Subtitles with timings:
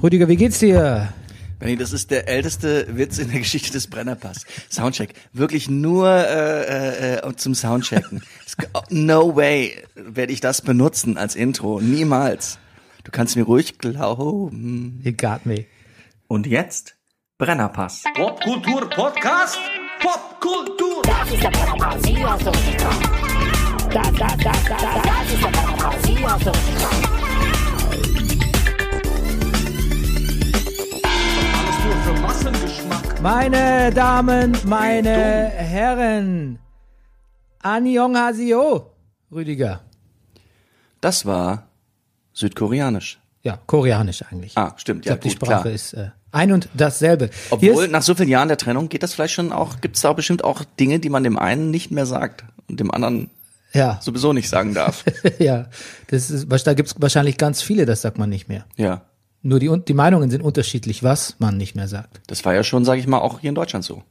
[0.00, 1.12] Rüdiger, wie geht's dir?
[1.58, 4.46] Benny, das ist der älteste Witz in der Geschichte des Brennerpass.
[4.70, 5.12] Soundcheck.
[5.32, 8.22] Wirklich nur äh, äh, zum Soundchecken.
[8.90, 11.80] No way werde ich das benutzen als Intro.
[11.80, 12.58] Niemals.
[13.02, 15.00] Du kannst mir ruhig glauben.
[15.02, 15.66] You got me.
[16.28, 16.96] Und jetzt
[17.38, 18.04] Brennerpass.
[18.14, 19.58] Popkultur Podcast.
[20.00, 21.02] Popkultur.
[21.02, 22.52] Das ist der Brennerpass, hier hast du.
[22.52, 27.27] Das, das, das, das, das, das ist der Brennerpass, hier hast du
[33.22, 36.58] Meine Damen, meine Herren.
[37.60, 38.92] Annyeonghaseyo,
[39.32, 39.80] Rüdiger.
[41.00, 41.68] Das war
[42.32, 43.18] südkoreanisch.
[43.42, 44.56] Ja, koreanisch eigentlich.
[44.56, 45.04] Ah, stimmt.
[45.04, 45.74] Ich Ja, glaube, die gut, Sprache klar.
[45.74, 47.30] ist äh, ein und dasselbe.
[47.50, 50.12] Obwohl, nach so vielen Jahren der Trennung geht das vielleicht schon auch, gibt es da
[50.12, 53.30] bestimmt auch Dinge, die man dem einen nicht mehr sagt und dem anderen
[53.72, 55.04] ja, sowieso nicht sagen darf.
[55.38, 55.66] ja,
[56.08, 58.64] das ist, da gibt's wahrscheinlich ganz viele, das sagt man nicht mehr.
[58.76, 59.02] ja.
[59.42, 62.20] Nur die, die Meinungen sind unterschiedlich, was man nicht mehr sagt.
[62.26, 64.02] Das war ja schon, sage ich mal, auch hier in Deutschland so.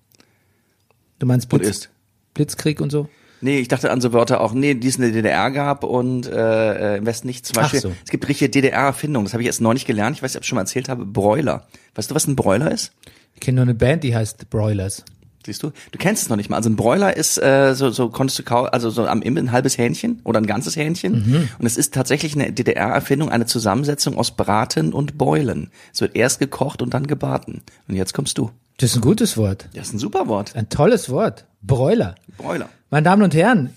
[1.19, 1.89] Du meinst Und Blitz, ist.
[2.33, 3.09] Blitzkrieg und so?
[3.41, 6.27] Nee, ich dachte an so Wörter auch, nee, die es in der DDR gab und
[6.27, 7.45] äh, äh, im Westen nicht.
[7.45, 7.91] Zum Beispiel, so.
[8.03, 10.47] es gibt richtige DDR-Erfindungen, das habe ich jetzt neulich gelernt, ich weiß nicht, ob ich
[10.47, 11.67] schon mal erzählt habe, Broiler.
[11.93, 12.93] Weißt du, was ein Broiler ist?
[13.35, 15.03] Ich kenne nur eine Band, die heißt Broilers.
[15.47, 15.71] Siehst du?
[15.93, 16.57] Du kennst es noch nicht mal.
[16.57, 19.51] Also ein Broiler ist äh, so, so konntest du kau also so am Imbiss ein
[19.53, 21.47] halbes Hähnchen oder ein ganzes Hähnchen.
[21.57, 25.71] Und es ist tatsächlich eine DDR-Erfindung, eine Zusammensetzung aus Braten und Beulen.
[25.93, 27.61] Es wird erst gekocht und dann gebraten.
[27.87, 28.51] Und jetzt kommst du.
[28.75, 29.69] Das ist ein gutes Wort.
[29.73, 30.53] Das ist ein super Wort.
[30.53, 31.45] Ein tolles Wort.
[31.61, 32.15] Broiler.
[32.37, 32.67] Broiler.
[32.89, 33.69] Meine Damen und Herren,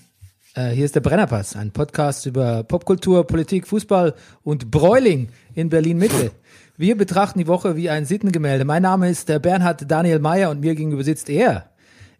[0.55, 6.31] äh, hier ist der Brennerpass, ein Podcast über Popkultur, Politik, Fußball und Bräuling in Berlin-Mitte.
[6.81, 8.65] Wir betrachten die Woche wie ein Sittengemälde.
[8.65, 11.69] Mein Name ist der Bernhard Daniel Mayer und mir gegenüber sitzt er.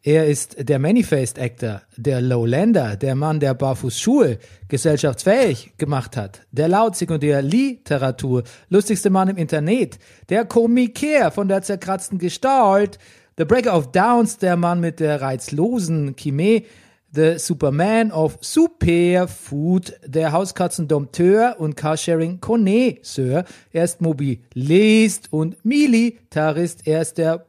[0.03, 6.41] Er ist der Many-Faced Actor, der Lowlander, der Mann, der Barfuß Schuhe gesellschaftsfähig gemacht hat,
[6.51, 9.97] der laut Sekundär Literatur, lustigste Mann im Internet,
[10.29, 12.99] der Komiker von der zerkratzten Gestalt,
[13.39, 16.67] The Breaker of Downs, der Mann mit der reizlosen Chimie,
[17.13, 23.43] The Superman of Superfood, der Hauskatzendompteur und Carsharing Connoisseur.
[23.73, 26.87] Er ist Mobilist und Militarist.
[26.87, 27.45] Er ist der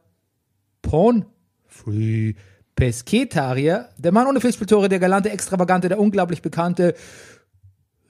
[0.81, 2.33] Porn-Free
[2.75, 6.95] Pesketarier, der Mann ohne Fischpiltore, der galante, extravagante, der unglaublich bekannte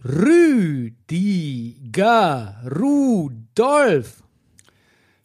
[0.04, 1.36] Rüdiger
[2.66, 4.24] Rudolf.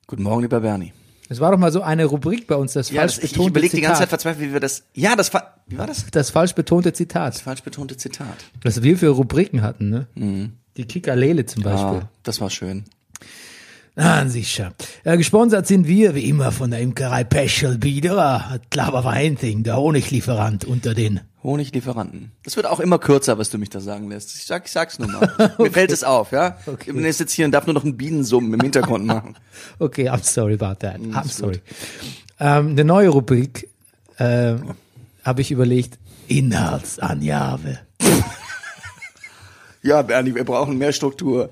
[0.06, 0.92] Guten Morgen, lieber Bernie.
[1.30, 3.30] Es war doch mal so eine Rubrik bei uns, das Ja, falsch das, ich, ich
[3.32, 4.22] betonte überlege die ganze Zeit Zitat.
[4.22, 4.84] verzweifelt, wie wir das.
[4.94, 5.30] Ja, das
[5.66, 6.06] wie war das?
[6.10, 7.34] Das falsch betonte Zitat.
[7.34, 8.36] Das falsch betonte Zitat.
[8.62, 10.06] Was wir für Rubriken hatten, ne?
[10.76, 12.00] Die Kikalele zum Beispiel.
[12.02, 12.84] Ah, das war schön.
[14.00, 14.74] Ah, sicher.
[15.02, 18.60] Äh, gesponsert sind wir, wie immer, von der Imkerei Peschel Biederer.
[18.70, 21.20] Clever Weinting, der Honiglieferant unter den.
[21.42, 22.30] Honiglieferanten.
[22.44, 24.36] Das wird auch immer kürzer, was du mich da sagen lässt.
[24.36, 25.52] Ich sag, ich sag's nur mal.
[25.58, 26.58] Mir fällt es auf, ja?
[26.66, 26.90] Okay.
[26.90, 29.34] Ich bin jetzt hier und darf nur noch einen Bienensummen im Hintergrund machen.
[29.80, 31.00] Okay, I'm sorry about that.
[31.00, 31.60] I'm ist sorry.
[32.38, 33.68] Ähm, eine neue Rubrik
[34.18, 34.54] äh,
[35.24, 35.98] habe ich überlegt.
[36.28, 37.80] Inhaltsangabe.
[39.80, 41.50] Ja, Bernie, wir brauchen mehr Struktur.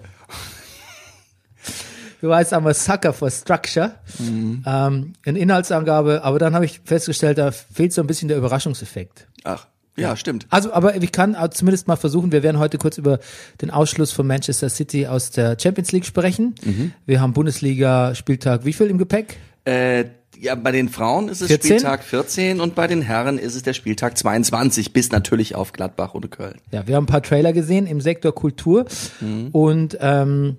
[2.21, 3.93] Du weißt, I'm a sucker for structure.
[4.19, 4.62] Mhm.
[4.66, 9.27] Ähm, eine Inhaltsangabe, aber dann habe ich festgestellt, da fehlt so ein bisschen der Überraschungseffekt.
[9.44, 9.66] Ach,
[9.97, 10.47] ja, stimmt.
[10.50, 13.19] Also, aber ich kann zumindest mal versuchen, wir werden heute kurz über
[13.62, 16.55] den Ausschluss von Manchester City aus der Champions League sprechen.
[16.65, 16.93] Mhm.
[17.06, 19.37] Wir haben Bundesliga-Spieltag wie viel im Gepäck?
[19.65, 20.05] Äh,
[20.38, 21.78] ja, bei den Frauen ist es 14?
[21.78, 26.15] Spieltag 14 und bei den Herren ist es der Spieltag 22, bis natürlich auf Gladbach
[26.15, 26.56] oder Köln.
[26.72, 28.84] Ja, wir haben ein paar Trailer gesehen im Sektor Kultur
[29.21, 29.49] Mhm.
[29.53, 30.59] und ähm,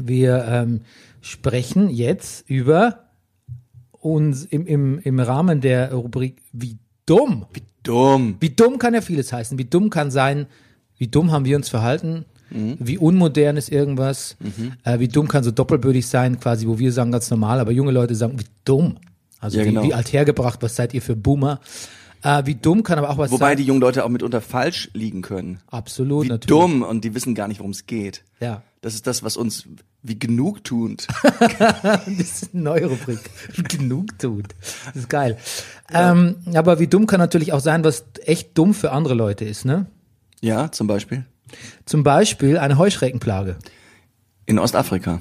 [0.00, 0.80] wir ähm,
[1.20, 3.04] sprechen jetzt über
[3.90, 7.46] uns im, im, im Rahmen der Rubrik Wie dumm.
[7.52, 8.36] Wie, Dumm.
[8.56, 9.58] dumm kann ja vieles heißen.
[9.58, 10.46] Wie dumm kann sein,
[10.98, 12.76] wie dumm haben wir uns verhalten, Mhm.
[12.78, 14.36] wie unmodern ist irgendwas,
[14.84, 17.90] äh, wie dumm kann so doppelbödig sein, quasi, wo wir sagen ganz normal, aber junge
[17.90, 18.98] Leute sagen, wie dumm.
[19.40, 19.82] Also Ja, wie, genau.
[19.82, 21.58] wie althergebracht, was seid ihr für Boomer?
[22.22, 23.56] Äh, wie dumm kann aber auch was Wobei sein.
[23.56, 25.58] die jungen Leute auch mitunter falsch liegen können.
[25.66, 26.46] Absolut, Wie natürlich.
[26.46, 28.22] dumm und die wissen gar nicht, worum es geht.
[28.38, 28.62] Ja.
[28.86, 29.64] Das ist das, was uns
[30.04, 31.08] wie genug tut.
[31.58, 33.18] Das ist eine neue Rubrik.
[33.68, 34.54] Genug tut.
[34.86, 35.38] Das ist geil.
[35.92, 39.64] Ähm, aber wie dumm kann natürlich auch sein, was echt dumm für andere Leute ist,
[39.64, 39.86] ne?
[40.40, 41.24] Ja, zum Beispiel.
[41.84, 43.56] Zum Beispiel eine Heuschreckenplage.
[44.44, 45.20] In Ostafrika.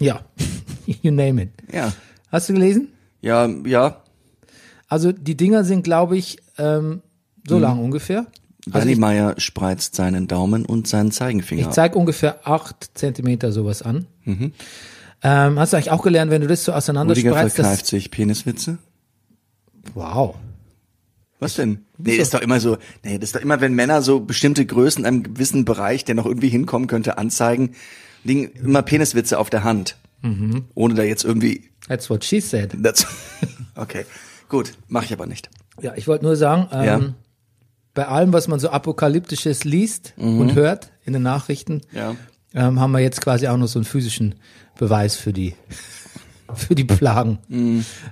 [0.00, 0.22] Ja.
[0.86, 1.50] you name it.
[1.70, 1.92] Ja.
[2.30, 2.94] Hast du gelesen?
[3.20, 4.04] Ja, ja.
[4.88, 7.02] Also die Dinger sind, glaube ich, ähm,
[7.46, 8.26] so lang ungefähr.
[8.70, 11.70] Also ich, Meyer spreizt seinen Daumen und seinen ich Zeigefinger.
[11.72, 14.06] zeige ungefähr acht Zentimeter sowas an.
[14.24, 14.52] Mhm.
[15.24, 18.10] Ähm, hast du eigentlich auch gelernt, wenn du das so Rüdiger auseinanderspreizt, verkneift dass, sich
[18.10, 18.78] Peniswitze.
[19.94, 20.34] wow.
[21.38, 21.84] Was denn?
[21.98, 25.02] Nee, ist doch immer so, nee, das ist doch immer, wenn Männer so bestimmte Größen
[25.02, 27.74] in einem gewissen Bereich, der noch irgendwie hinkommen könnte, anzeigen,
[28.22, 29.96] liegen immer Peniswitze auf der Hand.
[30.74, 31.68] Ohne da jetzt irgendwie.
[31.88, 32.76] That's what she said.
[32.78, 33.08] Das,
[33.74, 34.04] okay,
[34.48, 35.50] gut, mache ich aber nicht.
[35.80, 37.00] Ja, ich wollte nur sagen, ähm, Ja.
[37.94, 42.14] Bei allem, was man so apokalyptisches liest und hört in den Nachrichten, Ja.
[42.54, 44.34] ähm, haben wir jetzt quasi auch noch so einen physischen
[44.78, 45.54] Beweis für die
[46.54, 47.38] für die Plagen,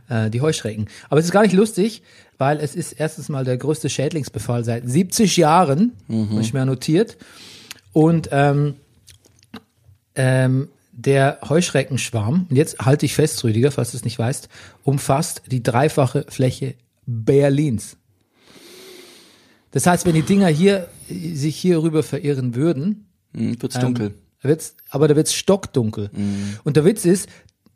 [0.08, 0.88] äh, die Heuschrecken.
[1.10, 2.02] Aber es ist gar nicht lustig,
[2.38, 7.18] weil es ist erstens mal der größte Schädlingsbefall seit 70 Jahren, habe ich mir notiert.
[7.92, 8.76] Und ähm,
[10.14, 14.48] ähm, der Heuschreckenschwarm, und jetzt halte ich fest, Rüdiger, falls du es nicht weißt,
[14.84, 16.74] umfasst die dreifache Fläche
[17.06, 17.96] Berlins.
[19.72, 24.14] Das heißt, wenn die Dinger hier sich hier rüber verirren würden, Hm, wird's dunkel.
[24.42, 26.10] da wird's, aber da wird's stockdunkel.
[26.64, 27.28] Und der Witz ist,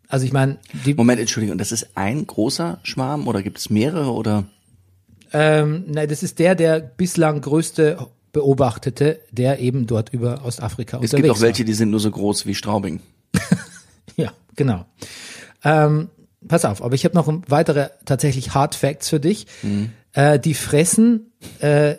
[0.08, 0.58] also ich meine,
[0.96, 4.44] Moment, Entschuldigung, das ist ein großer Schwarm oder gibt es mehrere oder?
[5.32, 7.98] ähm, nein, das ist der, der bislang größte
[8.32, 11.66] beobachtete, der eben dort über Ostafrika Es unterwegs gibt auch welche, war.
[11.66, 13.00] die sind nur so groß wie Straubing.
[14.16, 14.84] Ja, genau.
[15.64, 16.08] Ähm,
[16.46, 19.46] pass auf, aber ich habe noch weitere tatsächlich Hard Facts für dich.
[20.12, 21.96] Äh, die fressen äh,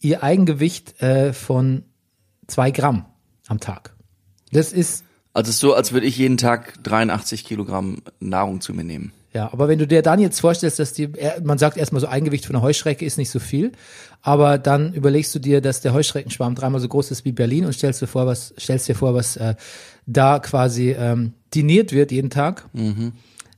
[0.00, 1.84] ihr Eigengewicht äh, von
[2.46, 3.06] zwei Gramm
[3.48, 3.94] am Tag.
[4.52, 8.84] Das ist Also ist so, als würde ich jeden Tag 83 Kilogramm Nahrung zu mir
[8.84, 9.12] nehmen.
[9.32, 12.06] Ja, aber wenn du dir dann jetzt vorstellst, dass die, er- man sagt erstmal so
[12.06, 13.72] Eigengewicht von einer Heuschrecke ist nicht so viel,
[14.22, 17.72] aber dann überlegst du dir, dass der Heuschreckenschwarm dreimal so groß ist wie Berlin und
[17.72, 19.56] stellst dir vor, was, stellst dir vor, was äh,
[20.06, 22.68] da quasi ähm, diniert wird jeden Tag.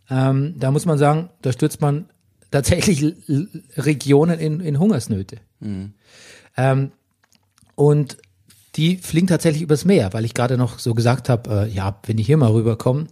[0.08, 2.08] Ähm, da muss man sagen, da stürzt man
[2.56, 3.14] tatsächlich
[3.76, 5.38] Regionen in, in Hungersnöte.
[6.56, 6.90] Ähm,
[7.74, 8.16] und
[8.76, 12.16] die fliegen tatsächlich übers Meer, weil ich gerade noch so gesagt habe, äh, ja, wenn
[12.16, 13.08] die hier mal rüberkommen,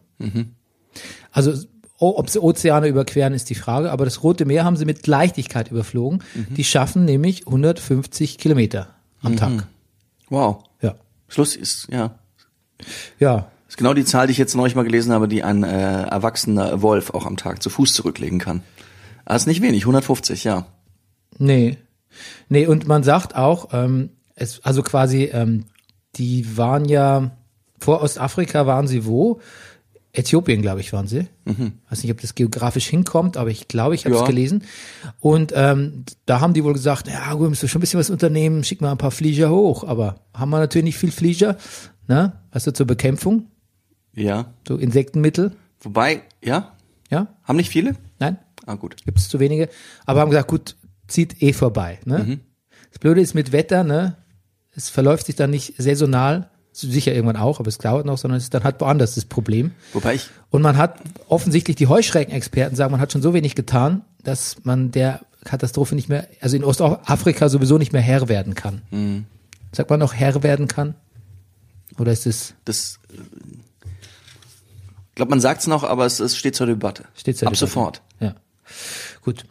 [1.32, 1.52] also
[1.98, 5.06] o- ob sie Ozeane überqueren, ist die Frage, aber das Rote Meer haben sie mit
[5.06, 6.22] Leichtigkeit überflogen.
[6.56, 9.66] Die schaffen nämlich 150 Kilometer am Tag.
[10.30, 10.64] Wow.
[10.82, 10.94] Ja.
[11.28, 12.18] Schluss ist, ja.
[13.18, 13.36] Ja.
[13.66, 16.02] Das ist genau die Zahl, die ich jetzt neulich mal gelesen habe, die ein äh,
[16.04, 18.62] erwachsener Wolf auch am Tag zu Fuß zurücklegen kann.
[19.24, 20.66] Das ist nicht wenig, 150, ja.
[21.38, 21.78] Nee.
[22.48, 25.64] Nee, und man sagt auch, ähm, es, also quasi, ähm,
[26.16, 27.30] die waren ja,
[27.78, 29.40] vor Ostafrika waren sie wo?
[30.12, 31.26] Äthiopien, glaube ich, waren sie.
[31.90, 34.26] Weiß nicht, ob das geografisch hinkommt, aber ich glaube, ich habe es Ja.
[34.28, 34.62] gelesen.
[35.18, 38.10] Und ähm, da haben die wohl gesagt, ja, gut, müssen wir schon ein bisschen was
[38.10, 39.82] unternehmen, schick mal ein paar Flieger hoch.
[39.82, 41.56] Aber haben wir natürlich nicht viel Flieger,
[42.06, 42.32] ne?
[42.52, 43.46] Also zur Bekämpfung,
[44.14, 44.52] Ja.
[44.68, 45.50] so Insektenmittel,
[45.80, 46.72] Wobei, ja,
[47.10, 47.26] ja?
[47.42, 47.96] haben nicht viele?
[48.66, 48.96] Ah, gut.
[49.04, 49.68] gibt es zu wenige,
[50.06, 50.76] aber haben gesagt, gut,
[51.08, 51.98] zieht eh vorbei.
[52.04, 52.40] Ne?
[52.90, 54.16] Das Blöde ist mit Wetter, ne,
[54.74, 58.44] es verläuft sich dann nicht saisonal, sicher irgendwann auch, aber es dauert noch, sondern es
[58.44, 59.72] ist dann halt woanders das Problem.
[59.92, 64.02] Wobei ich, Und man hat offensichtlich, die Heuschreckenexperten sagen, man hat schon so wenig getan,
[64.22, 69.26] dass man der Katastrophe nicht mehr, also in Ostafrika sowieso nicht mehr Herr werden kann.
[69.72, 70.94] Sagt man noch Herr werden kann?
[71.98, 73.18] Oder ist es, das, äh,
[75.14, 77.04] glaube man sagt's noch, aber es, es steht zur Debatte.
[77.14, 77.66] steht zur Ab Debatte?
[77.66, 78.02] sofort.
[78.20, 78.34] Ja.
[79.22, 79.44] Gut.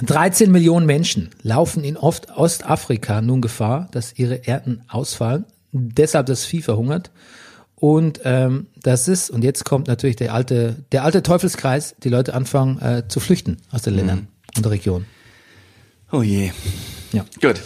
[0.00, 6.44] 13 Millionen Menschen laufen in oft Ostafrika nun Gefahr, dass ihre Ernten ausfallen, deshalb das
[6.44, 7.10] Vieh verhungert.
[7.76, 12.34] Und ähm, das ist, und jetzt kommt natürlich der alte, der alte Teufelskreis, die Leute
[12.34, 15.04] anfangen äh, zu flüchten aus den Ländern und der Region.
[16.10, 16.52] Oh je.
[17.12, 17.24] Ja.
[17.40, 17.60] Gut.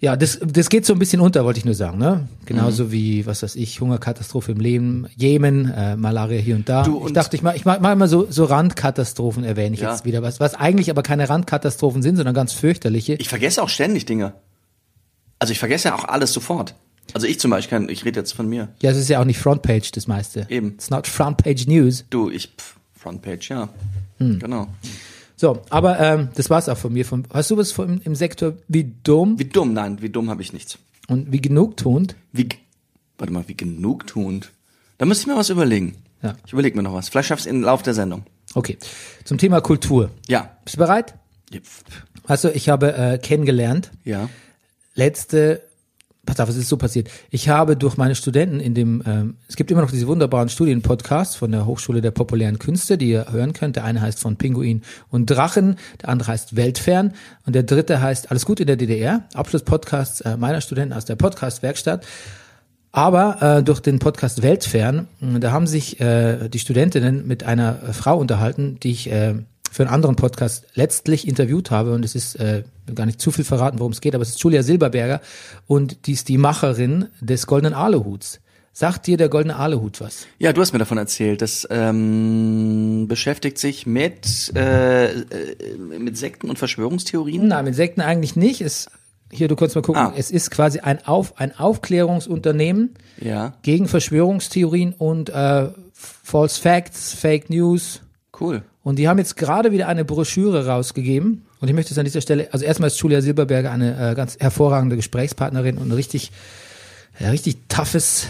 [0.00, 1.98] Ja, das, das geht so ein bisschen unter, wollte ich nur sagen.
[1.98, 2.28] Ne?
[2.46, 6.84] Genauso wie, was weiß ich, Hungerkatastrophe im Leben, Jemen, äh, Malaria hier und da.
[6.84, 9.80] Du, ich und- dachte, ich mach, ich mach, mach immer so, so Randkatastrophen erwähne ich
[9.80, 9.90] Ja.
[9.90, 10.22] jetzt wieder.
[10.22, 13.14] Was, was eigentlich aber keine Randkatastrophen sind, sondern ganz fürchterliche.
[13.14, 14.34] Ich vergesse auch ständig Dinge.
[15.40, 16.74] Also ich vergesse ja auch alles sofort.
[17.12, 18.68] Also ich zum Beispiel, kann- ich rede jetzt von mir.
[18.80, 20.46] ja, es ist ja auch nicht Frontpage, das meiste.
[20.48, 20.74] Eben.
[20.74, 22.04] It's not Frontpage News.
[22.10, 23.68] Du, ich, pff, Frontpage, ja.
[24.18, 24.38] Hm.
[24.38, 24.68] Genau.
[25.40, 27.06] So, aber ähm, das war's auch von mir.
[27.06, 30.42] Von, hast du was von, im Sektor wie dumm Wie dumm, nein, wie dumm habe
[30.42, 30.78] ich nichts.
[31.06, 32.16] und wie genugtuend?
[32.32, 32.48] Wie,
[33.18, 34.50] warte mal, wie genugtuend.
[34.98, 35.94] Da müsste ich mir was überlegen.
[36.22, 36.34] Ja.
[36.44, 37.08] Ich überlege mir noch was.
[37.08, 38.24] Vielleicht schaff's im Lauf der Sendung.
[38.54, 38.78] Okay,
[39.24, 40.10] zum Thema Kultur.
[40.26, 40.56] Ja.
[40.64, 41.14] Bist du bereit?
[41.52, 41.60] Ja,
[42.26, 44.28] Also, ich habe äh, kennengelernt, Ja.
[44.94, 45.62] letzte,
[46.28, 47.08] pass auf, es ist so passiert.
[47.30, 51.36] Ich habe durch meine Studenten in dem, ähm, es gibt immer noch diese wunderbaren Studienpodcasts
[51.36, 53.76] von der Hochschule der populären Künste, die ihr hören könnt.
[53.76, 57.14] Der eine heißt von Pinguin und Drachen, der andere heißt Weltfern
[57.46, 59.24] und der dritte heißt Alles gut in der DDR.
[59.34, 62.06] Abschlusspodcasts äh, meiner Studenten aus der Podcast-Werkstatt.
[62.92, 67.82] Aber äh, durch den Podcast Weltfern, mh, da haben sich äh, die Studentinnen mit einer
[67.82, 69.34] äh, Frau unterhalten, die ich äh,
[69.70, 71.92] für einen anderen Podcast letztlich interviewt habe.
[71.94, 74.42] Und es ist äh, gar nicht zu viel verraten, worum es geht, aber es ist
[74.42, 75.20] Julia Silberberger
[75.66, 78.40] und die ist die Macherin des Goldenen Aluhuts.
[78.72, 80.26] Sagt dir der Goldene Aluhut was?
[80.38, 81.42] Ja, du hast mir davon erzählt.
[81.42, 85.16] Das ähm, beschäftigt sich mit, äh, äh,
[85.98, 87.48] mit Sekten und Verschwörungstheorien.
[87.48, 88.60] Nein, mit Sekten eigentlich nicht.
[88.60, 88.88] Es
[89.32, 90.12] hier, du kannst mal gucken, Ah.
[90.16, 97.50] es ist quasi ein, Auf, ein Aufklärungsunternehmen Ja, gegen Verschwörungstheorien und äh, False Facts, Fake
[97.50, 98.00] News.
[98.40, 98.62] cool.
[98.88, 101.42] Und die haben jetzt gerade wieder eine Broschüre rausgegeben.
[101.60, 104.38] Und ich möchte es an dieser Stelle, also erstmal ist Julia Silberberger eine äh, ganz
[104.38, 106.32] hervorragende Gesprächspartnerin und ein richtig,
[107.20, 108.28] ja, richtig toughes,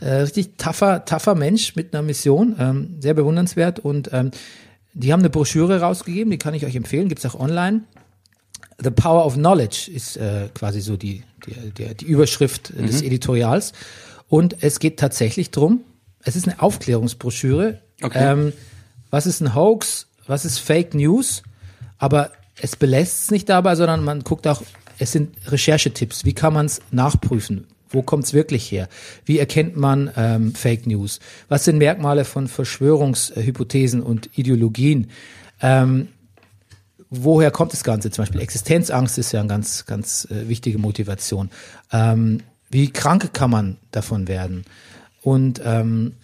[0.00, 3.80] äh, richtig tougher, tougher Mensch mit einer Mission, ähm, sehr bewundernswert.
[3.80, 4.30] Und ähm,
[4.92, 7.82] die haben eine Broschüre rausgegeben, die kann ich euch empfehlen, gibt's auch online.
[8.78, 13.02] The Power of Knowledge ist äh, quasi so die, die, die, die Überschrift äh, des
[13.02, 13.72] Editorials.
[14.28, 15.80] Und es geht tatsächlich drum.
[16.22, 17.80] es ist eine Aufklärungsbroschüre.
[18.02, 18.32] Okay.
[18.32, 18.52] Ähm,
[19.12, 20.08] was ist ein Hoax?
[20.26, 21.42] Was ist Fake News?
[21.98, 24.62] Aber es belässt es nicht dabei, sondern man guckt auch,
[24.98, 26.24] es sind Recherchetipps.
[26.24, 27.66] Wie kann man es nachprüfen?
[27.90, 28.88] Wo kommt es wirklich her?
[29.26, 31.20] Wie erkennt man ähm, Fake News?
[31.48, 35.10] Was sind Merkmale von Verschwörungshypothesen und Ideologien?
[35.60, 36.08] Ähm,
[37.10, 38.10] woher kommt das Ganze?
[38.10, 41.50] Zum Beispiel Existenzangst ist ja eine ganz, ganz äh, wichtige Motivation.
[41.92, 42.40] Ähm,
[42.70, 44.64] wie krank kann man davon werden?
[45.20, 46.14] Und ähm,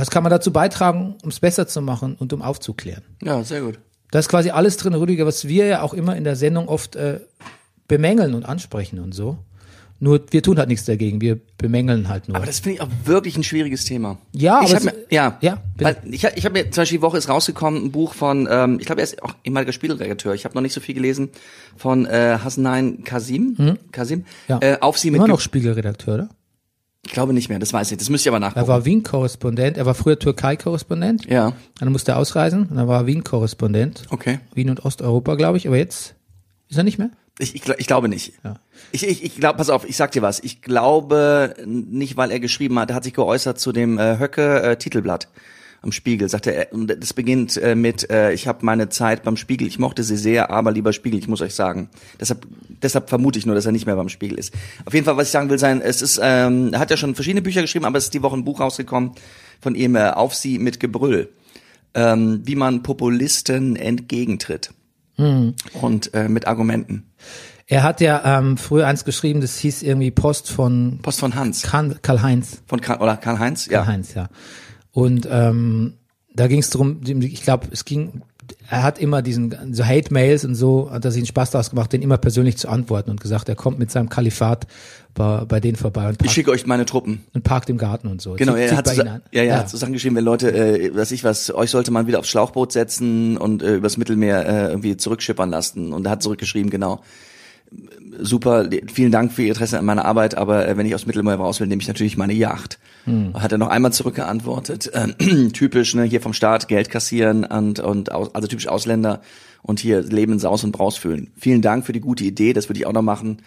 [0.00, 3.02] was kann man dazu beitragen, um es besser zu machen und um aufzuklären?
[3.22, 3.78] Ja, sehr gut.
[4.10, 6.96] Da ist quasi alles drin, Rüdiger, was wir ja auch immer in der Sendung oft
[6.96, 7.20] äh,
[7.88, 9.38] bemängeln und ansprechen und so.
[10.02, 12.36] Nur wir tun halt nichts dagegen, wir bemängeln halt nur.
[12.38, 14.16] Aber das finde ich auch wirklich ein schwieriges Thema.
[14.32, 15.84] Ja, ich aber mir, ja, ja, bitte.
[16.02, 18.78] weil ich, ich habe mir zum Beispiel die Woche ist rausgekommen ein Buch von, ähm,
[18.80, 20.32] ich glaube er ist auch ehemaliger Spiegelredakteur.
[20.32, 21.28] Ich habe noch nicht so viel gelesen
[21.76, 23.76] von äh, Hasnain Kasim.
[23.92, 24.20] Kasim.
[24.20, 24.24] Hm?
[24.48, 24.58] ja.
[24.62, 25.18] Äh, auf sie mit.
[25.18, 26.28] immer noch Ge- Spiegelredakteur, oder?
[27.04, 27.58] Ich glaube nicht mehr.
[27.58, 27.98] Das weiß ich.
[27.98, 28.68] Das müsste ich aber Er nachgucken.
[28.68, 31.52] war Wien-Korrespondent, er war früher Türkei-Korrespondent, ja.
[31.78, 34.04] dann musste er ausreisen und dann war er Wien-Korrespondent.
[34.10, 34.40] Okay.
[34.54, 36.14] Wien und Osteuropa, glaube ich, aber jetzt
[36.68, 37.10] ist er nicht mehr?
[37.38, 38.34] Ich, ich, ich glaube nicht.
[38.44, 38.56] Ja.
[38.92, 40.40] Ich, ich, ich glaube, pass auf, ich sag dir was.
[40.40, 44.62] Ich glaube nicht, weil er geschrieben hat, er hat sich geäußert zu dem äh, Höcke
[44.62, 44.76] äh,
[45.82, 46.28] am Spiegel.
[46.28, 49.78] Sagte er, und das beginnt äh, mit, äh, ich habe meine Zeit beim Spiegel, ich
[49.78, 51.88] mochte sie sehr, aber lieber Spiegel, ich muss euch sagen.
[52.18, 52.46] Deshalb,
[52.82, 54.52] deshalb vermute ich nur, dass er nicht mehr beim Spiegel ist.
[54.84, 57.14] Auf jeden Fall, was ich sagen will, sein, es ist, ähm, er hat ja schon
[57.14, 59.12] verschiedene Bücher geschrieben, aber es ist die Woche ein Buch rausgekommen
[59.60, 61.30] von ihm, äh, Auf sie mit Gebrüll.
[61.92, 64.72] Ähm, wie man Populisten entgegentritt.
[65.82, 67.04] Und äh, mit Argumenten.
[67.66, 71.62] Er hat ja ähm, früher eins geschrieben, das hieß irgendwie Post von Post von Hans.
[71.62, 72.62] Karl-Heinz.
[72.66, 73.66] Von Karl, oder Karl-Heinz?
[73.66, 73.82] Ja.
[73.82, 74.28] Karl-Heinz, ja.
[74.92, 75.94] Und ähm,
[76.34, 78.22] da ging es darum, ich glaube, es ging,
[78.68, 81.92] er hat immer diesen, so Hate-Mails und so, hat er sich einen Spaß daraus gemacht,
[81.92, 84.66] den immer persönlich zu antworten und gesagt, er kommt mit seinem Kalifat
[85.14, 87.24] bei, bei denen vorbei und Ich parkt, schicke euch meine Truppen.
[87.34, 88.34] und parkt im Garten und so.
[88.34, 91.10] Genau, Zieht- er hat, so, ja, ja, hat so Sachen geschrieben, wenn Leute, äh, was
[91.12, 94.96] ich was, euch sollte man wieder aufs Schlauchboot setzen und äh, übers Mittelmeer äh, irgendwie
[94.96, 95.92] zurückschippern lassen.
[95.92, 97.00] Und er hat zurückgeschrieben, genau.
[98.22, 101.36] Super, vielen Dank für Ihr Interesse an meiner Arbeit, aber äh, wenn ich aufs Mittelmeer
[101.36, 102.78] raus will, nehme ich natürlich meine Yacht.
[103.34, 108.12] Hat er noch einmal zurückgeantwortet, äh, typisch, ne, hier vom Staat Geld kassieren und, und
[108.12, 109.20] aus, also typisch Ausländer
[109.62, 111.30] und hier Leben in Saus und Braus fühlen.
[111.36, 113.42] Vielen Dank für die gute Idee, das würde ich auch noch machen.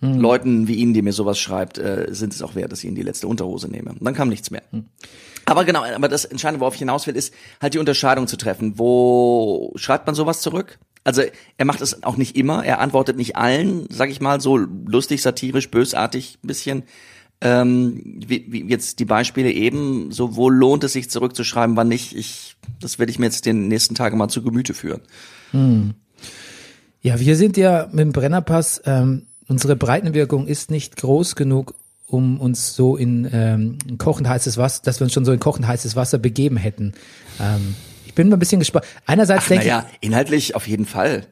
[0.00, 2.96] Leuten wie Ihnen, die mir sowas schreibt, äh, sind es auch wert, dass ich Ihnen
[2.96, 3.90] die letzte Unterhose nehme.
[3.90, 4.62] Und dann kam nichts mehr.
[5.46, 7.32] Aber genau, aber das Entscheidende, worauf ich hinaus will, ist
[7.62, 8.78] halt die Unterscheidung zu treffen.
[8.78, 10.78] Wo schreibt man sowas zurück?
[11.06, 11.22] Also
[11.56, 15.22] er macht es auch nicht immer, er antwortet nicht allen, sag ich mal, so lustig,
[15.22, 16.82] satirisch, bösartig ein bisschen.
[17.40, 22.16] Ähm, wie, wie jetzt die Beispiele eben, so wo lohnt es sich zurückzuschreiben, wann nicht.
[22.16, 25.00] Ich, das werde ich mir jetzt den nächsten Tagen mal zu Gemüte führen.
[27.02, 31.74] Ja, wir sind ja mit dem Brennerpass, ähm, unsere Breitenwirkung ist nicht groß genug,
[32.08, 35.68] um uns so in ähm, kochend heißes Wasser, dass wir uns schon so in kochend
[35.68, 36.94] heißes Wasser begeben hätten.
[37.40, 37.76] Ähm,
[38.16, 38.84] bin mal ein bisschen gespannt.
[39.06, 41.26] Einerseits denke Naja, inhaltlich auf jeden Fall.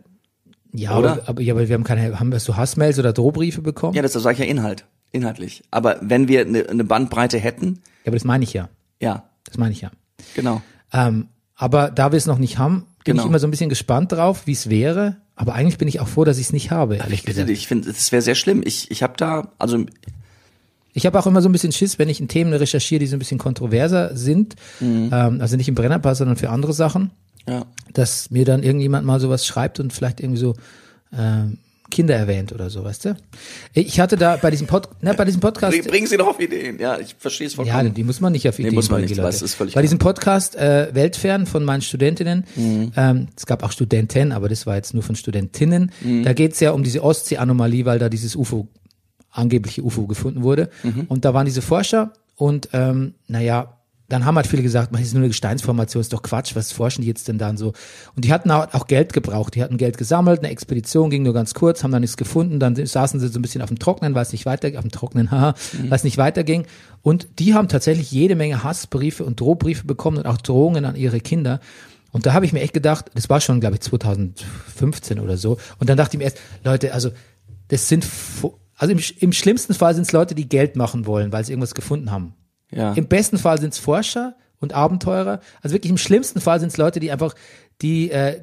[0.73, 1.13] ja, oder?
[1.15, 3.95] aber, aber, ja, aber wir haben keine, haben wir so Hassmails oder Drohbriefe bekommen?
[3.95, 5.65] Ja, das ich ja Inhalt, inhaltlich.
[5.73, 8.69] Aber wenn wir eine, eine Bandbreite hätten, Ja, aber das meine ich ja.
[9.01, 9.91] ja, Das meine ich ja.
[10.37, 10.63] genau.
[10.93, 11.27] Ähm,
[11.57, 13.23] aber da wir es noch nicht haben, bin Genau.
[13.25, 15.17] ich immer so ein bisschen gespannt drauf, wie es wäre.
[15.37, 17.59] Aber eigentlich bin ich auch froh, dass ich es nicht habe, ehrlich Ich bitte dich,
[17.61, 18.63] ich finde, es wäre sehr schlimm.
[18.65, 19.85] Ich, ich habe da, also
[20.95, 23.17] Ich habe auch immer so ein bisschen Schiss, wenn ich in Themen recherchiere, die so
[23.17, 25.11] ein bisschen kontroverser sind, Mhm.
[25.13, 27.11] ähm, also nicht im Brennerpass, sondern für andere Sachen,
[27.49, 30.55] ja, dass mir dann irgendjemand mal sowas schreibt und vielleicht irgendwie so
[31.17, 31.59] ähm,
[31.91, 33.17] Kinder erwähnt oder so, weißt du?
[33.75, 36.41] Ich hatte da bei diesem, Pod, ne, bei diesem Podcast, Bring, bringen Sie doch auf
[36.41, 36.79] Ideen.
[36.81, 37.93] Ja, ich verstehe es ja, vollkommen.
[37.95, 39.45] die muss man nicht auf Ideen muss man bringen, nicht, Leute.
[39.45, 42.93] ist völlig Bei diesem Podcast äh, Weltfern von meinen Studentinnen, Mhm.
[42.97, 46.23] ähm, es gab auch Studenten, aber das war jetzt nur von Studentinnen, Mhm.
[46.25, 48.67] da geht's ja um diese Ostsee-Anomalie, weil da dieses UFO,
[49.35, 50.71] angebliche UFO gefunden wurde.
[50.83, 51.07] Mhm.
[51.09, 55.15] Und da waren diese Forscher und ähm, naja, dann haben halt viele gesagt, man, ist
[55.15, 57.73] nur eine Gesteinsformation, ist doch Quatsch, was forschen die jetzt denn da und so.
[58.15, 61.33] Und die hatten auch auch Geld gebraucht, die hatten Geld gesammelt, eine Expedition ging nur
[61.33, 64.15] ganz kurz, haben da nichts gefunden, dann saßen sie so ein bisschen auf dem Trocknen,
[64.15, 65.55] weil es nicht weiter, auf dem Trocknen, haha,
[65.89, 66.67] weil es nicht weiterging.
[67.03, 71.21] Und die haben tatsächlich jede Menge Hassbriefe und Drohbriefe bekommen und auch Drohungen an ihre
[71.21, 71.61] Kinder.
[72.13, 75.57] Und da habe ich mir echt gedacht, das war schon, glaube ich, 2015 oder so.
[75.81, 77.11] Und dann dachte ich mir erst, Leute, also
[77.69, 78.07] das sind,
[78.77, 81.75] also im, im schlimmsten Fall sind es Leute, die Geld machen wollen, weil sie irgendwas
[81.75, 82.35] gefunden haben.
[82.71, 82.93] Ja.
[82.95, 85.41] Im besten Fall sind es Forscher und Abenteurer.
[85.63, 87.35] Also wirklich im schlimmsten Fall sind es Leute, die einfach,
[87.83, 88.41] die äh,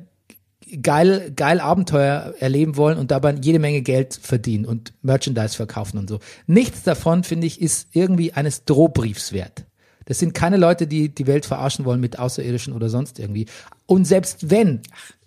[0.81, 6.09] geil, geil Abenteuer erleben wollen und dabei jede Menge Geld verdienen und Merchandise verkaufen und
[6.09, 6.19] so.
[6.47, 9.65] Nichts davon, finde ich, ist irgendwie eines Drohbriefs wert.
[10.05, 13.47] Das sind keine Leute, die die Welt verarschen wollen mit Außerirdischen oder sonst irgendwie.
[13.85, 14.81] Und selbst wenn,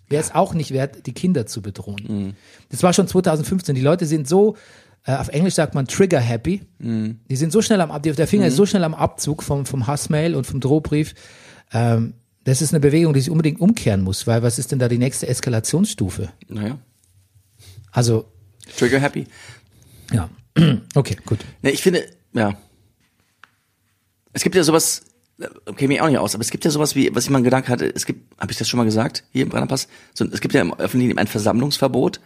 [0.09, 2.35] wäre es auch nicht wert, die Kinder zu bedrohen.
[2.69, 3.75] Das war schon 2015.
[3.75, 4.55] Die Leute sind so,
[5.13, 6.61] auf Englisch sagt man trigger happy.
[6.79, 9.85] Die sind so schnell am Ab, der Finger ist so schnell am Abzug vom, vom
[9.85, 11.13] Hassmail und vom Drohbrief.
[11.71, 14.87] Ähm, das ist eine Bewegung, die sich unbedingt umkehren muss, weil was ist denn da
[14.87, 16.29] die nächste Eskalationsstufe?
[16.47, 16.79] Naja.
[17.91, 18.25] Also,
[18.77, 19.27] Trigger happy.
[20.11, 20.29] ja.
[20.95, 21.39] Okay, gut.
[21.61, 22.57] Ne, ich finde, ja.
[24.31, 25.03] Es gibt ja sowas,
[25.65, 27.67] okay, mir auch nicht aus, aber es gibt ja sowas wie, was ich mal gedacht
[27.67, 30.53] hatte, es gibt, habe ich das schon mal gesagt, hier im Brennerpass, so, es gibt
[30.53, 32.21] ja im öffentlichen ein Versammlungsverbot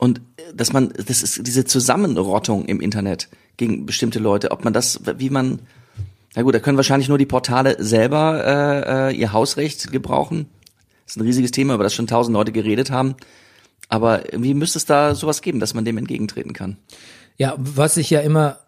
[0.00, 3.28] und äh, dass man, das ist diese Zusammenrottung im Internet
[3.58, 5.60] gegen bestimmte Leute, ob man das, wie man,
[6.34, 10.46] na gut, da können wahrscheinlich nur die Portale selber äh, äh, ihr Hausrecht gebrauchen.
[11.04, 13.14] Das ist ein riesiges Thema, über das schon tausend Leute geredet haben.
[13.90, 16.78] Aber irgendwie müsste es da sowas geben, dass man dem entgegentreten kann.
[17.36, 18.58] Ja, was ich ja immer,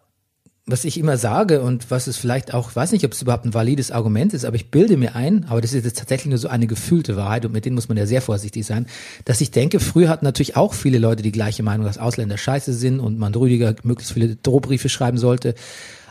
[0.65, 3.53] was ich immer sage und was es vielleicht auch, weiß nicht, ob es überhaupt ein
[3.53, 6.47] valides Argument ist, aber ich bilde mir ein, aber das ist jetzt tatsächlich nur so
[6.47, 8.85] eine gefühlte Wahrheit und mit denen muss man ja sehr vorsichtig sein,
[9.25, 12.73] dass ich denke, früher hatten natürlich auch viele Leute die gleiche Meinung, dass Ausländer scheiße
[12.73, 15.53] sind und man Rüdiger möglichst viele Drohbriefe schreiben sollte.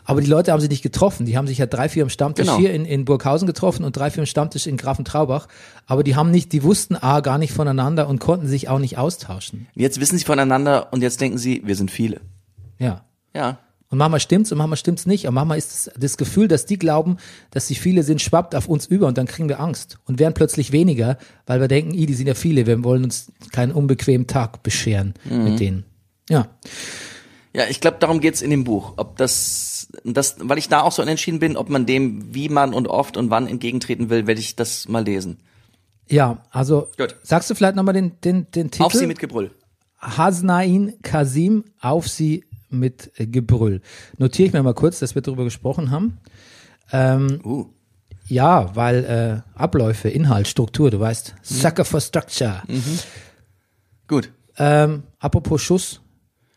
[0.04, 1.26] Aber die Leute haben sich nicht getroffen.
[1.26, 2.58] Die haben sich ja drei, vier im Stammtisch Genau.
[2.58, 5.46] hier in, in Burghausen getroffen und drei, vier im Stammtisch in Grafentraubach.
[5.86, 8.98] Aber die haben nicht, die wussten A gar nicht voneinander und konnten sich auch nicht
[8.98, 9.68] austauschen.
[9.74, 12.20] Jetzt wissen sie voneinander und jetzt denken sie, wir sind viele.
[12.80, 13.04] Ja.
[13.32, 13.60] Ja.
[13.92, 15.28] Und manchmal stimmt's und manchmal stimmt's nicht.
[15.28, 17.18] Und manchmal ist das, das Gefühl, dass die glauben,
[17.50, 20.32] dass sie viele sind, schwappt auf uns über und dann kriegen wir Angst und werden
[20.32, 24.26] plötzlich weniger, weil wir denken, i, die sind ja viele, wir wollen uns keinen unbequemen
[24.26, 25.84] Tag bescheren mit denen.
[26.30, 26.48] Ja.
[27.54, 28.94] Ja, ich glaube, darum geht's in dem Buch.
[28.96, 32.72] Ob das, das, weil ich da auch so unentschieden bin, ob man dem, wie man
[32.72, 35.38] und oft und wann entgegentreten will, werde ich das mal lesen.
[36.08, 37.16] Ja, also Gut.
[37.22, 38.84] sagst du vielleicht nochmal den, den, den Titel?
[38.84, 39.50] Auf sie mit Gebrüll.
[39.98, 43.80] Hasnain Kasim, auf sie mit Gebrüll.
[44.18, 46.18] Notiere ich mir mal kurz, dass wir darüber gesprochen haben.
[47.44, 47.66] Uh.
[48.28, 52.62] Ja, weil äh, Abläufe, Inhalt, Struktur, du weißt, Sucker for Structure.
[54.08, 54.30] Gut.
[54.58, 56.00] Ähm, apropos Schuss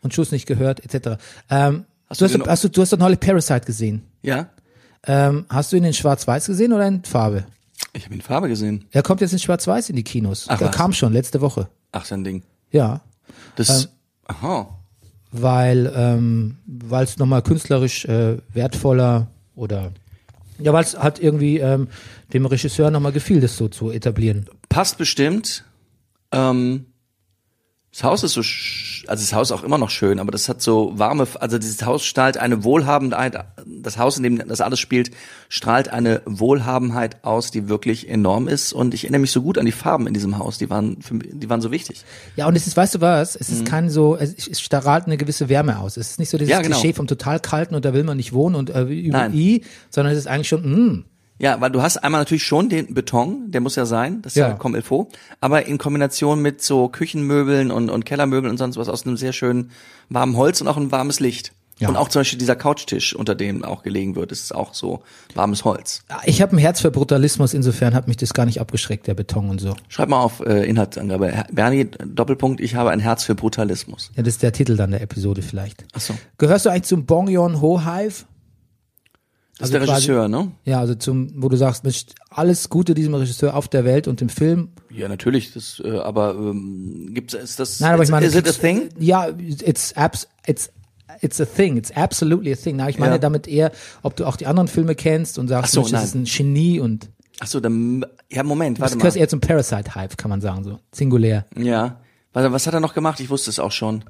[0.02, 1.20] und Schuss nicht gehört, etc.
[1.50, 4.02] Ähm, Hast du, hast, hast du, du hast doch neulich Parasite gesehen.
[4.22, 4.48] Ja?
[5.08, 7.46] Ähm, hast du ihn in Schwarz-Weiß gesehen oder in Farbe?
[7.94, 8.84] Ich habe ihn in Farbe gesehen.
[8.92, 10.46] Er kommt jetzt in Schwarz-Weiß in die Kinos.
[10.48, 10.76] Ach, er was?
[10.76, 11.68] kam schon letzte Woche.
[11.90, 12.44] Ach, sein Ding.
[12.70, 13.00] Ja,
[13.56, 13.90] Das, Ähm,
[14.26, 14.75] aha.
[15.32, 19.92] Weil ähm, weil es nochmal künstlerisch äh, wertvoller oder
[20.58, 21.88] ja, weil es hat irgendwie ähm,
[22.32, 24.46] dem Regisseur nochmal gefiel, das so zu etablieren.
[24.68, 25.64] Passt bestimmt.
[26.32, 26.86] Ähm,
[27.92, 28.40] das Haus ist so,
[29.08, 32.04] also das Haus auch immer noch schön, aber das hat so warme, also dieses Haus
[32.04, 33.42] strahlt eine Wohlhabenheit,
[33.82, 35.10] das Haus, in dem das alles spielt,
[35.48, 38.72] strahlt eine Wohlhabenheit aus, die wirklich enorm ist.
[38.72, 41.18] Und ich erinnere mich so gut an die Farben in diesem Haus, die waren, für,
[41.18, 42.04] die waren so wichtig.
[42.36, 45.16] Ja, und es ist, weißt du was, es ist kein so, es, es strahlt eine
[45.16, 45.96] gewisse Wärme aus.
[45.96, 46.52] Es ist nicht so dieses Mhm.
[46.52, 46.78] Ja, genau.
[46.78, 49.34] Klischee vom total kalten und da will man nicht wohnen und äh, über Nein.
[49.34, 51.04] I, sondern es ist eigentlich schon, mm,
[51.38, 54.36] Ja, weil du hast einmal natürlich schon den Beton, der muss ja sein, das ist
[54.38, 54.54] ja, Ja.
[54.54, 55.08] comme il faut,
[55.40, 59.32] aber in Kombination mit so Küchenmöbeln und, und Kellermöbeln und sonst was aus einem sehr
[59.34, 59.70] schönen
[60.08, 61.52] warmen Holz und auch ein warmes Licht.
[61.78, 61.88] Ja.
[61.90, 65.02] Und auch zum Beispiel dieser Couchtisch, unter dem auch gelegen wird, ist auch so
[65.34, 66.04] warmes Holz.
[66.24, 69.50] ich habe ein Herz für Brutalismus, insofern hat mich das gar nicht abgeschreckt, der Beton
[69.50, 69.76] und so.
[69.88, 71.44] Schreib mal auf äh, Inhaltsangabe.
[71.52, 74.10] Bernie, Doppelpunkt, ich habe ein Herz für Brutalismus.
[74.16, 75.84] Ja, das ist der Titel dann der Episode vielleicht.
[75.92, 76.14] Ach so.
[76.38, 78.24] Gehörst du eigentlich zum Bongyon Ho Hive?
[79.58, 80.52] Das Also ist der quasi- Regisseur, ne?
[80.64, 84.20] Ja, also zum, wo du sagst, Mensch, alles Gute diesem Regisseur auf der Welt und
[84.20, 84.68] im Film.
[84.90, 85.52] Ja, natürlich.
[85.54, 87.80] Das, äh, aber ähm, gibt's ist das?
[87.80, 88.90] Nein, aber ich meine, is it a thing?
[88.98, 90.70] Ja, it's abs, it's
[91.20, 91.76] it's a thing.
[91.76, 92.76] It's absolutely a thing.
[92.76, 93.18] Na, ich meine Ja.
[93.18, 96.14] damit eher, ob du auch die anderen Filme kennst und sagst, so, Mensch, das ist
[96.14, 99.02] ein Genie und Ach so, dann ja Moment, das warte mal.
[99.02, 101.44] gehört eher zum Parasite-Hype, kann man sagen, so singulär.
[101.56, 102.00] Ja.
[102.32, 103.20] Warte, was hat er noch gemacht?
[103.20, 104.04] Ich wusste es auch schon.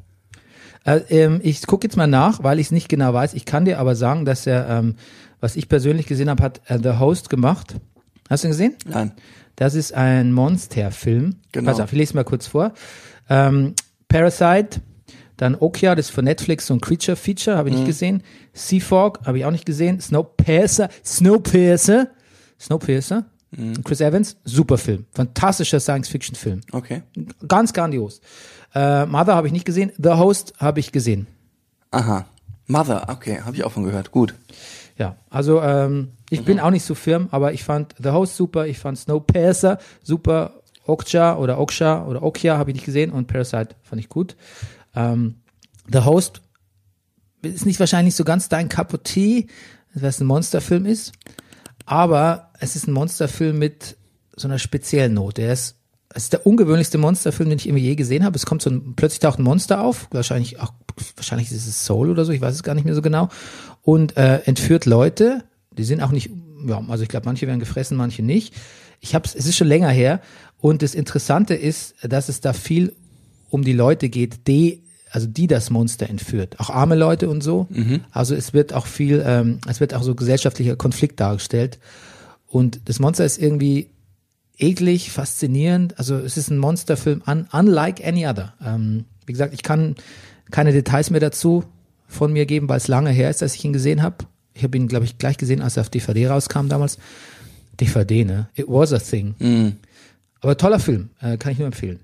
[0.84, 3.34] Äh, ähm, ich gucke jetzt mal nach, weil ich es nicht genau weiß.
[3.34, 4.94] Ich kann dir aber sagen, dass er, ähm,
[5.40, 7.74] was ich persönlich gesehen habe, hat äh, The Host gemacht.
[8.30, 8.76] Hast du ihn gesehen?
[8.86, 9.12] Nein.
[9.56, 11.36] Das ist ein Monsterfilm.
[11.52, 11.70] Genau.
[11.70, 12.72] Pass auf, ich lese mal kurz vor.
[13.28, 13.74] Ähm,
[14.08, 14.80] Parasite,
[15.36, 17.80] dann Okja, das ist von Netflix so ein Creature Feature, habe ich Mhm.
[17.80, 18.22] nicht gesehen.
[18.54, 20.00] Seafog, habe ich auch nicht gesehen.
[20.00, 22.08] Snowpiercer, Snowpiercer,
[22.60, 23.24] Snowpiercer.
[23.50, 23.84] Mhm.
[23.84, 25.06] Chris Evans, super Film.
[25.12, 26.60] Fantastischer Science-Fiction-Film.
[26.72, 27.02] Okay.
[27.46, 28.20] Ganz grandios.
[28.74, 29.92] Äh, Mother habe ich nicht gesehen.
[30.02, 31.26] The Host habe ich gesehen.
[31.90, 32.26] Aha.
[32.66, 34.10] Mother, okay, habe ich auch von gehört.
[34.10, 34.34] Gut.
[34.98, 36.44] Ja, also ähm, ich Mhm.
[36.44, 40.54] bin auch nicht so firm, aber ich fand The Host super, ich fand Snowpiercer super,
[40.86, 44.36] Okja oder Oksha oder Okja habe ich nicht gesehen und Parasite fand ich gut.
[44.96, 45.36] Ähm,
[45.92, 46.42] The Host
[47.42, 49.46] ist nicht wahrscheinlich so ganz dein Tea,
[49.94, 51.12] weil es ein Monsterfilm ist,
[51.84, 53.96] aber es ist ein Monsterfilm mit
[54.34, 55.42] so einer speziellen Note.
[55.42, 55.76] Er ist,
[56.10, 58.36] es ist der ungewöhnlichste Monsterfilm, den ich irgendwie je gesehen habe.
[58.36, 60.72] Es kommt so ein, plötzlich taucht ein Monster auf, wahrscheinlich auch,
[61.14, 63.28] wahrscheinlich ist es Soul oder so, ich weiß es gar nicht mehr so genau,
[63.82, 66.30] und äh, entführt Leute, die sind auch nicht,
[66.66, 68.54] ja, also ich glaube, manche werden gefressen, manche nicht.
[69.00, 70.20] Ich hab's, es ist schon länger her
[70.58, 72.96] und das Interessante ist, dass es da viel
[73.50, 74.82] um die Leute geht, die
[75.16, 77.68] also die das Monster entführt, auch arme Leute und so.
[78.10, 81.78] Also es wird auch viel, ähm, es wird auch so gesellschaftlicher Konflikt dargestellt.
[82.46, 83.88] Und das Monster ist irgendwie
[84.58, 85.98] eklig, faszinierend.
[85.98, 88.52] Also es ist ein Monsterfilm, un, unlike any other.
[88.62, 89.94] Ähm, wie gesagt, ich kann
[90.50, 91.64] keine Details mehr dazu
[92.06, 94.26] von mir geben, weil es lange her ist, dass ich ihn gesehen habe.
[94.52, 96.98] Ich habe ihn, glaube ich, gleich gesehen, als er auf DVD rauskam damals.
[97.80, 98.50] DVD, ne?
[98.54, 99.34] It was a thing.
[100.42, 102.00] Aber toller Film, äh, kann ich nur empfehlen.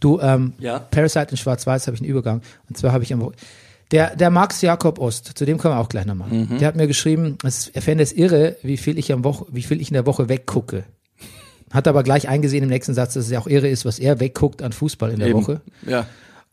[0.00, 0.78] Du, ähm, Ja.
[0.78, 2.42] Parasite in Schwarz-Weiß habe ich einen Übergang.
[2.68, 3.32] Und zwar habe ich am
[3.92, 6.28] der, der Max Jakob Ost, zu dem kommen wir auch gleich nochmal.
[6.58, 9.62] Der hat mir geschrieben, es, er fände es irre, wie viel ich am Woche, wie
[9.62, 10.84] viel ich in der Woche weggucke.
[11.72, 14.18] Hat aber gleich eingesehen im nächsten Satz, dass es ja auch irre ist, was er
[14.18, 15.38] wegguckt an Fußball in der Eben.
[15.40, 15.60] Woche.
[15.86, 16.06] Ja.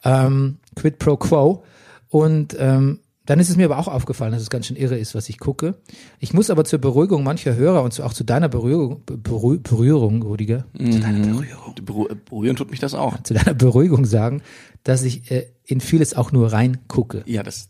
[0.04, 1.64] Ähm, quid pro quo.
[2.10, 5.16] Und ähm, dann ist es mir aber auch aufgefallen, dass es ganz schön irre ist,
[5.16, 5.76] was ich gucke.
[6.20, 10.66] Ich muss aber zur Beruhigung mancher Hörer und auch zu deiner Berührung, Berührung, Berührung Rudiger,
[10.78, 13.22] zu deiner Berührung, Beru- Berühren tut mich das auch.
[13.24, 14.42] zu deiner Beruhigung sagen,
[14.84, 17.24] dass ich äh, in vieles auch nur reingucke.
[17.26, 17.70] Ja, das,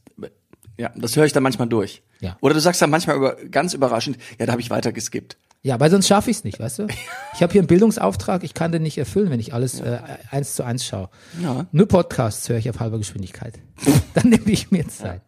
[0.77, 2.01] ja, das höre ich dann manchmal durch.
[2.19, 2.37] Ja.
[2.41, 5.37] Oder du sagst dann manchmal über, ganz überraschend, ja, da habe ich weiter geskippt.
[5.65, 6.87] Ja, weil sonst schaffe ich es nicht, weißt du?
[7.35, 9.97] Ich habe hier einen Bildungsauftrag, ich kann den nicht erfüllen, wenn ich alles äh,
[10.29, 11.09] eins zu eins schaue.
[11.41, 11.65] Ja.
[11.71, 13.57] Nur Podcasts höre ich auf halber Geschwindigkeit.
[14.13, 15.21] Dann nehme ich mir Zeit.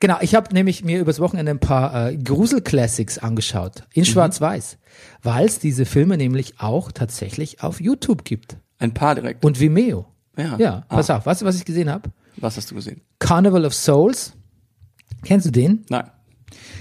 [0.00, 4.76] Genau, ich habe nämlich mir übers Wochenende ein paar äh, Grusel-Classics angeschaut, in Schwarz-Weiß,
[5.22, 9.42] weil es diese Filme nämlich auch tatsächlich auf YouTube gibt Ein paar direkt.
[9.44, 10.06] und Vimeo.
[10.36, 10.56] Ja.
[10.58, 10.96] Ja, Ah.
[10.96, 12.10] pass auf, weißt du, was ich gesehen habe?
[12.36, 13.00] Was hast du gesehen?
[13.18, 14.34] Carnival of Souls.
[15.24, 15.84] Kennst du den?
[15.88, 16.04] Nein.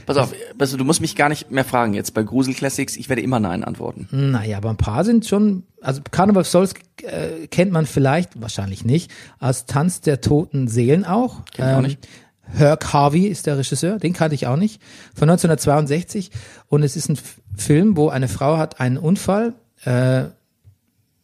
[0.06, 2.96] Pass auf, also du musst mich gar nicht mehr fragen jetzt bei Grusel Classics.
[2.98, 4.08] Ich werde immer Nein antworten.
[4.12, 8.84] Naja, aber ein paar sind schon, also Carnival of Souls äh, kennt man vielleicht, wahrscheinlich
[8.86, 11.46] nicht, als Tanz der toten Seelen auch.
[11.54, 12.08] Kenn ich auch nicht.
[12.52, 14.82] Herc Harvey ist der Regisseur, den kannte ich auch nicht,
[15.14, 16.32] von 1962.
[16.68, 17.20] Und es ist ein
[17.56, 19.54] Film, wo eine Frau hat einen Unfall
[19.86, 20.24] äh,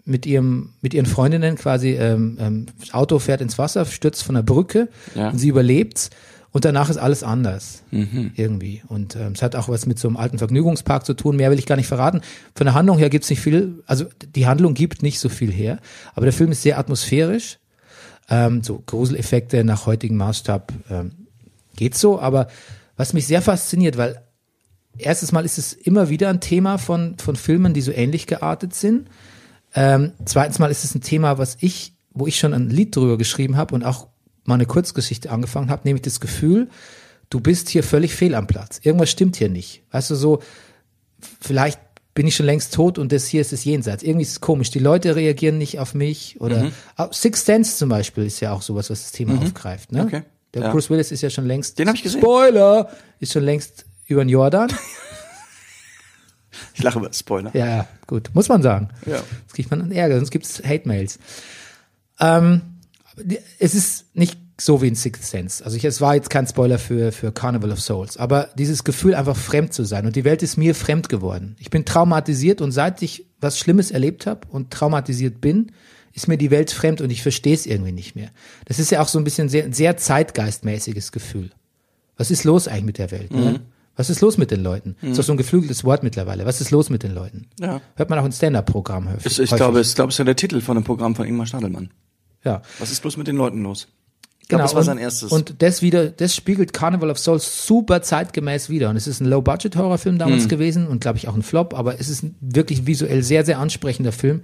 [0.07, 4.35] mit ihrem mit ihren Freundinnen quasi, ähm, ähm, das Auto fährt ins Wasser, stürzt von
[4.35, 5.29] der Brücke Ja.
[5.29, 6.11] und sie überlebt.
[6.55, 7.83] Und danach ist alles anders.
[8.37, 8.81] Irgendwie.
[8.87, 11.35] Und ähm, es hat auch was mit so einem alten Vergnügungspark zu tun.
[11.35, 12.21] Mehr will ich gar nicht verraten.
[12.55, 15.79] Von der Handlung her gibt's nicht viel, also die Handlung gibt nicht so viel her.
[16.13, 17.59] Aber der Film ist sehr atmosphärisch.
[18.29, 21.27] Ähm, so Gruseleffekte nach heutigem Maßstab ähm,
[21.75, 22.21] geht so.
[22.21, 22.47] Aber
[22.95, 24.21] was mich sehr fasziniert, weil
[24.97, 28.73] erstes Mal ist es immer wieder ein Thema von, von Filmen, die so ähnlich geartet
[28.73, 29.09] sind.
[29.73, 33.17] Ähm, zweitens Mal ist es ein Thema, was ich, wo ich schon ein Lied drüber
[33.17, 34.07] geschrieben habe und auch
[34.45, 36.69] mal eine Kurzgeschichte angefangen habe, nämlich das Gefühl,
[37.29, 38.79] du bist hier völlig fehl am Platz.
[38.83, 39.83] Irgendwas stimmt hier nicht.
[39.91, 40.41] Weißt du, so,
[41.41, 41.79] vielleicht
[42.13, 44.01] bin ich schon längst tot und das hier ist das Jenseits.
[44.03, 44.69] Irgendwie ist es komisch.
[44.71, 48.61] Die Leute reagieren nicht auf mich oder auch Six Sense zum Beispiel ist ja auch
[48.61, 49.91] sowas, was das Thema aufgreift.
[49.91, 50.03] Ne?
[50.03, 50.21] Okay.
[50.53, 50.71] Der Ja.
[50.71, 51.77] Bruce Willis ist ja schon längst.
[51.77, 52.21] Den hab ich gesehen.
[52.21, 52.89] Spoiler!
[53.19, 54.71] Ist schon längst über den Jordan.
[56.73, 57.51] Ich lache über Spoiler.
[57.53, 58.29] Ja, ja, gut.
[58.33, 58.89] Muss man sagen.
[59.05, 59.17] Ja.
[59.17, 61.19] Sonst kriegt man einen Ärger, sonst gibt's Hate-Mails.
[62.19, 62.74] Ähm, die-
[63.59, 65.63] es ist nicht so wie in Sixth Sense.
[65.63, 69.15] Also ich, es war jetzt kein Spoiler für, für Carnival of Souls, aber dieses Gefühl,
[69.15, 70.05] einfach fremd zu sein.
[70.05, 71.55] Und die Welt ist mir fremd geworden.
[71.59, 75.71] Ich bin traumatisiert und seit ich was Schlimmes erlebt habe und traumatisiert bin,
[76.13, 78.29] ist mir die Welt fremd und ich verstehe es irgendwie nicht mehr.
[78.63, 81.51] Das ist ja auch so ein bisschen sehr, sehr zeitgeistmäßiges Gefühl.
[82.15, 83.31] Was ist los eigentlich mit der Welt?
[83.31, 83.59] Ne?
[83.97, 84.95] Was ist los mit den Leuten?
[85.01, 86.45] Ist doch so ein geflügeltes Wort mittlerweile.
[86.45, 87.47] Was ist los mit den Leuten?
[87.59, 87.81] Ja.
[87.95, 89.25] Hört man auch ein Stand-Up-Programm häufig.
[89.25, 89.57] Ich, ich häufig.
[89.57, 91.89] glaube, es ich glaube, es ist ja der Titel von dem Programm von Ingmar Stadelmann.
[92.45, 92.61] Ja.
[92.79, 93.87] Was ist bloß mit den Leuten los?
[94.39, 95.31] Ich glaube, Genau, das war und, sein erstes.
[95.31, 98.89] Und das wieder, das spiegelt Carnival of Souls super zeitgemäß wieder.
[98.91, 100.49] Und es ist ein Low-Budget-Horrorfilm damals Hm.
[100.49, 103.57] gewesen und glaube ich auch ein Flop, aber es ist ein wirklich visuell sehr, sehr
[103.59, 104.41] ansprechender Film.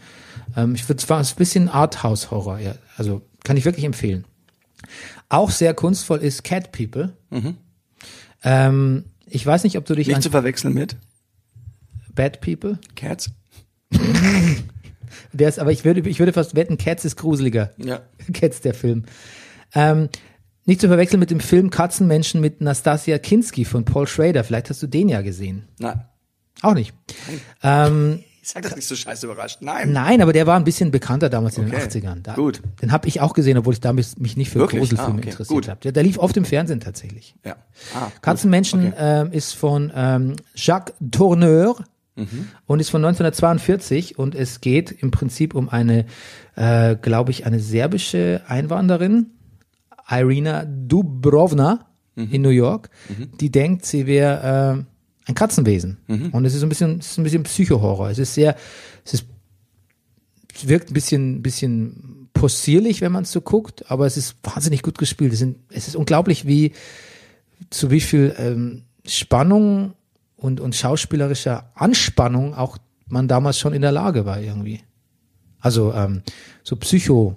[0.58, 2.76] Ähm, ich würde zwar ein bisschen Arthouse-Horror, ja.
[2.98, 4.26] Also kann ich wirklich empfehlen.
[5.30, 7.14] Auch sehr kunstvoll ist Cat People.
[8.44, 10.96] Ähm, ich weiß nicht, ob du dich nicht zu verwechseln mit
[12.16, 12.80] Bad People.
[12.96, 13.30] Cats.
[15.34, 17.72] Der ist, aber ich würde, ich würde fast wetten, Cats ist gruseliger.
[17.78, 18.02] Ja.
[18.34, 19.04] Cats, der Film.
[19.74, 20.10] Ähm,
[20.66, 24.44] nicht zu verwechseln mit dem Film Katzenmenschen mit Nastasia Kinski von Paul Schrader.
[24.44, 25.68] Vielleicht hast du den ja gesehen.
[25.80, 26.02] Nein.
[26.62, 26.94] Auch nicht.
[27.64, 29.60] Ähm, Ich sag das nicht so scheiße überrascht.
[29.62, 29.92] Nein.
[29.92, 31.80] nein, aber der war ein bisschen bekannter damals in Okay.
[31.90, 32.22] den 80ern.
[32.24, 32.62] Da, Gut.
[32.82, 34.80] Den habe ich auch gesehen, obwohl ich damals mich nicht für Wirklich?
[34.82, 35.30] Gruselfilme Ah, okay.
[35.30, 35.80] interessiert habe.
[35.82, 37.36] Der, der lief oft im Fernsehen tatsächlich.
[37.46, 37.56] Ja.
[37.96, 38.12] Ah.
[38.22, 38.96] Katzenmenschen Okay.
[39.00, 41.76] ähm, ist von ähm, Jacques Tourneur
[42.16, 42.50] Mhm.
[42.66, 46.06] und ist von 1942 und es geht im Prinzip um eine,
[46.56, 49.28] äh, glaube ich, eine serbische Einwanderin,
[50.10, 52.90] Irina Dubrovna in New York,
[53.40, 55.98] die denkt, sie wäre äh, ein Katzenwesen.
[56.32, 58.10] Und es ist ein bisschen, es ist ein bisschen Psychohorror.
[58.10, 58.56] Es ist sehr,
[59.06, 59.26] es ist,
[60.54, 64.82] es wirkt ein bisschen, bisschen possierlich, wenn man es so guckt, aber es ist wahnsinnig
[64.82, 65.34] gut gespielt.
[65.34, 66.74] Es, sind, es ist unglaublich, wie
[67.70, 69.94] zu wie viel ähm, Spannung
[70.42, 72.78] und, und schauspielerischer Anspannung auch
[73.08, 74.82] man damals schon in der Lage war irgendwie.
[75.60, 76.24] Also ähm,
[76.64, 77.36] so Psycho,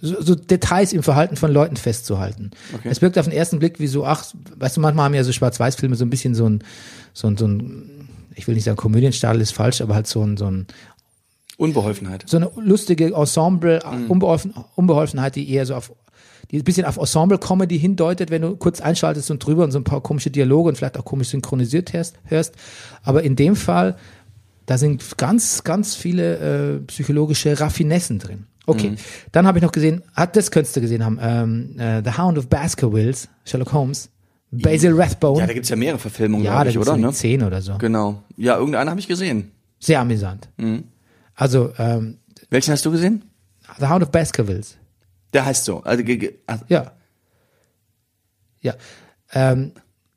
[0.00, 2.50] so, so Details im Verhalten von Leuten festzuhalten.
[2.84, 4.24] Es wirkt auf den ersten Blick wie so, ach,
[4.56, 6.62] weißt du, manchmal haben ja so Schwarz-Weiß-Filme so ein bisschen so ein,
[7.12, 10.36] so ein, so ein, ich will nicht sagen Komödienstadel ist falsch, aber halt so ein,
[10.36, 10.66] so ein,
[11.56, 12.24] Unbeholfenheit.
[12.28, 15.92] so eine lustige Ensemble, Unbeholfen, Unbeholfenheit, die eher so auf,
[16.50, 19.84] die ein bisschen auf Ensemble-Comedy hindeutet, wenn du kurz einschaltest und drüber und so ein
[19.84, 21.92] paar komische Dialoge und vielleicht auch komisch synchronisiert
[22.24, 22.54] hörst.
[23.02, 23.96] Aber in dem Fall,
[24.66, 28.44] da sind ganz, ganz viele äh, psychologische Raffinessen drin.
[28.66, 28.96] Okay,
[29.32, 32.36] dann habe ich noch gesehen, hat das könntest du gesehen haben, ähm, äh, The Hound
[32.36, 34.10] of Baskervilles, Sherlock Holmes,
[34.50, 35.40] Basil Rathbone.
[35.40, 36.92] Ja, da gibt's ja mehrere Verfilmungen, Ja, glaub da ich, oder?
[36.92, 37.12] so Ne?
[37.12, 37.76] zehn oder so.
[37.78, 38.22] Genau.
[38.36, 39.52] Ja, irgendeinen habe ich gesehen.
[39.78, 40.48] Sehr amüsant.
[41.34, 42.16] Also, ähm,
[42.50, 43.24] Welchen hast du gesehen?
[43.78, 44.77] The Hound of Baskervilles.
[45.32, 45.80] Der heißt so.
[45.82, 46.04] Also,
[46.46, 46.92] also Ja.
[48.60, 48.74] Ja.
[49.32, 49.72] Ähm,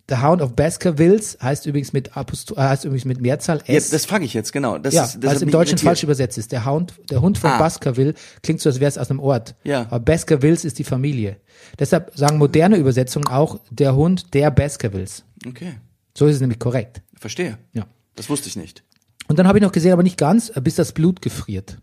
[0.09, 3.91] The Hound of Baskervilles heißt übrigens mit Aposto äh, heißt übrigens mit Mehrzahl S.
[3.91, 4.77] das frage ich jetzt, genau.
[4.77, 5.87] Das ja, ist, weil es im Deutschen irritiert.
[5.87, 6.51] falsch übersetzt ist.
[6.51, 7.57] Der Hound, der Hund von Ah.
[7.57, 9.55] Baskerville klingt so, als wäre es aus einem Ort.
[9.63, 9.83] Ja.
[9.83, 11.37] Aber Baskervilles ist die Familie.
[11.79, 15.23] Deshalb sagen moderne Übersetzungen auch der Hund der Baskervilles.
[15.47, 15.75] Okay,
[16.17, 17.01] So ist es nämlich korrekt.
[17.17, 17.57] verstehe.
[17.71, 17.85] Ja.
[18.15, 18.83] Das wusste ich nicht.
[19.29, 21.77] Und dann habe ich noch gesehen, aber nicht ganz, äh, bis das Blut gefriert.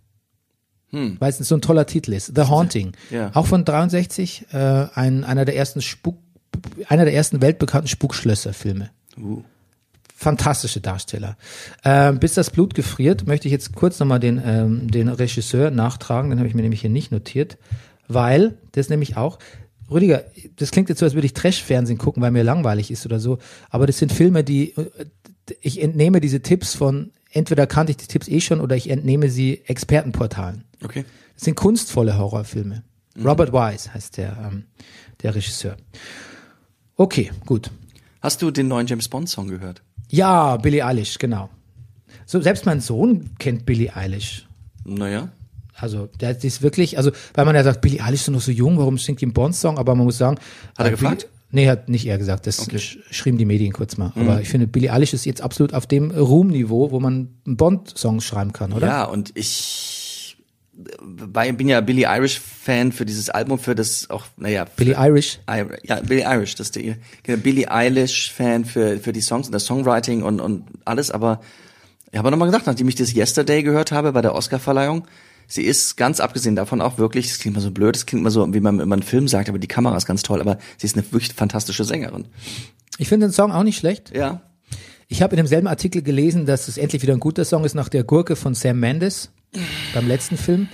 [1.19, 2.33] Weil es so ein toller Titel ist.
[2.35, 2.93] The Haunting.
[3.09, 3.17] Hm.
[3.17, 3.31] Ja.
[3.35, 4.57] Auch von 63, äh,
[4.95, 6.17] ein, einer der ersten Spuk,
[6.89, 8.91] einer der ersten weltbekannten Spukschlösser-Filme.
[9.21, 9.43] Uh.
[10.15, 11.37] Fantastische Darsteller.
[11.85, 16.31] Ähm, bis das Blut gefriert, möchte ich jetzt kurz nochmal den, ähm, den Regisseur nachtragen,
[16.31, 17.57] den habe ich mir nämlich hier nicht notiert,
[18.09, 19.39] weil das nämlich auch,
[19.89, 20.25] Rüdiger,
[20.57, 23.39] das klingt jetzt so, als würde ich Trash-Fernsehen gucken, weil mir langweilig ist oder so,
[23.71, 24.91] aber das sind Filme, die, äh,
[25.61, 29.31] ich entnehme diese Tipps von, entweder kannte ich die Tipps eh schon oder ich entnehme
[29.31, 30.65] sie Expertenportalen.
[30.83, 31.05] Okay.
[31.35, 32.83] Das sind kunstvolle Horrorfilme.
[33.25, 34.65] Robert Wise heißt der, ähm,
[35.23, 35.77] der Regisseur.
[36.97, 37.71] Okay, gut.
[38.21, 39.83] Hast du den neuen James Bond Song gehört?
[40.11, 41.51] Ja, Billie Eilish, genau.
[42.27, 44.47] So, selbst mein Sohn kennt Billie Eilish.
[44.85, 45.29] Naja.
[45.75, 48.79] Also, der ist wirklich, also, weil man ja sagt, Billie Eilish ist noch so jung,
[48.79, 49.79] warum singt die einen Bond-Song?
[49.79, 50.39] Aber man muss sagen.
[50.77, 51.29] Hat er äh, gefragt?
[51.51, 52.47] Billie- Nee, hat nicht er gesagt.
[52.47, 52.75] Das Okay.
[52.77, 52.79] Mhm.
[52.81, 54.13] sch schrieben die Medien kurz mal.
[54.17, 58.21] Aber ich finde, Billie Eilish ist jetzt absolut auf dem Ruhmniveau, wo man einen Bond-Song
[58.21, 58.87] schreiben kann, oder?
[58.87, 60.37] Ja, und ich
[61.57, 64.65] bin ja Billy Irish Fan für dieses Album, für das auch, naja.
[64.77, 65.41] Billie Irish.
[65.49, 69.47] Ir- Ja, Billy Irish, das ist der, genau, Billy Eilish Fan für, für die Songs
[69.49, 71.41] und das Songwriting und, und alles, aber
[72.13, 75.07] ich habe nochmal gesagt, nachdem ich das Yesterday gehört habe bei der Oscarverleihung,
[75.49, 78.31] sie ist ganz abgesehen davon auch wirklich, das klingt mal so blöd, das klingt mal
[78.31, 80.87] so, wie man immer einen Film sagt, aber die Kamera ist ganz toll, aber sie
[80.87, 82.29] ist eine wirklich fantastische Sängerin.
[82.99, 84.15] Ich finde den Song auch nicht schlecht.
[84.15, 84.43] Ja.
[85.09, 87.89] Ich habe in demselben Artikel gelesen, dass es endlich wieder ein guter Song ist nach
[87.89, 89.31] der Gurke von Sam Mendes
[89.95, 90.69] beim letzten Film.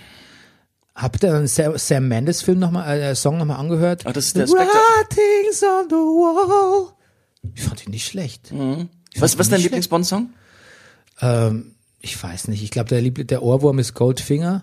[0.97, 4.03] Habt ihr einen Sam, Mendes Film noch mal, äh, Song nochmal angehört?
[4.07, 6.95] Ach, das ist der Writings on the wall.
[7.55, 8.53] Ich fand ihn nicht schlecht.
[9.17, 10.31] Was, was ist dein Lieblingsbond-Song?
[11.21, 11.74] Ähm,
[12.05, 12.63] ich weiß nicht.
[12.63, 14.63] Ich glaube, der, Liebl- der Ohrwurm ist Goldfinger.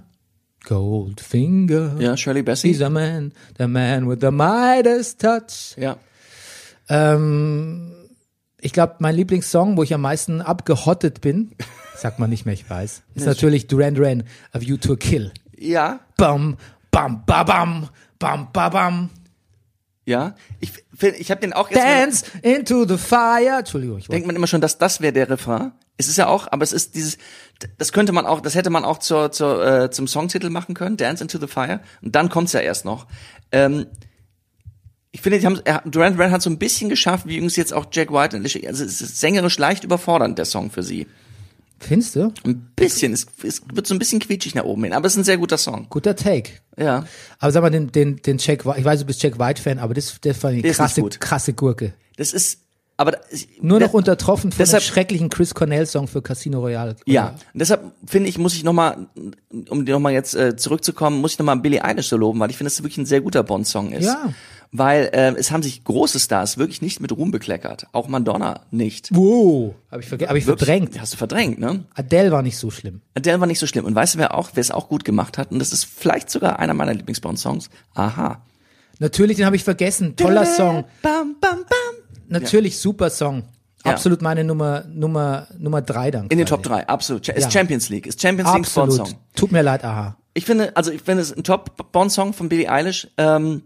[0.66, 1.96] Goldfinger.
[2.00, 2.70] Ja, Shirley Bassey?
[2.72, 5.76] He's a man, the man with the Midas touch.
[5.76, 5.98] Ja.
[6.88, 7.94] Ähm,
[8.60, 11.52] ich glaube, mein Lieblingssong, wo ich am meisten abgehottet bin,
[11.96, 15.32] sagt man nicht mehr, ich weiß, ist natürlich Duran Duran, A View to a Kill.
[15.58, 16.00] Ja.
[16.18, 16.58] Bam,
[16.92, 19.10] bam, ba, bam, bam, ba, bam.
[20.06, 20.36] Ja.
[20.60, 23.58] Ich ich habe den auch jetzt Dance into the fire.
[23.60, 25.72] Entschuldigung, ich denkt man immer schon, dass das wäre der Refrain.
[25.98, 27.18] Es ist ja auch, aber es ist dieses,
[27.78, 30.98] das könnte man auch, das hätte man auch zur, zur, äh, zum Songtitel machen können,
[30.98, 31.80] Dance into the Fire.
[32.02, 33.06] Und dann kommt's ja erst noch.
[33.52, 33.86] Ähm,
[35.12, 37.74] ich finde, die haben, er, Duran Duran hat so ein bisschen geschafft, wie übrigens jetzt
[37.74, 38.36] auch Jack White.
[38.38, 41.06] und Alicia- Also es ist sängerisch leicht überfordernd, der Song für sie.
[41.82, 42.32] Findest du?
[42.46, 45.18] Ein bisschen, es, es wird so ein bisschen quietschig nach oben hin, aber es ist
[45.20, 45.88] ein sehr guter Song.
[45.90, 46.52] Guter Take.
[46.78, 47.06] Ja.
[47.40, 49.94] Aber sag mal, den, den, den Jack White, ich weiß, du bist Jack White-Fan, aber
[49.94, 51.94] das, das fand ich Der ist krasse, krasse Gurke.
[52.18, 52.60] Das ist,
[52.98, 53.18] aber
[53.62, 56.96] Nur noch untertroffen von deshalb- dem schrecklichen Chris Cornell-Song für Casino Royale.
[57.06, 59.08] Ja, und deshalb finde ich, muss ich nochmal,
[59.70, 62.58] um noch mal jetzt äh, zurückzukommen, muss ich nochmal Billie Eilish so loben, weil ich
[62.58, 64.06] finde, dass es wirklich ein sehr guter Bond-Song ist.
[64.06, 64.34] Ja.
[64.74, 67.88] Weil äh, es haben sich große Stars wirklich nicht mit Ruhm bekleckert.
[67.92, 69.10] Auch Madonna nicht.
[69.12, 69.76] Wow.
[69.92, 70.66] Hab ich, verge hab ich Wirklich.
[70.66, 71.02] verdrängt.
[71.02, 71.84] Hast du verdrängt, ne?
[71.94, 73.02] Adele war nicht so schlimm.
[73.18, 73.84] Der war nicht so schlimm.
[73.84, 75.52] Und weißt du, wer auch, wer es auch gut gemacht hat?
[75.52, 77.70] Und das ist vielleicht sogar einer meiner Lieblings-Bond-Songs.
[77.96, 78.42] Aha.
[79.00, 80.16] Natürlich, den habe ich vergessen.
[80.16, 80.86] Toller Song.
[81.02, 82.20] Bam, bam, bam.
[82.30, 83.44] Natürlich super Song.
[83.84, 83.92] Ja.
[83.94, 86.28] Absolut meine Nummer Nummer Nummer drei dann.
[86.28, 86.46] In den.
[86.46, 87.28] Top 3, absolut.
[87.28, 87.52] Ist Ja.
[87.52, 88.06] Champions League.
[88.06, 88.98] Ist Champions League Absolut.
[88.98, 89.20] Bond-Song.
[89.36, 90.16] Tut mir leid, aha.
[90.34, 93.08] Ich finde, also ich finde es ein Top-Bond-Song von Billie Eilish.
[93.18, 93.64] Ähm,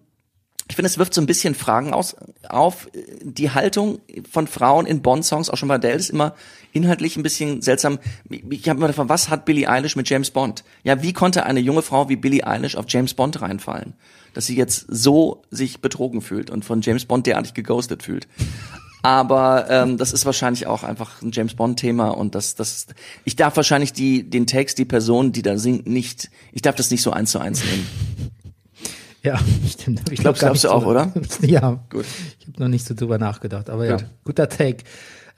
[0.68, 2.16] ich finde, es wirft so ein bisschen Fragen aus,
[2.50, 2.88] auf.
[3.22, 4.00] Die Haltung
[4.30, 6.34] von Frauen in Bond-Songs, auch schon bei Adele, ist immer
[6.74, 8.00] inhaltlich ein bisschen seltsam.
[8.50, 10.64] Ich habe mir gefragt, was hat Billie Eilish mit James Bond?
[10.84, 13.94] Ja, wie konnte eine junge Frau wie Billie Eilish auf James Bond reinfallen?
[14.34, 18.28] Dass sie jetzt so sich betrogen fühlt und von James Bond derartig geghostet fühlt.
[19.04, 22.88] Aber ähm, das ist wahrscheinlich auch einfach ein James Bond-Thema und das, das,
[23.24, 26.90] ich darf wahrscheinlich die, den Text, die Person, die da singt, nicht, ich darf das
[26.90, 27.88] nicht so eins zu eins nehmen.
[29.26, 30.10] Ja, stimmt.
[30.12, 31.12] Ich gar glaubst du auch, so- oder?
[31.42, 31.84] Ja.
[31.90, 32.06] Gut.
[32.40, 34.06] Ich habe noch nicht so drüber nachgedacht, aber ja, Gut.
[34.24, 34.84] guter Take.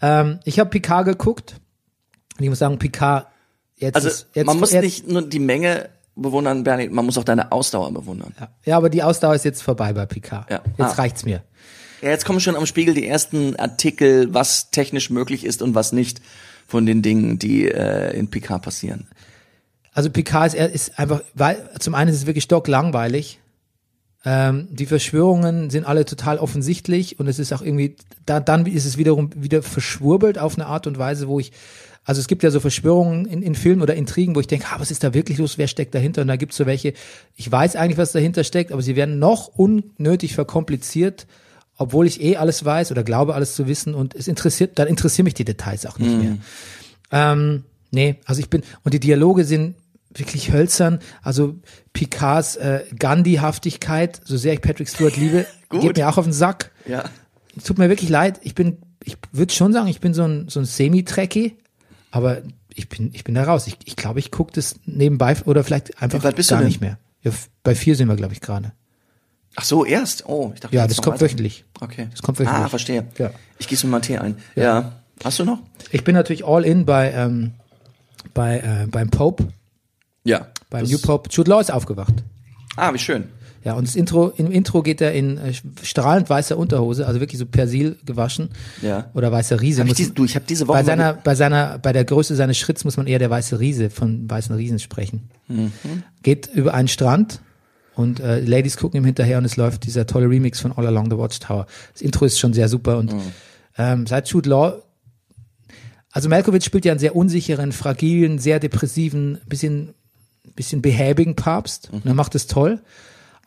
[0.02, 1.56] Ähm, ich habe Picard geguckt
[2.38, 3.28] und ich muss sagen, Picard
[3.78, 7.18] jetzt Also ist, jetzt, man muss jetzt, nicht nur die Menge bewundern, Bernie, man muss
[7.18, 8.34] auch deine Ausdauer bewundern.
[8.40, 8.50] Ja.
[8.66, 10.50] ja, aber die Ausdauer ist jetzt vorbei bei Picard.
[10.50, 10.62] Ja.
[10.78, 11.02] Jetzt Ah.
[11.02, 11.44] reicht's mir.
[12.02, 15.94] Ja, jetzt kommen schon am Spiegel die ersten Artikel, was technisch möglich ist und was
[15.94, 16.22] nicht
[16.68, 19.08] von den Dingen, die äh, in Picard passieren.
[19.94, 23.40] Also Picard ist, ist einfach, weil zum einen ist es wirklich stocklangweilig.
[24.30, 28.84] Ähm, die Verschwörungen sind alle total offensichtlich und es ist auch irgendwie, da, dann ist
[28.84, 31.54] es wiederum wieder verschwurbelt auf eine Art und Weise, wo ich,
[32.04, 34.82] also es gibt ja so Verschwörungen in, in Filmen oder Intrigen, wo ich denke, ah,
[34.82, 36.24] was ist da wirklich los, wer steckt dahinter?
[36.24, 36.92] Und da gibt's so welche,
[37.38, 41.26] ich weiß eigentlich, was dahinter steckt, aber sie werden noch unnötig verkompliziert,
[41.78, 45.24] obwohl ich eh alles weiß oder glaube alles zu wissen und es interessiert, dann interessieren
[45.24, 46.38] mich die Details auch nicht mehr.
[47.14, 49.76] Ähm, nee, also ich bin, und die Dialoge sind
[50.20, 51.00] wirklich hölzern.
[51.22, 51.56] Also
[51.94, 56.72] Picards äh, Gandhi-Haftigkeit, so sehr ich Patrick Stewart liebe, geht mir auch auf den Sack.
[56.86, 57.06] Ja.
[57.56, 58.40] Es tut mir wirklich leid.
[58.44, 61.58] Ich bin, ich würde schon sagen, ich bin so ein, so ein Semi-Trekkie,
[62.12, 62.42] aber
[62.74, 63.68] ich bin, ich bin da raus.
[63.68, 66.98] Ich, ich glaube, ich gucke das nebenbei oder vielleicht einfach gar nicht mehr.
[67.24, 67.32] Ja,
[67.64, 68.72] bei vier sind wir, glaube ich, gerade.
[69.56, 70.28] Ach so, erst.
[70.28, 70.76] Oh, ich dachte.
[70.76, 71.26] Ja, das kommt weiter.
[71.26, 71.66] wöchentlich.
[71.80, 72.08] Okay.
[72.12, 72.64] Das kommt wöchentlich.
[72.64, 73.08] Ah, verstehe.
[73.18, 73.32] Ja.
[73.58, 74.38] Ich gieße mir mal Tee ein.
[74.56, 74.94] Ja.
[75.24, 75.60] Hast du noch?
[75.92, 77.54] Ich bin natürlich all in bei, ähm,
[78.36, 79.48] bei, äh, beim Pope,
[80.28, 80.48] Ja.
[80.70, 81.30] beim New Pope.
[81.32, 82.14] Jude Law ist aufgewacht.
[82.76, 83.24] Ah, wie schön.
[83.64, 85.52] Ja, und das Intro, im Intro geht er in äh,
[85.84, 88.50] strahlend weißer Unterhose, also wirklich so Persil gewaschen.
[88.82, 89.10] Ja.
[89.14, 89.82] Oder weißer Riese.
[89.82, 92.36] Hab ich diese, du, ich habe diese Woche bei seiner, bei seiner, bei der Größe
[92.36, 95.30] seines Schritts muss man eher der weiße Riese von weißen Riesen sprechen.
[95.48, 95.72] Mhm.
[96.24, 97.42] Geht über einen Strand
[97.96, 101.10] und äh, Ladies gucken ihm hinterher und es läuft dieser tolle Remix von All Along
[101.12, 101.66] the Watchtower.
[101.94, 103.22] Das Intro ist schon sehr super und Mhm.
[103.78, 104.82] ähm, seit Jude Law
[106.12, 109.94] also Malkovich spielt ja einen sehr unsicheren, fragilen, sehr depressiven, bisschen,
[110.54, 111.90] bisschen behäbigen Papst.
[111.92, 112.82] Und er macht es toll.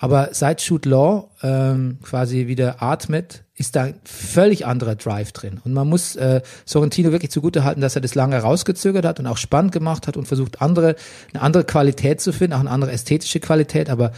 [0.02, 5.60] Aber seit Jude Law ähm, quasi wieder atmet, ist da ein völlig anderer Drive drin.
[5.62, 9.36] Und man muss äh, Sorrentino wirklich zugutehalten, dass er das lange rausgezögert hat und auch
[9.36, 10.96] spannend gemacht hat und versucht, andere,
[11.34, 13.90] eine andere Qualität zu finden, auch eine andere ästhetische Qualität.
[13.90, 14.12] Aber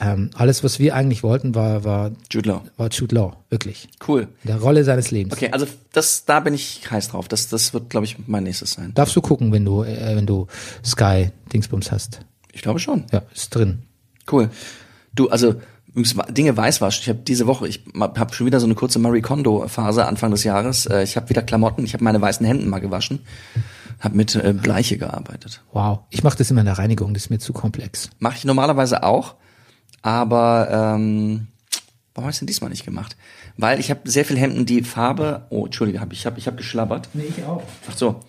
[0.00, 2.62] ähm, alles, was wir eigentlich wollten, war, war, Jude Law.
[2.76, 3.88] war Jude Law, wirklich.
[4.08, 4.22] Cool.
[4.44, 5.34] In der Rolle seines Lebens.
[5.34, 7.28] Okay, also das, da bin ich heiß drauf.
[7.28, 8.92] Das, das wird, glaube ich, mein nächstes sein.
[8.94, 10.46] Darfst du gucken, wenn du, äh, wenn du
[10.84, 12.20] Sky Dingsbums hast.
[12.52, 13.04] Ich glaube schon.
[13.12, 13.82] Ja, ist drin.
[14.30, 14.50] Cool.
[15.14, 15.54] Du, also
[16.30, 17.02] Dinge weißwaschen.
[17.02, 20.30] Ich habe diese Woche, ich habe schon wieder so eine kurze Marie Kondo Phase Anfang
[20.30, 20.86] des Jahres.
[20.86, 21.84] Äh, Ich habe wieder Klamotten.
[21.84, 23.20] Ich habe meine weißen Hemden mal gewaschen.
[23.98, 25.62] Habe mit äh, Bleiche gearbeitet.
[25.72, 26.00] Wow.
[26.10, 28.08] Ich mache das immer in der Reinigung, das ist mir zu komplex.
[28.18, 29.34] Mache ich normalerweise auch,
[30.02, 31.48] aber ähm,
[32.14, 33.16] warum habe ich denn diesmal nicht gemacht?
[33.56, 35.46] Weil ich habe sehr viel Hemden, die Farbe.
[35.50, 37.08] Oh, Entschuldige, hab ich habe ich hab geschlabbert.
[37.12, 37.62] Nee, ich auch.
[37.90, 38.20] Ach so.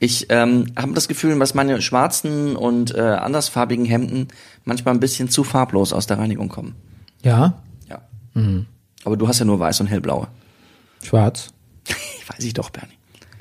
[0.00, 4.28] Ich ähm, habe das Gefühl, dass meine schwarzen und äh, andersfarbigen Hemden
[4.64, 6.74] manchmal ein bisschen zu farblos aus der Reinigung kommen.
[7.22, 8.02] Ja, Ja.
[9.04, 10.28] Aber du hast ja nur weiß und hellblaue.
[11.02, 11.50] schwarz.
[12.26, 12.94] Weiß ich doch, Bernie.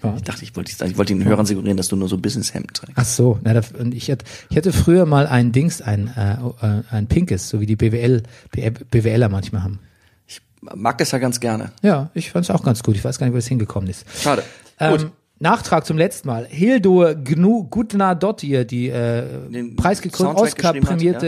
[0.03, 0.13] Ja.
[0.17, 2.93] Ich dachte, ich wollte, ich wollte den Hörern suggerieren, dass du nur so Businesshemden trägst.
[2.95, 6.83] Ach so, na, und ich hatte, ich hatte früher mal ein Dings, ein, äh, äh,
[6.91, 9.79] ein pinkes, so wie die BWL, BWLer manchmal haben.
[10.27, 11.71] Ich mag es ja ganz gerne.
[11.81, 12.95] Ja, ich fand es auch ganz gut.
[12.95, 14.05] Ich weiß gar nicht, wo es hingekomkommen ist.
[14.21, 14.43] Schade.
[14.77, 15.09] Gut.
[15.43, 16.47] Nachtrag zum letzten Mal.
[16.47, 21.27] Hildur Gnu Gudnadottir, die äh, Den preisgekrönte, Oscar-prämierte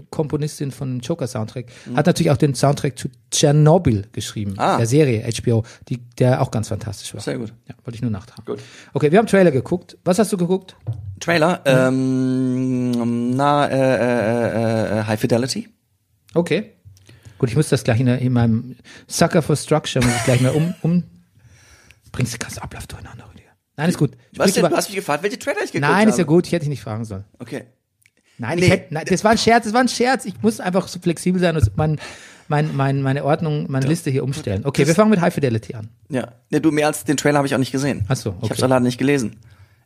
[0.00, 4.78] äh, Komponistin von Joker-Soundtrack, hat natürlich auch den Soundtrack zu Tschernobyl geschrieben, Ah.
[4.78, 7.20] der Serie HBO, die, der auch ganz fantastisch war.
[7.20, 7.52] Sehr gut.
[7.68, 8.44] Ja, wollte ich nur nachtragen.
[8.44, 8.58] Gut.
[8.92, 9.96] Okay, wir haben Trailer geguckt.
[10.04, 10.76] Was hast du geguckt?
[11.20, 11.62] Trailer.
[11.64, 15.68] Ähm, na, äh, äh, äh, High Fidelity.
[16.34, 16.72] Okay.
[17.38, 18.74] Gut, ich muss das gleich in, in meinem
[19.06, 21.04] Sucker for Structure, muss ich gleich mal um, um
[22.10, 23.26] bringst du ganzen Ablauf durcheinander.
[23.76, 24.12] Nein, ist gut.
[24.34, 24.60] Was Sprich denn?
[24.62, 26.10] über- Du hast mich gefragt, welche Trailer ich geguckt Nein, habe.
[26.10, 27.24] ist ja gut, ich hätte dich nicht fragen sollen.
[27.38, 27.64] Okay.
[28.38, 28.64] Nein, Nee.
[28.66, 30.24] ich hätte, nein, das war ein Scherz, das war ein Scherz.
[30.26, 31.98] Ich muss einfach so flexibel sein und mein,
[32.48, 34.62] mein, mein, meine Ordnung, meine Liste hier umstellen.
[34.64, 35.88] Okay, wir fangen mit High Fidelity an.
[36.10, 36.32] Ja.
[36.50, 38.04] Ne, du, mehr als den Trailer habe ich auch nicht gesehen.
[38.08, 38.44] Ach so, Ich okay.
[38.44, 39.36] habe es leider nicht gelesen.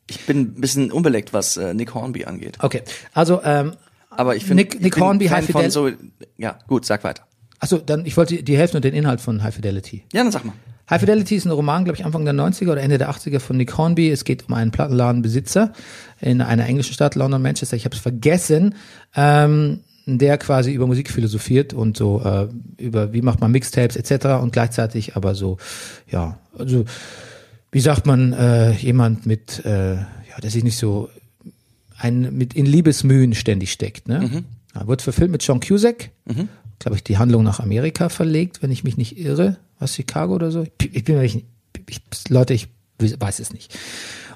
[0.08, 2.58] Ich bin ein bisschen unbeleckt, was äh, Nick Hornby angeht.
[2.60, 2.82] Okay,
[3.14, 3.72] also, ähm,
[4.10, 5.90] Aber ich finde, Nick- ich Nick bin Hornby, High von Fidel- so,
[6.36, 7.22] ja, gut, sag weiter.
[7.60, 10.02] achso, dann, ich wollte dir helfen und den Inhalt von High Fidelity.
[10.12, 10.54] Ja, dann sag mal.
[10.90, 13.56] High Fidelity ist ein Roman, glaube ich, Anfang der 90er oder Ende der 80er von
[13.56, 14.10] Nick Hornby.
[14.10, 15.72] Es geht um einen Plattenladenbesitzer
[16.20, 17.76] in einer englischen Stadt, London, Manchester.
[17.76, 18.74] Ich habe es vergessen.
[19.14, 22.48] Ähm, der quasi über Musik philosophiert und so äh,
[22.82, 24.42] über wie macht man Mixtapes etc.
[24.42, 25.58] und gleichzeitig aber so,
[26.10, 26.84] ja, also
[27.70, 31.08] wie sagt man, äh, jemand mit, äh, ja, der sich nicht so
[31.96, 34.08] ein mit in Liebesmühen ständig steckt.
[34.08, 34.20] Ne?
[34.20, 34.44] Mhm.
[34.74, 36.10] Ja, wird verfilmt mit John Cusack.
[36.78, 39.58] Glaube ich, die Handlung nach Amerika verlegt, wenn ich mich nicht irre.
[39.80, 40.62] Was Chicago oder so?
[40.62, 41.44] Ich, ich bin mir nicht,
[41.88, 42.68] ich, Leute, ich
[42.98, 43.76] weiß es nicht.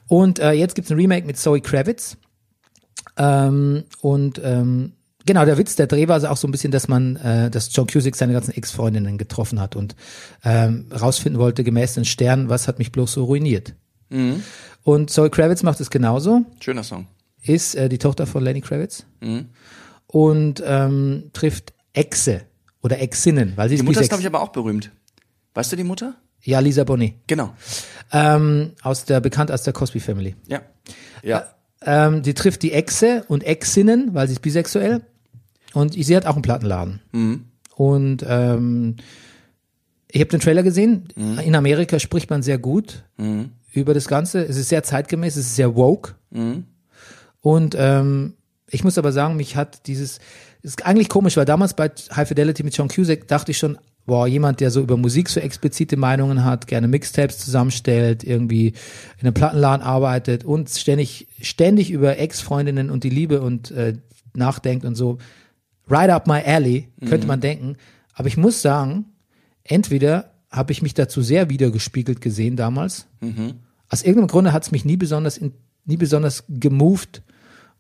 [0.09, 2.17] Und äh, jetzt gibt's ein Remake mit Zoe Kravitz.
[3.17, 4.93] Ähm, und ähm,
[5.25, 7.75] genau, der Witz der Dreh war also auch so ein bisschen, dass man, äh, dass
[7.75, 9.95] John Cusack seine ganzen Ex-Freundinnen getroffen hat und
[10.45, 13.75] ähm, rausfinden wollte, gemäß den Sternen, was hat mich bloß so ruiniert.
[14.83, 17.07] Und Zoe Kravitz macht es genauso, Schöner Song.
[17.43, 19.05] ist äh, die Tochter von Lenny Kravitz
[20.07, 22.43] und ähm, trifft Exe
[22.83, 24.91] oder Exinnen, weil sie Die ist Mutter ist, glaube ich, aber auch berühmt.
[25.55, 26.15] Weißt du die Mutter?
[26.43, 27.15] Ja, Lisa Bonet.
[27.27, 27.55] Genau.
[28.13, 30.37] Ähm, aus der, bekannt aus der Cosby Family.
[30.47, 30.61] Ja.
[31.23, 31.47] Ja.
[31.81, 35.03] Ähm, die trifft die Exe und Exinnen, weil sie ist bisexuell.
[35.73, 37.01] Und sie hat auch einen Plattenladen.
[37.75, 38.97] Und ähm,
[40.09, 41.09] ich habe den Trailer gesehen.
[41.17, 43.05] In Amerika spricht man sehr gut
[43.73, 44.45] über das Ganze.
[44.45, 46.15] Es ist sehr zeitgemäß, es ist sehr woke.
[47.41, 48.35] Und ähm,
[48.71, 50.21] ich muss aber sagen, mich hat dieses,
[50.63, 54.27] ist eigentlich komisch, weil damals bei High Fidelity mit John Cusack dachte ich schon, boah,
[54.27, 59.35] jemand, der so über Musik so explizite Meinungen hat, gerne Mixtapes zusammenstellt, irgendwie in einem
[59.35, 63.95] Plattenladen arbeitet und ständig, ständig über Ex-Freundinnen und die Liebe und äh,
[64.35, 65.19] nachdenkt und so.
[65.89, 67.77] Right up my alley, könnte man denken.
[68.15, 69.07] Aber ich muss sagen,
[69.65, 73.07] entweder habe ich mich dazu sehr wiedergespiegelt gesehen damals.
[73.89, 75.53] Aus irgendeinem Grunde hat es mich nie besonders, in,
[75.85, 77.23] nie besonders gemoved.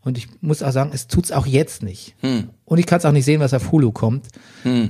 [0.05, 2.14] Und ich muss auch sagen, es tut's auch jetzt nicht.
[2.64, 4.26] Und ich kann es auch nicht sehen, was auf Hulu kommt.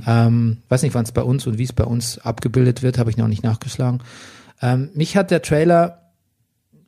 [0.06, 3.10] Ähm, weiß nicht, wann es bei uns und wie es bei uns abgebildet wird, habe
[3.10, 4.02] ich noch nicht nachgeschlagen.
[4.60, 6.10] Ähm, mich hat der Trailer,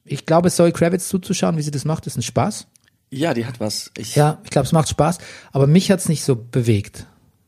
[0.05, 2.67] ich glaube, es soll Kravitz zuzuschauen, wie sie das macht, ist ein Spaß.
[3.11, 3.93] Ja, die hat was.
[3.97, 5.19] Ich, Ja, ich glaube, es macht Spaß,
[5.53, 7.07] aber mich hat's nicht so bewegt.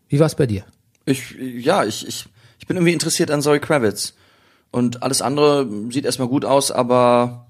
[0.08, 0.64] Wie war's bei dir?
[1.08, 2.26] ich, ja, ich, ich,
[2.58, 4.14] ich bin irgendwie interessiert an Zoe Kravitz.
[4.70, 7.47] Und alles andere sieht erstmal gut aus, aber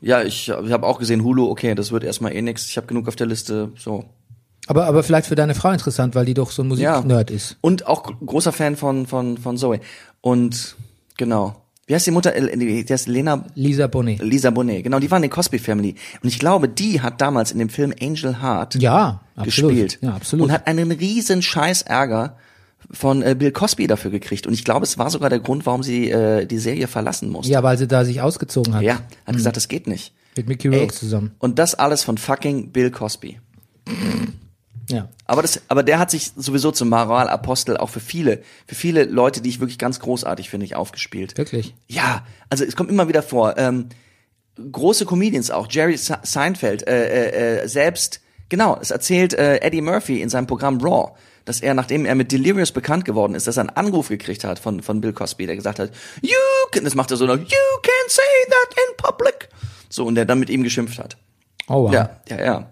[0.00, 2.66] ja, ich, ich habe auch gesehen, Hulu, okay, das wird erstmal eh nix.
[2.68, 4.04] Ich habe genug auf der Liste, so.
[4.68, 6.94] Aber, aber vielleicht für deine Frau interessant, weil die doch so ein Ja.
[6.96, 7.56] Musiknerd ist.
[7.60, 9.80] Und auch gr- großer Fan von, von, von Zoe.
[10.20, 10.74] Und
[11.16, 11.62] genau.
[11.86, 12.32] Wie heißt die Mutter?
[12.32, 14.20] Die heißt Lena Lisa Bonet.
[14.20, 14.82] Lisa Bonet.
[14.82, 15.94] Genau, die war in der Cosby Family.
[16.20, 19.70] Und ich glaube, die hat damals in dem Film Angel Heart Ja, absolut.
[19.70, 19.98] gespielt.
[20.02, 20.46] Ja, absolut.
[20.46, 22.36] Und hat einen riesen Scheiß Ärger
[22.90, 24.46] von äh, Bill Cosby dafür gekriegt.
[24.46, 27.52] Und ich glaube, es war sogar der Grund, warum sie äh, die Serie verlassen musste.
[27.52, 28.82] ja, weil sie da sich ausgezogen hat.
[28.82, 30.12] Ja, hat gesagt, das geht nicht.
[30.36, 31.32] Mit Mickey Ey, Rourke zusammen.
[31.38, 33.40] Und das alles von fucking Bill Cosby.
[34.88, 35.08] Ja.
[35.24, 39.40] Aber das, aber der hat sich sowieso zum Moralapostel auch für viele, für viele Leute,
[39.40, 41.36] die ich wirklich ganz großartig finde, ich aufgespielt.
[41.38, 41.74] Wirklich.
[41.88, 43.58] Ja, also es kommt immer wieder vor.
[43.58, 43.86] Ähm,
[44.70, 49.80] große Comedians auch, Jerry Se- Seinfeld, äh, äh, äh, selbst, genau, es erzählt äh, Eddie
[49.82, 51.12] Murphy in seinem Programm Raw,
[51.46, 54.58] dass er, nachdem er mit Delirious bekannt geworden ist, dass er einen Anruf gekriegt hat
[54.58, 55.90] von, von Bill Cosby, der gesagt hat,
[56.20, 56.36] you
[56.72, 59.48] can, das macht er so noch, you can say that in public.
[59.88, 61.16] So, und der dann mit ihm geschimpft hat.
[61.68, 61.92] Oh wow.
[61.92, 62.70] Ja, ja, ja.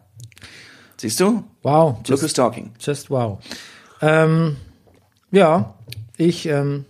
[0.97, 1.45] Siehst du?
[1.63, 1.97] Wow.
[1.99, 2.73] Look Just, who's talking.
[2.81, 3.39] just wow.
[4.03, 4.57] Ähm,
[5.31, 5.75] ja,
[6.17, 6.85] ich, ähm,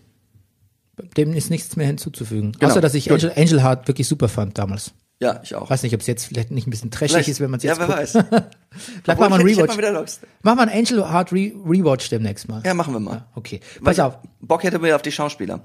[1.17, 2.53] dem ist nichts mehr hinzuzufügen.
[2.53, 2.71] Genau.
[2.71, 3.11] Außer, dass ich.
[3.11, 4.93] Angel, Angel Heart wirklich super fand damals.
[5.21, 5.71] Ja, ich auch.
[5.71, 7.65] Weiß nicht, ob es jetzt vielleicht nicht ein bisschen trashig Vielleicht- ist, wenn man es
[7.65, 7.99] ja, jetzt wer guckt.
[7.99, 8.13] weiß.
[9.05, 9.77] Vielleicht machen wir einen Rewatch.
[9.77, 9.95] mal.
[10.43, 12.63] Machen wir einen Angel Heart Re Rewatch demnächst mal.
[12.65, 13.25] Ja, machen wir mal.
[13.35, 13.61] Okay.
[13.77, 14.19] Weil Pass ich auf.
[14.41, 15.61] Bock hätte mir auf die Schauspieler.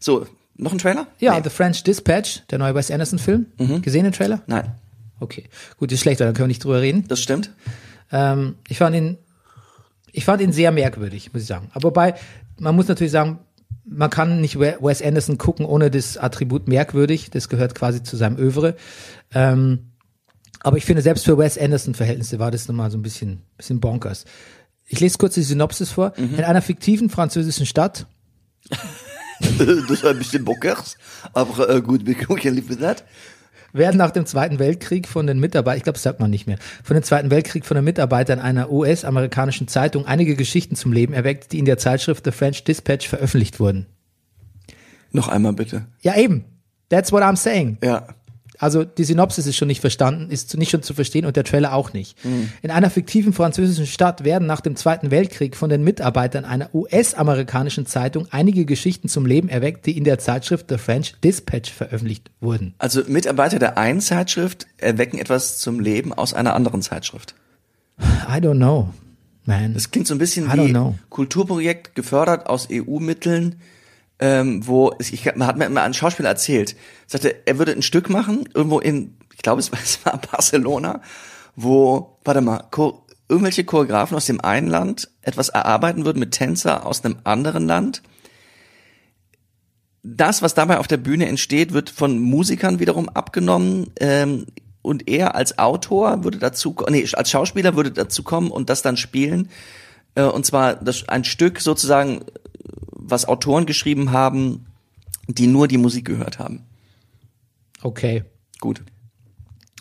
[0.00, 0.26] So,
[0.56, 1.06] noch ein Trailer?
[1.18, 1.40] Ja, Nee.
[1.40, 1.44] Mhm.
[1.44, 3.46] The French Dispatch, der neue Wes Anderson Film.
[3.82, 4.42] Gesehen den Trailer?
[4.46, 4.72] Nein,
[5.20, 5.44] Okay.
[5.78, 7.04] Gut, ist schlecht, dann können wir nicht drüber reden.
[7.08, 7.50] das stimmt.
[8.10, 9.18] Ähm, ich fand ihn,
[10.12, 11.68] ich fand ihn sehr merkwürdig, muss ich sagen.
[11.72, 12.14] Aber wobei,
[12.58, 13.38] man muss natürlich sagen,
[13.84, 17.30] man kann nicht We- Wes Anderson gucken ohne das Attribut merkwürdig.
[17.30, 18.76] Das gehört quasi zu seinem Övre.
[19.32, 19.90] Ähm,
[20.60, 24.24] aber ich finde, selbst für Wes Anderson-Verhältnisse war das nochmal so ein bisschen, bisschen bonkers.
[24.86, 26.14] Ich lese kurz die Synopsis vor.
[26.16, 26.36] Mhm.
[26.36, 28.06] In einer fiktiven französischen Stadt
[29.88, 30.96] das war ein bisschen Bockers,
[31.32, 33.04] aber äh, gut, wir gucken lieber das.
[33.74, 36.58] Werden nach dem Zweiten Weltkrieg von den Mitarbeitern, ich glaube, das sagt man nicht mehr,
[36.82, 41.52] von dem Zweiten Weltkrieg von den Mitarbeitern einer US-amerikanischen Zeitung einige Geschichten zum Leben erweckt,
[41.52, 43.86] die in der Zeitschrift The French Dispatch veröffentlicht wurden.
[45.10, 45.86] Noch einmal bitte.
[46.00, 46.44] Ja, eben.
[46.88, 47.78] That's what I'm saying.
[47.82, 48.06] Ja.
[48.64, 51.74] Also die Synopsis ist schon nicht verstanden, ist nicht schon zu verstehen und der Trailer
[51.74, 52.16] auch nicht.
[52.62, 57.84] In einer fiktiven französischen Stadt werden nach dem Zweiten Weltkrieg von den Mitarbeitern einer US-amerikanischen
[57.84, 62.72] Zeitung einige Geschichten zum Leben erweckt, die in der Zeitschrift The French Dispatch veröffentlicht wurden.
[62.78, 67.34] Also Mitarbeiter der einen Zeitschrift erwecken etwas zum Leben aus einer anderen Zeitschrift.
[68.00, 68.94] I don't know,
[69.44, 69.74] man.
[69.74, 70.94] Das klingt so ein bisschen wie know.
[71.10, 73.56] Kulturprojekt gefördert aus EU-Mitteln,
[74.24, 78.08] ähm, wo ich, man hat mir mal ein Schauspieler erzählt, sagte, er würde ein Stück
[78.08, 81.02] machen irgendwo in, ich glaube es war, es war Barcelona,
[81.56, 86.86] wo, warte mal, Co irgendwelche Choreografen aus dem einen Land etwas erarbeiten würden mit Tänzer
[86.86, 88.02] aus einem anderen Land.
[90.02, 93.92] Das, was dabei auf der Bühne entsteht, wird von Musikern wiederum abgenommen.
[93.98, 94.46] Ähm,
[94.82, 98.98] und er als Autor würde dazu, nee, als Schauspieler würde dazu kommen und das dann
[98.98, 99.48] spielen.
[100.14, 102.20] Äh, und zwar das, ein Stück sozusagen,
[103.06, 104.66] was Autoren geschrieben haben,
[105.28, 106.62] die nur die Musik gehört haben.
[107.82, 108.24] Okay.
[108.60, 108.82] Gut,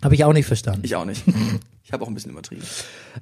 [0.04, 0.82] Habe ich auch nicht verstanden.
[0.84, 1.24] ich auch nicht.
[1.84, 2.64] Ich habe auch ein bisschen übertrieben.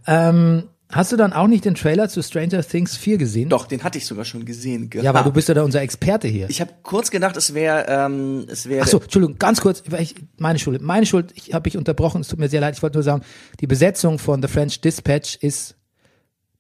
[0.08, 3.50] Ähm, hast du dann auch nicht den Trailer zu Stranger Things 4 gesehen?
[3.50, 4.90] Doch, den hatte ich sogar schon gesehen.
[4.94, 6.50] Ja, weil du bist ja da unser Experte hier.
[6.50, 8.84] Ich habe kurz gedacht, es wäre, ähm, es wäre.
[8.84, 12.28] Ach so, Entschuldigung, ganz kurz, ich, meine Schuld, meine Schuld, ich habe mich unterbrochen, es
[12.30, 13.24] tut mir sehr leid, ich wollte nur sagen,
[13.60, 15.76] die Besetzung von The French Dispatch ist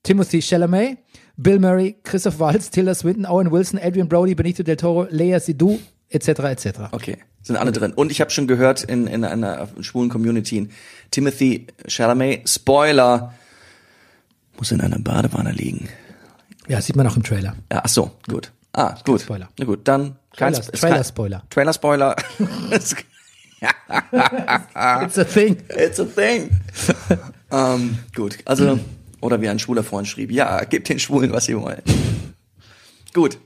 [0.03, 0.97] Timothy Chalamet,
[1.41, 5.79] Bill Murray, Christoph Waltz, Tilda Swinton, Owen Wilson, Adrian Brody, Benito del Toro, Lea Seydoux,
[6.09, 6.65] etc., etc.
[6.91, 7.93] Okay, sind alle drin.
[7.93, 10.69] Und ich habe schon gehört in, in einer schwulen Community,
[11.09, 13.33] Timothy Chalamet, Spoiler,
[14.57, 15.89] muss in einer Badewanne liegen.
[16.67, 17.55] Ja, sieht man auch im Trailer.
[17.71, 18.51] Ja, ach so, gut.
[18.73, 19.21] Ah, gut.
[19.21, 19.49] Spoiler.
[19.57, 21.43] Na gut, dann kein Trailer-Spoiler.
[21.49, 22.15] Trailer Spoiler.
[25.03, 25.57] It's a thing.
[25.69, 26.51] It's a thing.
[27.51, 28.79] ähm, gut, also
[29.22, 31.82] oder wie ein schwuler Freund schrieb, ja, gebt den Schwulen, was sie wollen.
[33.13, 33.38] Gut.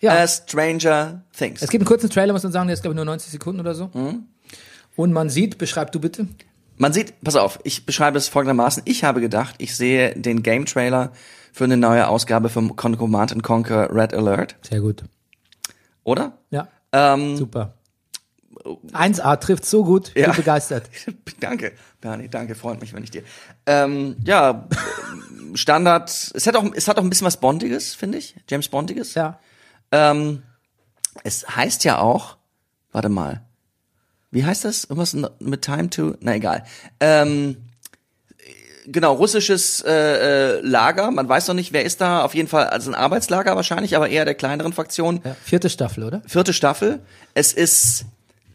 [0.00, 0.22] Ja.
[0.22, 1.60] Äh, Stranger Things.
[1.62, 3.60] Es gibt einen kurzen Trailer, muss man sagen, der ist glaube ich nur 90 Sekunden
[3.60, 3.90] oder so.
[3.92, 4.24] Mhm.
[4.96, 6.26] Und man sieht, beschreib du bitte.
[6.76, 8.82] Man sieht, pass auf, ich beschreibe es folgendermaßen.
[8.86, 11.12] Ich habe gedacht, ich sehe den Game-Trailer
[11.52, 15.02] für eine neue Ausgabe vom Command and Conquer Red Alert, Sehr gut.
[16.04, 16.38] oder?
[16.50, 17.74] Ja, Ähm, super.
[18.92, 20.28] 1A trifft so gut, ich Ja.
[20.28, 20.88] bin begeistert.
[21.40, 23.22] danke, Bernie, danke, freut mich, wenn ich dir.
[23.66, 24.68] Ähm, ja,
[25.54, 29.14] Standard, es hat auch, es hat auch ein bisschen was Bondiges, finde ich, James Bondiges.
[29.14, 29.38] Ja.
[29.92, 30.42] Ähm,
[31.24, 32.36] es heißt ja auch,
[32.92, 33.42] warte mal,
[34.30, 34.84] wie heißt das?
[34.84, 36.64] Irgendwas mit Time to, na egal.
[37.00, 37.56] Ähm,
[38.86, 39.90] genau, russisches äh,
[40.58, 43.56] äh, Lager, man weiß noch nicht, wer ist da, auf jeden Fall, also ein Arbeitslager
[43.56, 45.20] wahrscheinlich, aber eher der kleineren Fraktion.
[45.24, 45.34] ja.
[45.42, 46.22] Vierte Staffel, oder?
[46.26, 47.00] Vierte Staffel.
[47.34, 48.04] Es ist,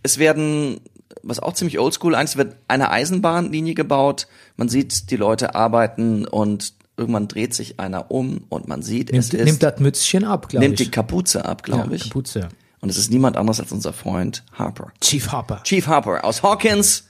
[0.05, 0.79] es werden,
[1.23, 6.73] was auch ziemlich oldschool, eigentlich wird eine Eisenbahnlinie gebaut, man sieht, die Leute arbeiten und
[6.95, 10.47] irgendwann dreht sich einer um und man sieht, Nimmt, es ist, nimmt das Mützchen ab,
[10.47, 10.69] glaube ich.
[10.69, 12.03] nimmt die Kapuze ab, glaube ja, ich.
[12.03, 12.47] Kapuze.
[12.79, 14.91] Und es ist niemand anderes als unser Freund Harper.
[15.01, 15.61] Chief Harper.
[15.63, 17.05] Chief Harper aus Hawkins.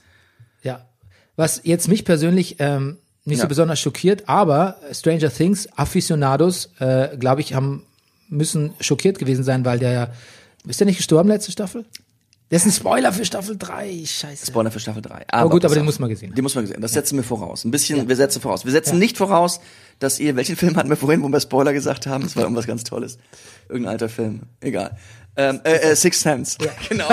[0.62, 0.86] Ja.
[1.36, 3.42] Was jetzt mich persönlich ähm, nicht Ja.
[3.42, 7.82] so besonders schockiert, aber Stranger Things Aficionados, äh, glaube ich, haben
[8.28, 10.08] müssen schockiert gewesen sein, weil der ja
[10.66, 11.84] ist der nicht gestorben letzte Staffel?
[12.48, 14.04] Das ist ein Spoiler für Staffel 3.
[14.06, 14.46] Scheiße.
[14.46, 15.24] Spoiler für Staffel 3.
[15.28, 15.86] Aber gut, pass aber den auf.
[15.86, 16.36] muss man gesehen haben.
[16.36, 16.80] Den muss man gesehen.
[16.80, 17.64] Das setzen wir voraus.
[17.64, 18.64] Ein bisschen, wir setzen voraus.
[18.64, 19.58] Wir setzen nicht voraus,
[19.98, 22.22] dass ihr, welchen Film hatten wir vorhin, wo wir Spoiler gesagt haben?
[22.22, 23.18] Das war irgendwas ganz Tolles.
[23.68, 24.42] Irgendein alter Film.
[24.60, 24.96] Egal.
[25.36, 26.58] Ähm, äh, äh, Six Sense.
[26.88, 27.08] Genau.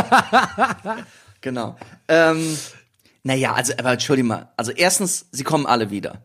[1.42, 1.78] genau.
[2.08, 2.56] Ähm,
[3.24, 4.52] naja, also, aber entschuldige mal.
[4.56, 6.22] Also erstens, sie kommen alle wieder.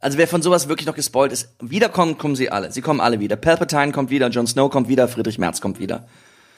[0.00, 2.72] Also wer von sowas wirklich noch gespoilt ist, wiederkommen, kommen sie alle.
[2.72, 3.36] Sie kommen alle wieder.
[3.36, 6.08] Palpatine kommt wieder, Jon Snow kommt wieder, Friedrich Merz kommt wieder.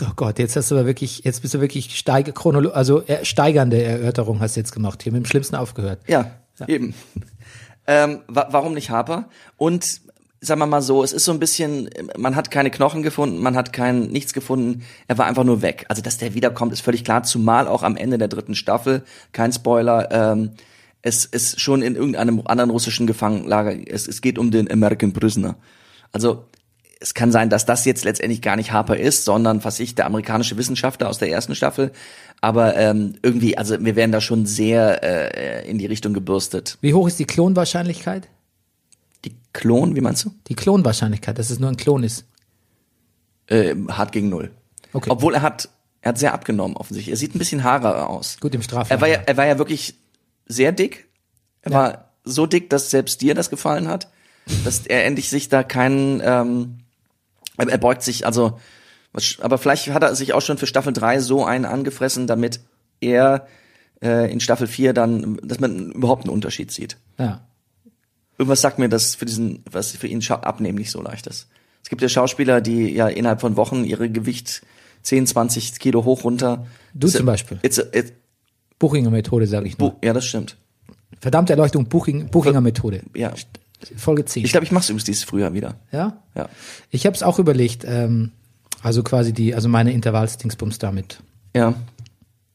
[0.03, 3.25] Oh Gott, jetzt hast du aber wirklich, jetzt bist du wirklich steig, chronolo also äh,
[3.25, 5.03] steigernde Erörterung hast du jetzt gemacht.
[5.03, 6.01] Hier mit dem Schlimmsten aufgehört.
[6.07, 6.31] Ja,
[6.67, 6.95] eben.
[7.87, 9.29] Ähm, wa warum nicht Harper?
[9.57, 10.01] Und
[10.41, 13.57] sagen wir mal so, es ist so ein bisschen, man hat keine Knochen gefunden, man
[13.57, 15.85] hat kein nichts gefunden, er war einfach nur weg.
[15.89, 19.53] Also dass der wiederkommt, ist völlig klar, zumal auch am Ende der dritten Staffel, kein
[19.53, 20.53] Spoiler, ähm,
[21.03, 25.57] es ist schon in irgendeinem anderen russischen Gefangenlager, es, es geht um den American Prisoner.
[26.13, 26.45] Also
[27.01, 30.07] es kann sein, dass das jetzt letztendlich gar nicht Harper ist, sondern was ich, der
[30.07, 31.93] amerikanische Wissenschaftler aus der ersten Staffel.
[32.43, 36.79] Aber ähm, irgendwie, also wir werden da schon sehr äh, in die Richtung gebürstet.
[36.83, 38.29] Wie hoch ist die Klonwahrscheinlichkeit?
[39.25, 40.31] Die Klon, wie meinst du?
[40.49, 42.25] Die Klonwahrscheinlichkeit, dass es nur ein Klon ist.
[43.47, 44.51] Äh, hart gegen null.
[44.93, 45.11] Okay.
[45.11, 45.69] Obwohl er hat,
[46.03, 47.13] er hat sehr abgenommen offensichtlich.
[47.13, 48.39] Er sieht ein bisschen haarer aus.
[48.41, 48.97] Gut im Strafraum.
[48.97, 49.95] Er war ja, er war ja wirklich
[50.47, 51.09] sehr dick.
[51.63, 51.79] Er Ja.
[51.79, 54.09] war so dick, dass selbst dir das gefallen hat,
[54.65, 56.79] dass er endlich sich da keinen, ähm,
[57.69, 58.59] er, beugt sich, also,
[59.41, 62.61] aber vielleicht hat er sich auch schon für Staffel 3 so einen angefressen, damit
[63.01, 63.47] er
[64.03, 66.97] äh, in Staffel 4 dann, dass man überhaupt einen Unterschied sieht.
[67.19, 67.43] Ja.
[68.39, 71.49] Irgendwas sagt mir, dass für diesen, was für ihn abnehmen nicht so leicht ist.
[71.83, 74.63] Es gibt ja Schauspieler, die ja innerhalb von Wochen ihre Gewicht
[75.03, 76.67] 10, 20 Kilo hoch runter.
[76.95, 77.59] Du It's zum Beispiel.
[77.63, 78.13] It's a, it,
[78.79, 79.91] Buchinger Methode, sage ich nur.
[79.93, 80.57] Bu- ja, das stimmt.
[81.21, 83.03] Verdammte Erleuchtung, Buching, Buchinger Methode.
[83.15, 83.33] Ja.
[83.97, 84.45] Folge 10.
[84.45, 85.77] Ich glaube, ich mache übrigens dieses Frühjahr wieder.
[85.93, 86.23] ja?
[86.35, 86.49] Ja.
[86.91, 88.33] Ich habe es auch überlegt, ähm,
[88.83, 91.21] also quasi die, also meine Intervallsdingsbums damit.
[91.55, 91.75] Ja.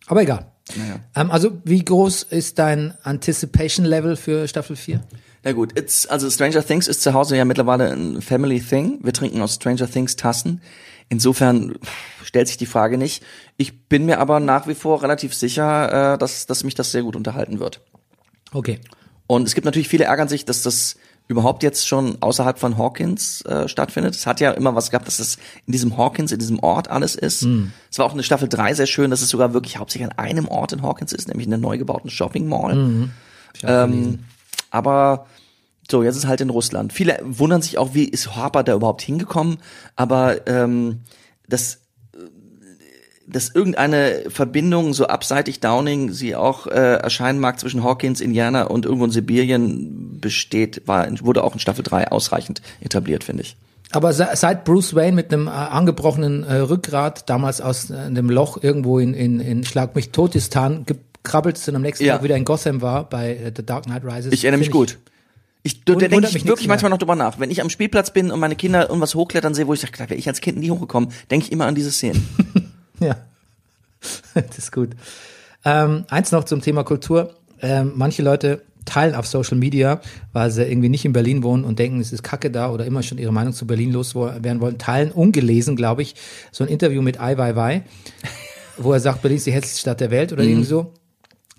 [0.07, 0.47] Aber egal.
[0.75, 0.99] Naja.
[1.15, 5.01] Ähm, also wie groß ist dein Anticipation Level für Staffel 4?
[5.43, 8.99] Na gut, it's, also Stranger Things ist zu Hause ja mittlerweile ein Family Thing.
[9.03, 10.61] Wir trinken aus Stranger Things Tassen.
[11.07, 11.75] Insofern
[12.23, 13.23] stellt sich die Frage nicht.
[13.57, 17.03] Ich bin mir aber nach wie vor relativ sicher, äh, dass, dass mich das sehr
[17.03, 17.81] gut unterhalten wird.
[18.51, 18.79] Okay.
[19.27, 20.95] Und es gibt natürlich viele ärgern sich, dass das
[21.27, 24.15] überhaupt jetzt schon außerhalb von Hawkins äh, stattfindet.
[24.15, 27.15] Es hat ja immer was gehabt, dass es in diesem Hawkins, in diesem Ort alles
[27.15, 27.41] ist.
[27.91, 30.17] Es war auch in der Staffel 3 sehr schön, dass es sogar wirklich hauptsächlich an
[30.17, 32.73] einem Ort in Hawkins ist, nämlich in der neu gebauten Shopping Mall.
[33.63, 34.19] Ähm,
[34.69, 35.25] aber
[35.89, 36.93] so, jetzt ist halt in Russland.
[36.93, 39.57] Viele wundern sich auch, wie ist Harper da überhaupt hingekommen,
[39.95, 41.01] aber ähm,
[41.47, 41.79] das
[43.35, 48.85] dass irgendeine Verbindung so abseitig Downing sie auch äh, erscheinen mag zwischen Hawkins, Indiana und
[48.85, 53.57] irgendwo in Sibirien besteht, war, wurde auch in Staffel 3 ausreichend etabliert, finde ich.
[53.91, 58.29] Aber se- seit Bruce Wayne mit einem äh, angebrochenen äh, Rückgrat damals aus äh, einem
[58.29, 62.13] Loch irgendwo in, in, in Schlag mich Totistan gekrabbelt ist und am nächsten Ja.
[62.15, 64.33] Tag wieder in Gotham war bei äh, The Dark Knight Rises.
[64.33, 64.97] Ich erinnere mich gut.
[65.63, 67.39] Ich, da denke ich mich wirklich manchmal noch drüber nach.
[67.39, 70.09] Wenn ich am Spielplatz bin und meine Kinder irgendwas hochklettern sehe, wo ich sage, da
[70.09, 72.27] wäre ich als Kind nie hochgekommen, denke ich immer an diese Szenen.
[72.99, 73.15] Ja,
[74.33, 74.89] das ist gut.
[75.63, 77.33] Ähm, eins noch zum Thema Kultur.
[77.61, 79.99] Ähm, manche Leute teilen auf Social Media,
[80.31, 83.01] weil sie irgendwie nicht in Berlin wohnen und denken, es ist Kacke da oder immer
[83.01, 86.13] schon ihre Meinung zu Berlin loswerden wollen, teilen ungelesen, glaube ich,
[86.51, 87.83] so ein Interview mit Ai Weiwei,
[88.77, 90.49] wo er sagt, Berlin ist die hässlichste Stadt der Welt oder Mhm.
[90.49, 90.93] irgendwie so.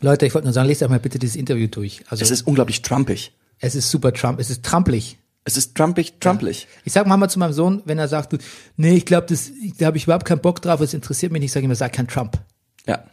[0.01, 2.03] Leute, ich wollte nur sagen, lest euch mal bitte dieses Interview durch.
[2.09, 3.33] Also Es ist unglaublich trumpig.
[3.59, 5.19] es ist super Trump, es ist trampelig.
[5.49, 6.67] Es ist trumpig, trumplich.
[6.85, 8.39] Ich sag manchmal zu meinem Sohn, wenn er sagt, du,
[8.77, 11.53] nee, ich glaube, das, da habe ich überhaupt keinen Bock drauf, es interessiert mich nicht,
[11.53, 12.39] sage ich immer, sag kein Trump.
[12.85, 13.05] Ja.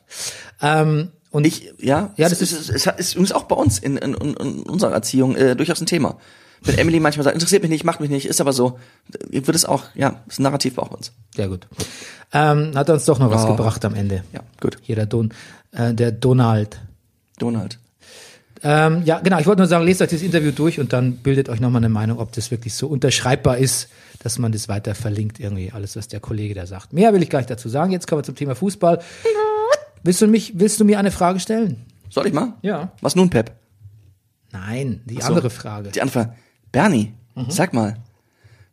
[0.59, 3.55] Ähm, und Ich, ja, Ja, ja das das ist, es ist, ist übrigens auch bei
[3.55, 6.17] uns in, in, in, unserer Erziehung äh, durchaus ein Thema.
[6.61, 8.79] Wenn Emily manchmal sagt, interessiert mich nicht, macht mich nicht, ist aber so,
[9.29, 11.11] wird es auch, ja, ist ein Narrativ auch bei uns.
[11.35, 11.67] Sehr gut.
[12.31, 13.49] Ähm, hat er uns doch noch was Oh.
[13.49, 14.23] gebracht am Ende.
[14.33, 14.77] Ja, gut.
[14.81, 15.33] Hier der Don,
[15.71, 16.79] äh, der Donald.
[17.37, 17.77] Donald.
[18.63, 19.39] Ähm, ja, genau.
[19.39, 21.89] Ich wollte nur sagen, lest euch das Interview durch und dann bildet euch nochmal eine
[21.89, 23.89] Meinung, ob das wirklich so unterschreibbar ist,
[24.19, 26.93] dass man das weiter verlinkt irgendwie, alles, was der Kollege da sagt.
[26.93, 27.91] Mehr will ich gar nicht dazu sagen.
[27.91, 29.01] Jetzt kommen wir zum Thema Fußball.
[30.03, 31.85] Willst du mich, willst du mir eine Frage stellen?
[32.09, 32.53] Soll ich mal?
[32.61, 32.91] Ja.
[33.01, 33.51] Was nun, Pep?
[34.51, 35.27] Nein, die so.
[35.27, 35.89] andere Frage.
[35.89, 36.29] Die Antwort,
[36.71, 37.45] Bernie, Mhm.
[37.49, 37.97] sag mal,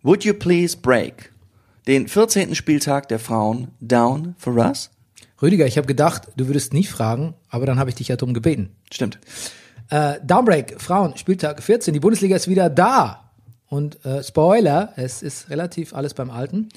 [0.03, 1.33] would you please break
[1.87, 2.55] den 14.
[2.55, 4.91] Spieltag der Frauen down for us?
[5.41, 8.35] Rüdiger, ich habe gedacht, du würdest nie fragen, aber dann habe ich dich ja drum
[8.35, 8.71] gebeten.
[8.93, 9.19] Stimmt.
[9.91, 11.93] Äh, Downbreak, Frauen, Spieltag 14.
[11.93, 13.31] Die Bundesliga ist wieder da.
[13.67, 16.69] Und äh, Spoiler, es ist relativ alles beim Alten.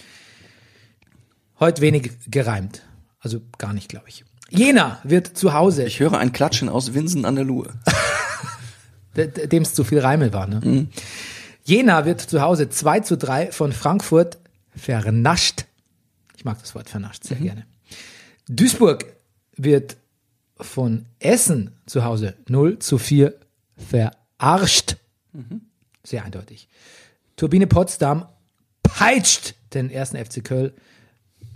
[1.60, 2.82] Heute wenig gereimt.
[3.20, 4.26] Also gar nicht, glaube ich.
[4.50, 7.74] Jena wird zu Hause, Ich höre ein Klatschen aus Winsen an der Luhe.
[9.16, 10.48] dem es zu viel Reime war.
[10.48, 10.88] Ne?
[11.64, 14.38] Jena wird zu Hause 2 zu 3 von Frankfurt
[14.76, 15.66] vernascht.
[16.36, 17.66] Ich mag das Wort vernascht sehr gerne.
[18.50, 19.06] Duisburg
[19.56, 19.98] wird
[20.58, 23.34] von Essen zu Hause 0 zu 4
[23.78, 24.98] verarscht.
[26.04, 26.68] Sehr eindeutig.
[27.36, 28.28] Turbine Potsdam
[28.84, 30.72] peitscht den ersten FC Köln.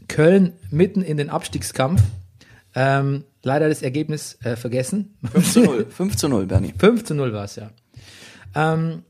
[0.07, 2.01] Köln mitten in den Abstiegskampf.
[2.73, 5.17] Ähm, leider das Ergebnis äh, vergessen.
[5.31, 5.85] 5 zu 0.
[5.89, 6.73] 5 zu 0, Bernie.
[6.77, 7.71] 5 zu 0 war es ja.
[8.55, 9.03] Ähm,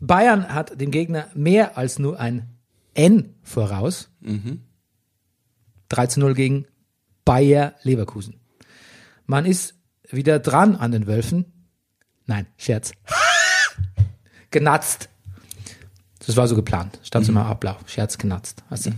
[0.00, 2.48] Bayern hat dem Gegner mehr als nur ein
[2.94, 4.10] N voraus.
[5.88, 6.66] 3 zu 0 gegen
[7.24, 8.41] Bayer Leverkusen.
[9.26, 9.74] Man ist
[10.10, 11.68] wieder dran an den Wölfen.
[12.26, 12.92] Nein, Scherz.
[14.50, 15.08] genatzt.
[16.24, 17.00] Das war so geplant.
[17.02, 17.78] Stand so mal Ablauf.
[17.86, 18.62] Scherz genatzt.
[18.70, 18.90] Weißt du?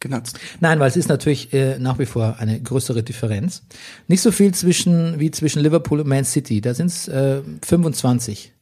[0.00, 0.38] Genatzt.
[0.60, 3.62] Nein, weil es ist natürlich äh, nach wie vor eine größere Differenz.
[4.08, 6.60] Nicht so viel zwischen wie zwischen Liverpool und Man City.
[6.60, 8.52] Da sind es äh, 25.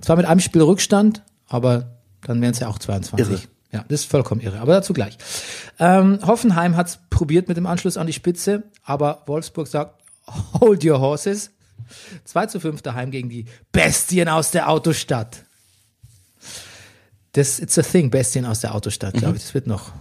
[0.00, 3.26] Zwar mit einem Spiel Rückstand, aber dann wären es ja auch 22.
[3.26, 3.42] Irre.
[3.72, 4.60] Ja, das ist vollkommen irre.
[4.60, 5.16] Aber dazu gleich.
[5.78, 10.01] Ähm, Hoffenheim hat es probiert mit dem Anschluss an die Spitze, aber Wolfsburg sagt,
[10.60, 11.50] hold your horses.
[12.24, 15.44] 2 zu 5 daheim gegen die Bestien aus der Autostadt.
[17.32, 19.42] Das it's a thing, Bestien aus der Autostadt, glaube ich.
[19.42, 19.92] Das wird noch.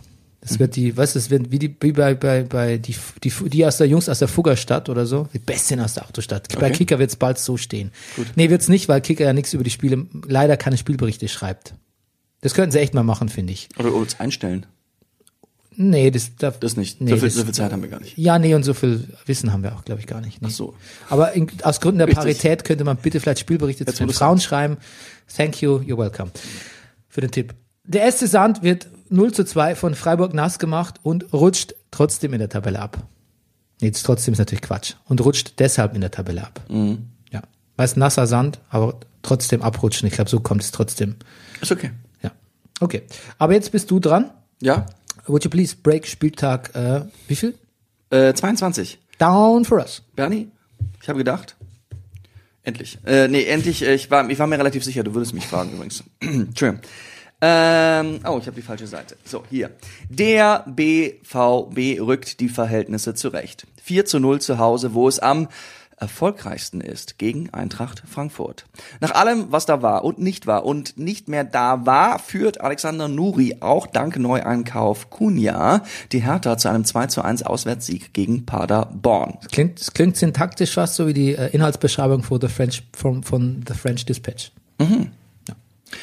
[0.41, 3.65] Das wird die, was das wird wie die wie bei bei bei die die die
[3.65, 6.47] aus der Jungs aus der Fuggerstadt oder so, die Bestien aus der Autostadt.
[6.59, 6.77] Bei Okay.
[6.77, 7.91] Kicker wird es bald so stehen.
[8.35, 11.75] Nee, wird's nicht, weil Kicker ja nichts über die Spiele, leider keine Spielberichte schreibt.
[12.41, 13.69] Das könnten sie echt mal machen, finde ich.
[13.77, 14.65] Oder uns einstellen.
[15.89, 17.01] Nee, das darf, Das nicht.
[17.01, 18.17] Nee, so, viel, das- so viel Zeit haben wir gar nicht.
[18.17, 20.41] Ja, nee, und so viel Wissen haben wir auch, glaube ich, gar nicht.
[20.41, 20.47] Nee.
[20.51, 20.75] Ach so.
[21.09, 22.21] Aber in, aus Gründen der Richtig.
[22.23, 24.77] Parität könnte man bitte vielleicht Spielberichte zu Jetzt, wo den Frauen schreiben.
[25.35, 26.31] Thank you, you're welcome.
[27.09, 27.53] Für den Tipp.
[27.83, 32.39] Der SC Sand wird 0 zu 2 von Freiburg nass gemacht und rutscht trotzdem in
[32.39, 32.97] der Tabelle ab.
[33.81, 34.93] Nee, jetzt trotzdem ist natürlich Quatsch.
[35.05, 36.61] Und rutscht deshalb in der Tabelle ab.
[36.69, 37.07] Mhm.
[37.31, 37.41] Ja.
[37.77, 40.07] Weiß nasser Sand, aber trotzdem abrutschen.
[40.07, 41.15] Ich glaube, so kommt es trotzdem.
[41.61, 41.89] Ist okay.
[42.21, 42.31] Ja.
[42.79, 43.01] Okay.
[43.39, 44.29] Aber jetzt bist du dran.
[44.61, 44.85] Ja?
[45.27, 47.55] Would you please break Spieltag, äh, wie viel?
[48.09, 48.99] Äh, 22.
[49.17, 50.01] Down for us.
[50.15, 50.49] Bernie,
[51.01, 51.55] ich habe gedacht.
[52.63, 52.97] Endlich.
[53.05, 55.71] Äh, nee, endlich, äh, ich war, ich war mir relativ sicher, du würdest mich fragen
[55.73, 56.03] übrigens.
[56.19, 56.81] Entschuldigung.
[57.43, 59.17] Ähm, oh, ich habe die falsche Seite.
[59.25, 59.71] So, hier.
[60.09, 63.65] Der BVB rückt die Verhältnisse zurecht.
[63.83, 65.47] 4 zu 0 zu Hause, wo es am
[66.01, 68.65] erfolgreichsten ist gegen Eintracht Frankfurt.
[68.99, 73.07] Nach allem, was da war und nicht war und nicht mehr da war, führt Alexander
[73.07, 79.37] Nuri auch dank Neueinkauf Kunja die Hertha zu einem 2 zu 1 Auswärtssieg gegen Paderborn.
[79.41, 83.23] Das klingt, das klingt syntaktisch fast so wie die äh, Inhaltsbeschreibung von The French, von,
[83.23, 84.51] von The French Dispatch.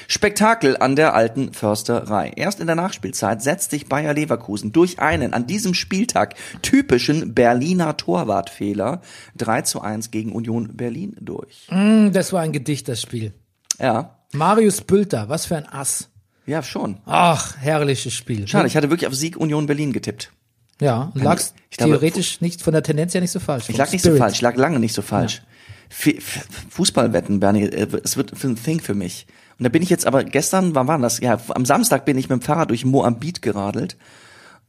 [0.07, 2.32] Spektakel an der alten Försterei.
[2.36, 7.97] Erst in der Nachspielzeit setzt sich Bayer Leverkusen durch einen an diesem Spieltag typischen Berliner
[7.97, 9.01] Torwartfehler
[9.36, 11.66] 3 zu 1 gegen Union Berlin durch.
[11.70, 13.32] Mm, Das war ein Gedicht, das Spiel.
[13.78, 16.09] Ja, Marius Bülter, was für ein Ass.
[16.47, 16.99] ja schon.
[17.07, 18.47] Ach, herrliches Spiel.
[18.49, 20.32] Schade, ich hatte wirklich auf Sieg Union Berlin getippt.
[20.80, 23.68] Ja, und lagst Ich glaube, theoretisch nicht von der Tendenz ja nicht so falsch.
[23.68, 24.18] Ich lag nicht so Spirit.
[24.20, 25.43] falsch, ich lag lange nicht so falsch.
[25.91, 29.26] F- Fußballwetten, Bernie, äh, es wird ein Thing für mich.
[29.59, 31.21] Und da bin ich jetzt aber gestern, wann war das?
[31.21, 33.97] Ja, am Samstag bin ich mit dem Fahrrad durch Moabit geradelt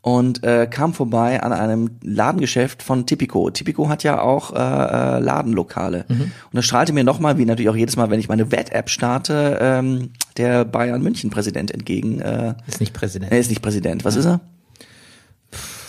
[0.02, 3.50] und äh, kam vorbei an einem Ladengeschäft von Tipico.
[3.52, 6.06] Tipico hat ja auch äh, äh, Ladenlokale.
[6.08, 6.22] Mhm.
[6.22, 9.60] Und da strahlte mir nochmal, wie natürlich auch jedes Mal, wenn ich meine Wett-App starte,
[9.62, 12.22] ähm, der Bayern München Präsident entgegen.
[12.22, 13.32] Äh, Ist nicht Präsident.
[13.32, 14.06] er ist nicht Präsident.
[14.06, 14.40] Was ist er?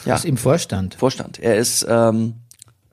[0.04, 0.16] Ja.
[0.16, 0.94] Ist im Vorstand.
[0.94, 1.38] Vorstand.
[1.38, 2.34] Er ist ähm,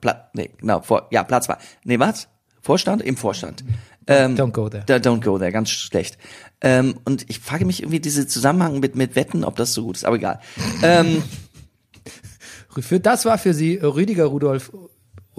[0.00, 1.56] Pla nee, genau, vor, ja, Platz zwei.
[1.84, 2.28] Nee, was?
[2.62, 3.02] Vorstand?
[3.02, 3.64] Im Vorstand.
[4.08, 4.84] Ähm, Don't go there.
[4.84, 6.18] Don't go there, ganz schlecht.
[6.60, 9.96] Ähm, und ich frage mich irgendwie diese Zusammenhang mit, mit Wetten, ob das so gut
[9.96, 10.40] ist, aber egal.
[10.82, 11.22] ähm,
[12.82, 14.72] Für, das war für Sie Rüdiger Rudolf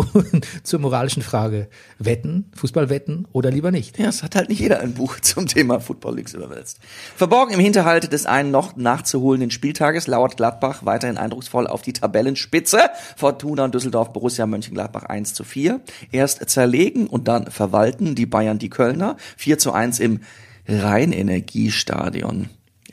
[0.64, 1.70] zur moralischen Frage.
[1.98, 3.98] Wetten, Fußballwetten oder lieber nicht?
[4.00, 6.80] ja, es hat halt nicht jeder ein Buch zum Thema Football Leagues überwälzt.
[7.16, 12.90] Verborgen im Hinterhalt des einen noch nachzuholenden Spieltages lauert Gladbach weiterhin eindrucksvoll auf die Tabellenspitze.
[13.16, 15.82] Fortuna und Düsseldorf, Borussia Mönchengladbach 1 zu 4.
[16.12, 19.18] Erst zerlegen und dann verwalten die Bayern die Kölner.
[19.38, 20.22] 4 zu 1 im
[20.68, 22.50] Rheinenergiestadion.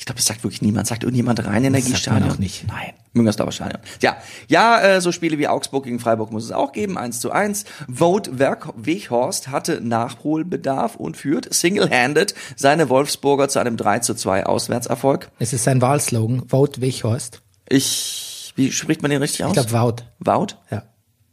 [0.06, 0.86] Ich glaube, das sagt wirklich niemand.
[0.86, 2.28] Sagt irgendjemand Rheinenergiestadion?
[2.28, 2.64] man auch nicht.
[2.68, 3.82] Nein, Müngersdorfer Stadion.
[4.00, 7.32] Ja, ja, äh, so Spiele wie Augsburg gegen Freiburg muss es auch geben, 1 zu
[7.32, 7.64] 1.
[7.92, 14.46] Vote Werk Weghorst hatte Nachholbedarf und führt single-handed seine Wolfsburger zu einem 3 zu 2
[14.46, 15.28] Auswärtserfolg.
[15.40, 17.42] Es ist sein Wahlslogan, Vote Weghorst.
[17.68, 19.56] Ich, wie spricht man den richtig aus?
[19.56, 20.04] Ich glaube Vote.
[20.20, 20.54] Wout?
[20.70, 20.84] Ja.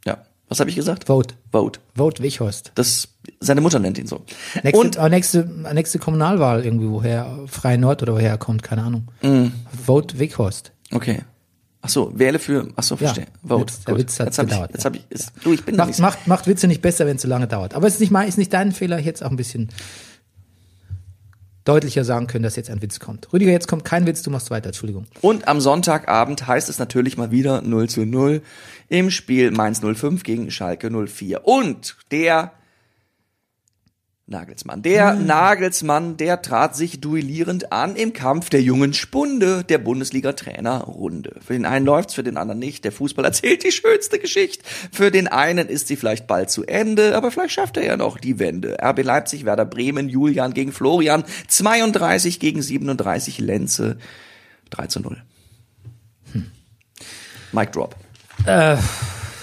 [0.04, 0.24] Ja.
[0.48, 1.04] Was habe ich gesagt?
[1.04, 1.36] Vote.
[1.52, 1.78] Vote.
[1.94, 2.72] Vote Weghorst.
[2.74, 4.22] Das, seine Mutter nennt ihn so.
[4.62, 8.82] Nächste, und äh, nächste, nächste Kommunalwahl irgendwie, woher, Freie Nord oder woher er kommt, keine
[8.82, 9.08] Ahnung.
[9.22, 9.52] Mhm.
[9.84, 10.72] Vote Weghorst.
[10.92, 11.22] Okay.
[11.82, 13.26] Ach so, wähle für, ach so, verstehe.
[13.46, 13.74] Vote.
[13.74, 14.90] Witz, der Witz hat jetzt hab gedauert, ich, jetzt ja.
[14.90, 17.28] hab ich, ist, du, ich bin Macht, macht, macht Witze nicht besser, wenn es so
[17.28, 17.74] lange dauert.
[17.74, 19.68] Aber es ist nicht mein, ist nicht dein Fehler, ich hätte es auch ein bisschen
[21.64, 23.32] deutlicher sagen können, dass jetzt ein Witz kommt.
[23.32, 25.06] Rüdiger, jetzt kommt kein Witz, du machst weiter, Entschuldigung.
[25.20, 28.42] Und am Sonntagabend heißt es natürlich mal wieder 0 zu 0
[28.88, 31.46] im Spiel Mainz 05 gegen Schalke 04.
[31.46, 32.52] Und der
[34.26, 41.40] Nagelsmann, der Nagelsmann, der trat sich duellierend an im Kampf der jungen Spunde der Bundesliga-Trainer-Runde.
[41.44, 42.84] Für den einen läuft's, für den anderen nicht.
[42.84, 44.64] Der Fußball erzählt die schönste Geschichte.
[44.90, 48.16] Für den einen ist sie vielleicht bald zu Ende, aber vielleicht schafft er ja noch
[48.16, 48.78] die Wende.
[48.82, 53.98] RB Leipzig, Werder Bremen, Julian gegen Florian, 32 gegen 37 Lenze,
[54.70, 55.22] 3 zu 0.
[57.52, 57.94] Mic drop.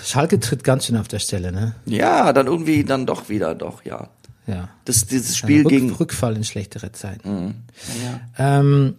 [0.04, 1.76] Schalke tritt ganz schön auf der Stelle, ne?
[1.86, 4.10] Ja, dann irgendwie, dann doch wieder, doch, ja.
[4.52, 4.70] Ja.
[4.86, 5.94] Das, dieses Spiel Rück, gegen, Mhm.
[5.94, 7.56] Rückfall in schlechtere Zeiten.
[8.38, 8.96] Ähm,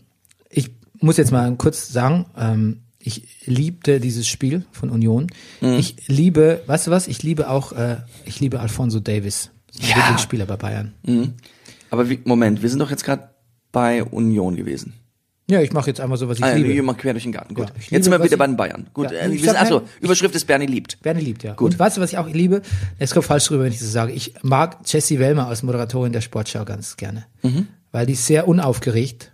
[0.51, 5.27] ich muss jetzt mal kurz sagen, ähm, ich liebte dieses Spiel von Union.
[5.61, 5.73] Mhm.
[5.75, 7.09] Ich liebe, weißt du was?
[7.09, 9.51] Ich liebe auch, äh, ich liebe Alfonso Davis.
[9.81, 9.97] Mein Ja.
[9.97, 10.93] Lieblingsspieler bei Bayern.
[11.91, 13.31] aber wie, Moment, wir sind doch jetzt gerade
[13.73, 14.95] bei Union gewesen.
[15.53, 16.71] Ja, ich mache jetzt einfach so, was ich Ah, liebe.
[16.71, 17.55] wir machen quer durch den Garten.
[17.55, 17.69] Gut.
[17.69, 18.87] Ja, ich jetzt sind wir wieder ich- bei den Bayern.
[18.95, 19.11] Gut.
[19.11, 21.01] Ja, äh, ich achso, nein, Überschrift ist Bernie liebt.
[21.03, 21.53] Bernie liebt, ja.
[21.55, 21.73] Gut.
[21.73, 22.63] Und weißt du, was ich auch liebe?
[22.99, 24.13] Es kommt falsch drüber, wenn ich das sage.
[24.13, 27.27] Ich mag Jessie Wellmer als Moderatorin der Sportschau ganz gerne.
[27.43, 27.67] Mhm.
[27.93, 29.33] Weil die ist sehr unaufgeregt.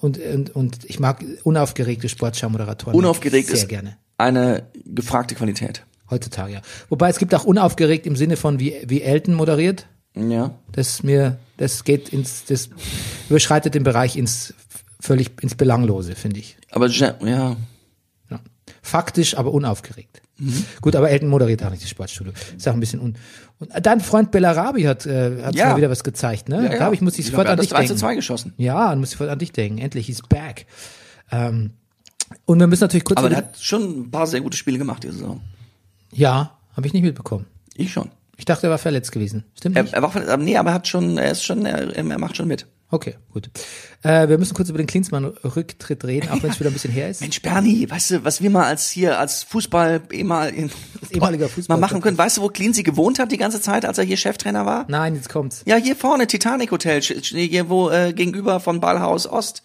[0.00, 2.94] Und, und, und ich mag unaufgeregte Sportschau-Moderatoren.
[2.96, 3.96] Unaufgeregt sehr ist gerne.
[4.16, 5.84] eine gefragte Qualität.
[6.08, 6.62] Heutzutage, ja.
[6.88, 9.86] Wobei es gibt auch unaufgeregt im Sinne von, wie, wie Elton moderiert.
[10.14, 10.54] Ja.
[10.70, 12.68] Das mir, das geht ins, das
[13.30, 14.54] überschreitet den Bereich ins
[15.02, 16.56] völlig ins Belanglose, finde ich.
[16.70, 17.56] Aber ja, ja.
[18.30, 18.40] Ja.
[18.82, 20.22] Faktisch, aber unaufgeregt.
[20.38, 20.64] Mhm.
[20.80, 22.32] Gut, aber Elton moderiert auch nicht das Sportstudio.
[22.56, 23.16] Ist auch ein bisschen un.
[23.58, 25.70] Und dein Freund Bellarabi hat, äh, hat Ja.
[25.70, 26.70] mal wieder was gezeigt, ne?
[26.72, 28.00] ja, hab ich, muss ich sofort er an hat dich das 3 zu denken.
[28.00, 28.54] 2 geschossen.
[28.56, 29.78] Ja, dann muss ich sofort an dich denken.
[29.78, 30.66] Endlich, he's back.
[31.30, 31.72] Ähm,
[32.46, 33.18] und wir müssen natürlich kurz.
[33.18, 35.40] Aber die- hat schon ein paar sehr gute Spiele gemacht diese Saison.
[36.12, 37.46] ja, habe ich nicht mitbekommen.
[37.74, 38.08] Ich schon.
[38.38, 39.44] Ich dachte, er war verletzt gewesen.
[39.56, 39.92] Stimmt Er, nicht?
[39.94, 42.36] er war, von- aber nee, aber er hat schon, er ist schon, er, er macht
[42.36, 42.66] schon mit.
[42.92, 43.48] Okay, gut.
[44.02, 47.08] Äh, wir müssen kurz über den Klinsmann-Rücktritt reden, auch wenn es wieder ein bisschen her
[47.08, 47.22] ist.
[47.22, 50.70] Mensch, Bernie, weißt du, was wir mal als hier, als Fußball, ehemal in,
[51.10, 52.18] ehemaliger Fußball- mal machen können?
[52.18, 54.84] Weißt du, wo Cleansy gewohnt hat die ganze Zeit, als er hier Cheftrainer war?
[54.88, 55.62] Nein, jetzt kommt's.
[55.64, 59.62] Ja, hier vorne, Titanic Hotel, hier wo, äh, gegenüber von Ballhaus Ost,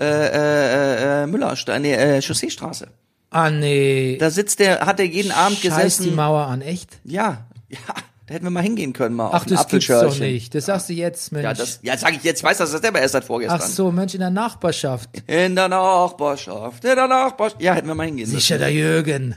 [0.00, 2.88] äh, äh, äh, Müllerstraße, nee, äh, Chausseestraße.
[3.28, 4.16] Ah, nee.
[4.18, 6.04] Da sitzt der, hat er jeden Abend Scheiß gesessen.
[6.04, 7.00] die Mauer an, echt?
[7.04, 7.78] Ja, ja.
[8.32, 10.54] Da hätten wir mal hingehen können, mal Ach, auf das gibt's doch nicht.
[10.54, 11.44] Das sagst du jetzt, Mensch.
[11.44, 13.60] Ja, das, ja, sag ich jetzt, ich weiß das, aber erst seit vorgestern.
[13.62, 15.10] Ach so, Mensch, in der Nachbarschaft.
[15.26, 17.60] In der Nachbarschaft, in der Nachbarschaft.
[17.60, 18.40] Ja, hätten wir mal hingehen müssen.
[18.40, 19.36] Sicher der Jürgen.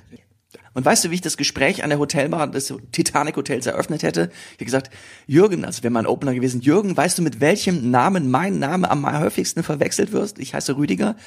[0.74, 4.30] Und weißt du, wie ich das Gespräch an der Hotelbar des Titanic Hotels eröffnet hätte?
[4.52, 4.92] Ich habe gesagt,
[5.28, 9.20] Jürgen, also wäre mein Opener gewesen, Jürgen, weißt du, mit welchem Namen mein Name am
[9.20, 10.40] häufigsten verwechselt wird?
[10.40, 11.18] Ich heiße Rüdiger.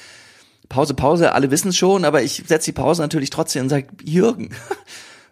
[0.71, 3.89] Pause, Pause, alle wissen es schon, aber ich setze die Pause natürlich trotzdem und sage,
[4.03, 4.55] Jürgen.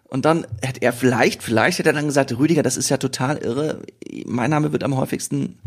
[0.09, 3.37] Und dann hätte er vielleicht, vielleicht hätte er dann gesagt, Rüdiger, das ist ja total
[3.37, 3.81] irre.
[4.25, 5.59] Mein Name wird am häufigsten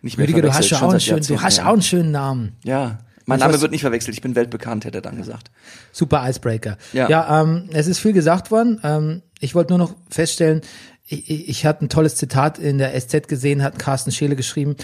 [0.00, 2.10] nicht mehr Rüdiger, du hast verwechselt, ja auch einen schönen, du hast auch einen schönen
[2.12, 2.56] Namen.
[2.62, 5.50] Ja, mein Name wird nicht verwechselt, ich bin weltbekannt, hätte er dann gesagt.
[5.92, 6.78] Super Icebreaker.
[6.92, 7.10] Ja.
[7.10, 8.80] ja ähm, es ist viel gesagt worden.
[8.82, 10.62] Ähm, ich wollte nur noch feststellen,
[11.06, 14.76] ich, ich, ich hatte ein tolles Zitat in der SZ gesehen, hat Carsten Scheele geschrieben,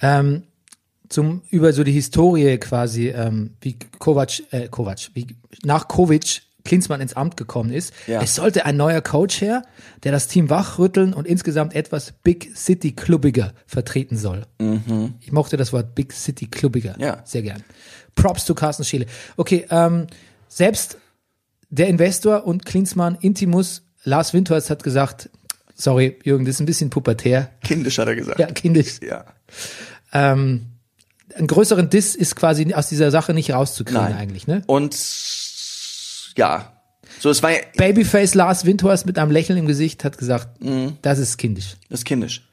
[0.00, 0.44] ähm,
[1.08, 5.26] zum, über so die Historie quasi, ähm, wie Kovac, äh, Kovac, wie
[5.64, 7.92] nach Kovic Klinsmann ins Amt gekommen ist.
[8.06, 8.20] Ja.
[8.22, 9.62] Es sollte ein neuer Coach her,
[10.04, 14.46] der das Team wachrütteln und insgesamt etwas Big City Clubbiger vertreten soll.
[15.20, 17.02] Ich mochte das Wort Big City Clubbiger Mhm.
[17.02, 17.22] Ja.
[17.24, 17.62] sehr gern.
[18.14, 19.06] Props zu Carsten Schiele.
[19.36, 20.06] Okay, ähm,
[20.48, 20.98] selbst
[21.70, 25.30] der Investor und Klinsmann Intimus Lars Windhorst hat gesagt,
[25.74, 27.50] sorry Jürgen, das ist ein bisschen pubertär.
[27.62, 28.38] Kindisch hat er gesagt.
[28.40, 28.98] Ja, kindisch.
[29.02, 29.24] ja.
[30.12, 30.66] Ähm,
[31.34, 34.16] einen größeren Diss ist quasi aus dieser Sache nicht rauszukriegen Nein.
[34.16, 34.62] eigentlich, ne?
[34.66, 34.94] Und
[36.40, 36.72] ja,
[37.18, 40.96] so es war ja, Babyface Lars Windhorst mit einem Lächeln im Gesicht hat gesagt, Mhm.
[41.02, 41.76] das ist kindisch.
[41.88, 42.48] das ist kindisch.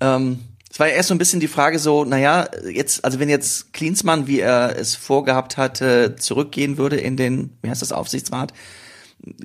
[0.00, 3.28] Ähm, es war ja erst so ein bisschen die Frage so, naja, jetzt, also wenn
[3.28, 8.52] jetzt Klinsmann, wie er es vorgehabt hatte, zurückgehen würde in den, wie heißt das, Aufsichtsrat,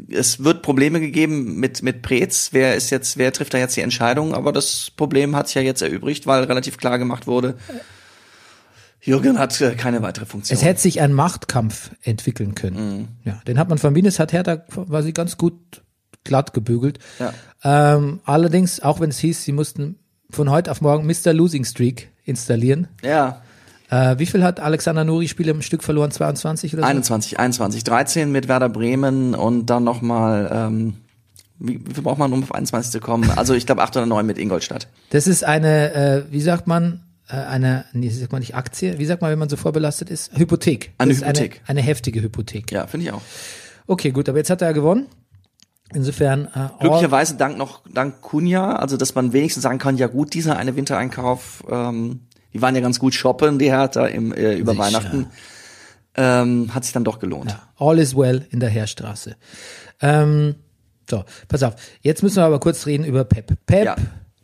[0.09, 2.49] es wird Probleme gegeben mit, mit Preetz.
[2.51, 4.34] Wer ist jetzt, wer trifft da jetzt die Entscheidung?
[4.34, 7.55] Aber das Problem hat sich ja jetzt erübrigt, weil relativ klar gemacht wurde,
[9.02, 10.58] Jürgen hat äh, keine weitere Funktion.
[10.58, 12.56] Es hätte sich ein Machtkampf entwickeln Mhm.
[12.56, 13.08] können.
[13.24, 14.08] Ja, den hat man vermieden.
[14.08, 15.54] Es hat Hertha quasi ganz gut
[16.26, 17.00] glatt gebügelt.
[17.20, 17.34] Ja.
[17.95, 19.97] Ähm, allerdings, auch wenn es hieß, sie mussten
[20.30, 21.34] von heute auf morgen Mr.
[21.34, 22.88] Losing Streak installieren.
[23.04, 23.41] ja,
[23.91, 26.12] Äh, wie viel hat Alexander Nuri Spiele im Stück verloren?
[26.12, 26.88] 22 oder so?
[26.89, 30.93] 21, 21, 13 mit Werder Bremen und dann nochmal, ähm,
[31.58, 33.32] wie, wie viel braucht man, um auf 21 zu kommen?
[33.36, 34.88] Also ich glaube 8 oder 9 mit Ingolstadt.
[35.10, 37.02] Das ist eine, äh, wie sagt man,
[37.36, 38.97] eine, nee, sagt man nicht Aktie?
[38.99, 40.38] Wie sagt man, wenn man so vorbelastet ist?
[40.38, 40.93] Hypothek.
[40.97, 41.61] Eine ist Hypothek.
[41.65, 42.71] Eine, eine heftige Hypothek.
[42.71, 43.21] Ja, finde ich auch.
[43.88, 45.07] Okay, gut, aber jetzt hat er gewonnen.
[45.93, 50.36] Insofern, äh, Glücklicherweise dank noch, dank Kunja, also dass man wenigstens sagen kann, ja gut,
[50.36, 54.73] dieser eine Wintereinkauf, ähm, die waren ja ganz gut shoppen, die Hertha im, äh, über
[54.73, 54.84] Sicher.
[54.84, 55.27] Weihnachten,
[56.15, 57.51] ähm, hat sich dann doch gelohnt.
[57.51, 59.36] Ja, all is well in der Heerstraße.
[60.01, 60.55] Ähm,
[61.09, 61.73] so, pass auf.
[62.01, 63.53] Jetzt müssen wir aber kurz reden über Pep.
[63.65, 63.95] Pep, Ja.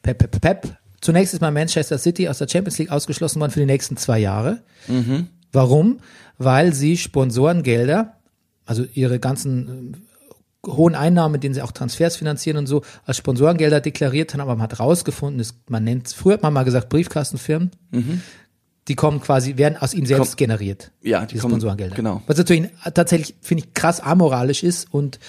[0.01, 0.77] Pep, Pep, Pep.
[1.01, 4.19] Zunächst ist mal Manchester City aus der Champions League ausgeschlossen worden für die nächsten zwei
[4.19, 4.61] Jahre.
[4.87, 5.27] Mhm.
[5.51, 5.99] Warum?
[6.37, 8.13] Weil sie Sponsorengelder,
[8.65, 9.93] also ihre ganzen
[10.65, 14.41] äh, hohen Einnahmen, mit denen sie auch Transfers finanzieren und so, als Sponsorengelder deklariert haben,
[14.41, 17.71] aber man hat rausgefunden, ist, man nennt, früher hat man mal gesagt Briefkastenfirmen,
[18.87, 20.91] die kommen quasi, werden aus ihnen selbst Komm- generiert.
[21.01, 21.95] Ja, die diese kommen- Sponsorengelder.
[21.95, 22.21] genau.
[22.27, 25.19] Was natürlich tatsächlich, finde ich, krass amoralisch ist und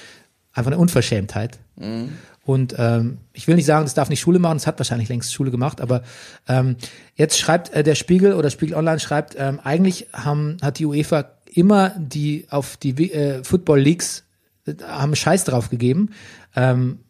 [0.53, 1.59] einfach eine Unverschämtheit.
[1.77, 2.11] Mhm.
[2.47, 5.35] Und ähm, ich will nicht sagen, das darf nicht Schule machen, es hat wahrscheinlich längst
[5.35, 6.03] Schule gemacht, aber
[6.47, 6.77] ähm,
[7.17, 11.33] jetzt schreibt äh, der Spiegel oder Spiegel Online schreibt, ähm, eigentlich haben, hat die UEFA
[11.53, 14.25] immer die auf die äh, Football Leagues
[14.65, 16.11] äh, haben Scheiß drauf gegeben.
[16.55, 17.01] Ähm,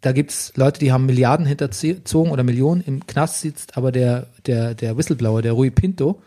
[0.00, 4.74] da gibt's Leute, die haben Milliarden hinterzogen oder Millionen im Knast sitzt, aber der, der,
[4.74, 6.20] der Whistleblower, der Rui Pinto,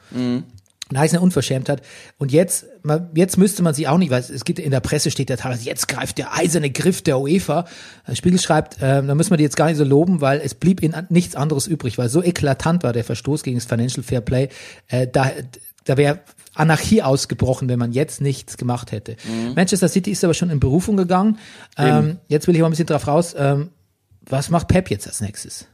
[0.90, 1.82] da ist eine Unverschämtheit.
[2.18, 5.10] Und jetzt, man, jetzt müsste man sie auch nicht, weil es gibt in der Presse
[5.10, 7.66] steht ja teilweise, jetzt greift der eiserne Griff der UEFA.
[8.08, 10.54] Der Spiegel schreibt, äh, da müssen wir die jetzt gar nicht so loben, weil es
[10.54, 14.22] blieb ihnen nichts anderes übrig, weil so eklatant war der Verstoß gegen das Financial Fair
[14.22, 14.50] Play.
[14.88, 15.32] Äh, da
[15.86, 16.20] da wäre
[16.54, 19.18] Anarchie ausgebrochen, wenn man jetzt nichts gemacht hätte.
[19.56, 21.38] Manchester City ist aber schon in Berufung gegangen.
[21.78, 23.36] Ähm, jetzt will ich mal ein bisschen drauf raus.
[23.38, 23.70] Ähm,
[24.28, 25.68] was macht Pep jetzt als nächstes?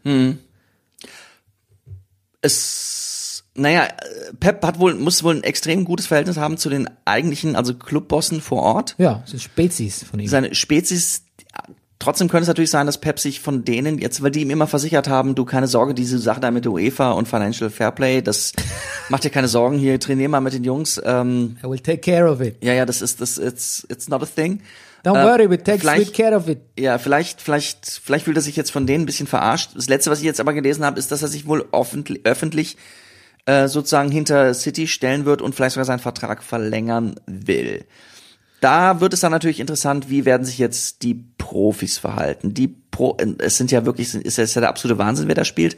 [2.41, 3.10] es,
[3.55, 7.55] naja, äh, Pep hat wohl, muss wohl ein extrem gutes Verhältnis haben zu den eigentlichen,
[7.55, 8.95] also Clubbossen vor Ort.
[8.97, 10.27] Ja, sind Spezies von ihm.
[10.27, 11.23] Seine Spezies,
[11.99, 14.67] trotzdem könnte es natürlich sein, dass Pep sich von denen jetzt, weil die ihm immer
[14.67, 18.53] versichert haben, du keine Sorge, diese Sache da mit UEFA und Financial Fairplay, das
[19.09, 20.99] macht dir keine Sorgen hier, trainier mal mit den Jungs.
[21.03, 22.55] Ähm, I will take care of it.
[22.63, 24.61] ja, ja, das ist, das, it's, it's not a thing.
[25.03, 26.59] Don't Äh, worry, we take sweet care of it.
[26.79, 29.71] Ja, vielleicht, vielleicht, vielleicht fühlt er sich jetzt von denen ein bisschen verarscht.
[29.75, 32.77] Das letzte, was ich jetzt aber gelesen habe, ist, dass er sich wohl öffentlich
[33.45, 37.85] äh, sozusagen hinter City stellen wird und vielleicht sogar seinen Vertrag verlängern will.
[38.59, 42.53] Da wird es dann natürlich interessant, wie werden sich jetzt die Profis verhalten.
[42.53, 45.45] Die Pro, es sind ja wirklich, ist ja ist ja der absolute Wahnsinn, wer da
[45.45, 45.77] spielt.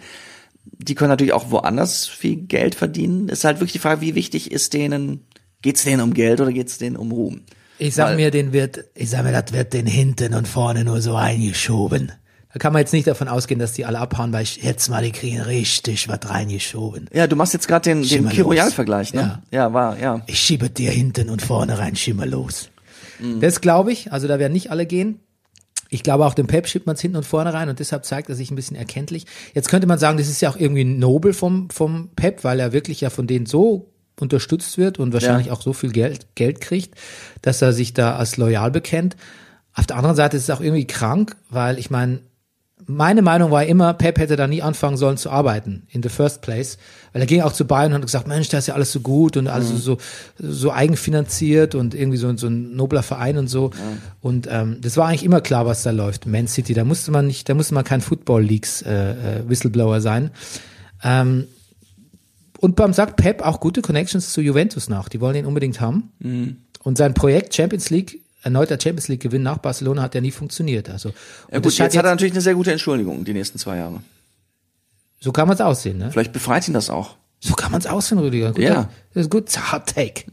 [0.65, 3.29] Die können natürlich auch woanders viel Geld verdienen.
[3.29, 5.25] Es ist halt wirklich die Frage, wie wichtig ist denen,
[5.61, 7.41] geht's denen um Geld oder geht's denen um Ruhm?
[7.79, 10.83] Ich sag Weil- mir, den wird, ich sag mir, das wird den hinten und vorne
[10.83, 12.11] nur so eingeschoben.
[12.53, 15.03] Da kann man jetzt nicht davon ausgehen, dass die alle abhauen, weil ich jetzt mal
[15.03, 17.09] die kriegen richtig was reingeschoben.
[17.11, 18.29] Ja, du machst jetzt gerade den, den.
[18.29, 19.41] Kiroyal-Vergleich, ne?
[19.51, 19.73] Ja.
[19.73, 20.21] war, ja.
[20.27, 22.69] Ich schiebe dir hinten und vorne rein, schimmer los.
[23.39, 25.19] Das glaube ich, also da werden nicht alle gehen.
[25.89, 28.27] Ich glaube auch dem Pep schiebt man es hinten und vorne rein und deshalb zeigt
[28.29, 29.25] er sich ein bisschen erkenntlich.
[29.53, 32.73] Jetzt könnte man sagen, das ist ja auch irgendwie nobel vom, vom Pep, weil er
[32.73, 35.53] wirklich ja von denen so unterstützt wird und wahrscheinlich Ja.
[35.53, 36.95] auch so viel Geld, Geld kriegt,
[37.41, 39.15] dass er sich da als loyal bekennt.
[39.73, 42.19] Auf der anderen Seite ist es auch irgendwie krank, weil ich meine,
[42.85, 46.41] meine Meinung war immer, Pep hätte da nie anfangen sollen zu arbeiten, in the first
[46.41, 46.77] place.
[47.11, 48.99] Weil er ging auch zu Bayern und hat gesagt, Mensch, da ist ja alles so
[48.99, 49.97] gut und alles so,
[50.37, 53.71] so eigenfinanziert und irgendwie so, so ein nobler Verein und so.
[54.21, 56.25] Und ähm, das war eigentlich immer klar, was da läuft.
[56.25, 60.01] Man City, da musste man nicht, da musste man kein Football Leagues äh, äh, Whistleblower
[60.01, 60.31] sein.
[61.03, 61.47] Ähm,
[62.59, 65.09] und beim sagt Pep auch gute Connections zu Juventus nach.
[65.09, 66.11] Die wollen ihn unbedingt haben.
[66.81, 70.89] Und sein Projekt Champions League, erneuter Champions League Gewinn nach Barcelona hat ja nie funktioniert.
[70.89, 73.77] Also Ja, das gut, jetzt hat er natürlich eine sehr gute Entschuldigung, die nächsten zwei
[73.77, 74.01] Jahre.
[75.19, 76.11] so kann man es aussehen, ne?
[76.11, 77.15] Vielleicht befreit ihn das auch.
[77.39, 78.51] So kann man es aussehen, Rüdiger.
[78.51, 78.89] Guter, Ja.
[79.13, 79.49] Das ist gut.
[79.71, 80.23] Hot take.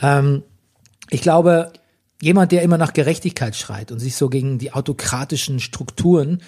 [0.00, 0.42] Ähm,
[1.10, 1.72] ich glaube,
[2.20, 6.42] jemand, der immer nach Gerechtigkeit schreit und sich so gegen die autokratischen Strukturen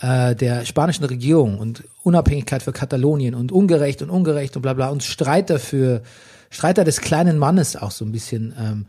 [0.00, 4.88] äh, der spanischen Regierung und Unabhängigkeit für Katalonien und ungerecht und ungerecht und bla bla
[4.90, 6.02] und Streiter für
[6.50, 8.86] Streiter des kleinen Mannes auch so ein bisschen, ähm,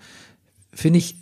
[0.72, 1.16] finde ich,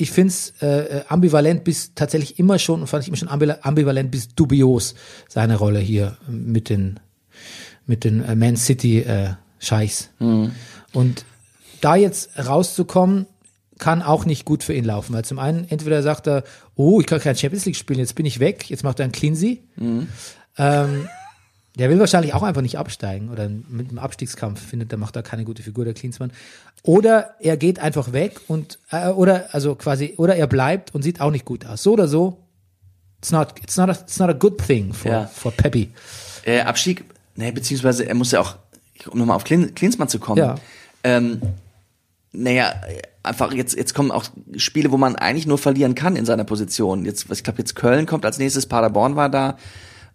[0.00, 4.10] ich finde es äh, ambivalent bis tatsächlich immer schon, und fand ich immer schon ambivalent
[4.10, 4.94] bis dubios,
[5.28, 7.00] seine Rolle hier mit den
[7.86, 10.10] mit den äh, Man City äh, Scheichs.
[10.92, 11.24] Und
[11.80, 13.26] da jetzt rauszukommen,
[13.78, 16.44] kann auch nicht gut für ihn laufen, weil zum einen entweder sagt er,
[16.76, 19.12] oh, ich kann kein Champions League spielen, jetzt bin ich weg, jetzt macht er einen
[19.12, 19.62] Cleansy.
[20.58, 21.08] Ähm,
[21.78, 25.22] der will wahrscheinlich auch einfach nicht absteigen oder mit dem Abstiegskampf findet, der macht da
[25.22, 26.32] keine gute Figur, der Klinsmann.
[26.82, 31.20] Oder er geht einfach weg und äh, oder also quasi oder er bleibt und sieht
[31.20, 31.82] auch nicht gut aus.
[31.82, 32.38] So oder so,
[33.18, 35.26] it's not it's not a, it's not a good thing for Ja.
[35.26, 35.90] for Peppy.
[36.44, 37.04] Äh, Abstieg,
[37.36, 38.56] ne, beziehungsweise er muss ja auch,
[39.08, 40.38] um nochmal auf Klin, Klinsmann zu kommen.
[40.38, 40.54] Ja.
[41.04, 41.40] Ähm,
[42.32, 42.74] naja,
[43.22, 44.24] einfach jetzt, jetzt kommen auch
[44.56, 47.04] Spiele, wo man eigentlich nur verlieren kann in seiner Position.
[47.04, 49.58] Jetzt, ich glaube, jetzt Köln kommt als nächstes, Paderborn war da.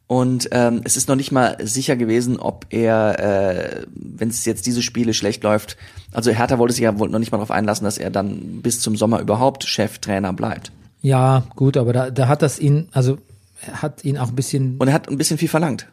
[0.08, 4.68] Und ähm, es ist noch nicht mal sicher gewesen, ob er, äh, wenn es jetzt
[4.68, 5.78] diese Spiele schlecht läuft,
[6.12, 8.80] also Hertha wollte sich ja wohl noch nicht mal darauf einlassen, dass er dann bis
[8.82, 10.72] zum Sommer überhaupt Cheftrainer bleibt.
[11.02, 13.18] Ja, gut, aber da, da hat das ihn, also
[13.66, 15.88] er hat ihn auch ein bisschen, Und er hat ein bisschen viel verlangt.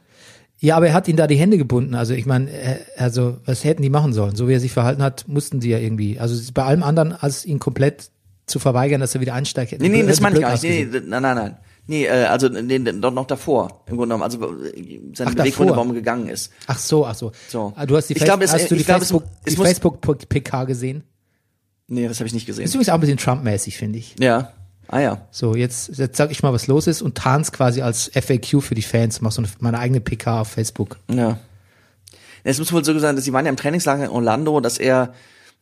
[0.61, 1.95] ja, aber er hat ihn da die Hände gebunden.
[1.95, 4.37] Also ich meine, er- also was hätten die machen sollen?
[4.37, 6.19] So wie er sich verhalten hat, mussten die ja irgendwie.
[6.21, 8.11] Also bei allem anderen, als ihn komplett
[8.45, 9.73] zu verweigern, dass er wieder einsteigt.
[9.81, 10.63] Nee, nee, das meine ich gar nicht.
[10.65, 11.57] Nee, nein, nein, nein.
[11.87, 14.23] Nee, äh, also nee, doch noch davor, im Grunde genommen.
[14.23, 16.53] Also äh, seine Ach, Beweggründe, warum er gegangen ist.
[16.69, 17.33] Ach so, ach so.
[17.49, 17.73] So.
[17.77, 19.25] Ah, Du hast die, Ich Face glaube, es- hast du die es- Facebook,
[19.63, 21.03] Facebook PK gesehen?
[21.89, 22.65] Nee, das habe ich nicht gesehen.
[22.65, 24.15] Ist übrigens auch ein bisschen Trump-mäßig, finde ich.
[24.21, 24.53] Ja.
[24.89, 25.27] Ah ja.
[25.31, 28.75] So, jetzt, jetzt sag ich mal, was los ist und tarn's quasi als FAQ für
[28.75, 30.99] die Fans, mach so eine, meine eigene PK auf Facebook.
[31.11, 31.39] Ja.
[32.45, 35.15] Es muss wohl so sein, dass sie waren ja im Trainingslager in Orlando, dass er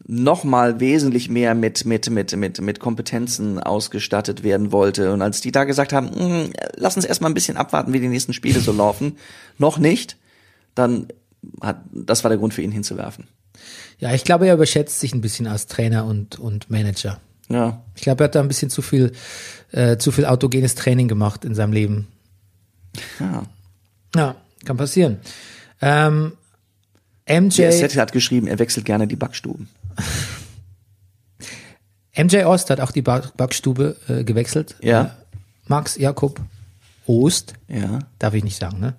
[0.07, 5.41] noch mal wesentlich mehr mit mit mit mit mit Kompetenzen ausgestattet werden wollte und als
[5.41, 8.61] die da gesagt haben, "Mm, lass uns erstmal ein bisschen abwarten, wie die nächsten Spiele
[8.61, 9.17] so laufen,
[9.59, 10.17] noch nicht,
[10.75, 11.09] dann
[11.61, 13.29] hat das war der Grund für ihn hinzuwerfen.
[13.99, 17.21] Ja, ich glaube, er überschätzt sich ein bisschen als Trainer und, und Manager.
[17.51, 17.83] Ja.
[17.95, 19.13] Ich glaube, er hat da ein bisschen zu viel,
[19.73, 22.09] äh, zu viel autogenes Training gemacht in seinem Leben.
[23.19, 23.43] Ja.
[24.17, 24.35] Ja,
[24.65, 25.19] kann passieren.
[25.83, 26.33] Ähm,
[27.31, 29.69] MJ, Der Set hat geschrieben, er wechselt gerne die Backstuben.
[32.17, 34.77] MJ Ost hat auch die Back- Backstube äh, gewechselt.
[34.83, 35.03] Ja.
[35.03, 35.09] Äh,
[35.69, 36.41] Max Jakob
[37.07, 38.01] Ost, Ja.
[38.19, 38.95] darf ich nicht sagen, ne?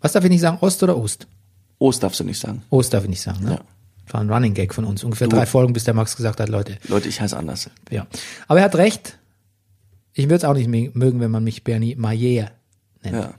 [0.00, 0.58] Was darf ich nicht sagen?
[0.60, 1.26] Ost oder Ost?
[1.78, 2.62] Ost darfst du nicht sagen.
[2.70, 3.50] Ost darf ich nicht sagen, ne?
[3.52, 3.60] Ja.
[4.04, 5.02] Das war ein Running Gag von uns.
[5.02, 7.68] Ungefähr drei Folgen, bis der Max gesagt hat, Leute, Leute, ich heiße anders.
[7.90, 8.06] ja.
[8.46, 9.18] Aber er hat recht.
[10.12, 12.52] Ich würde es auch nicht mö- mögen, wenn man mich Bernie Mayer
[13.02, 13.16] nennt.
[13.16, 13.34] Ja.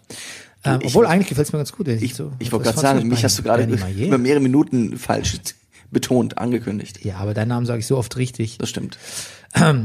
[0.75, 1.87] Ähm, ich- obwohl eigentlich gefällt es mir ganz gut.
[1.87, 5.37] Ich, so, ich wollte gerade sagen, mich hast du gerade über mehrere Minuten falsch
[5.91, 7.03] betont, angekündigt.
[7.05, 8.57] Ja, aber deinen Namen sage ich so oft richtig.
[8.57, 8.97] Das stimmt.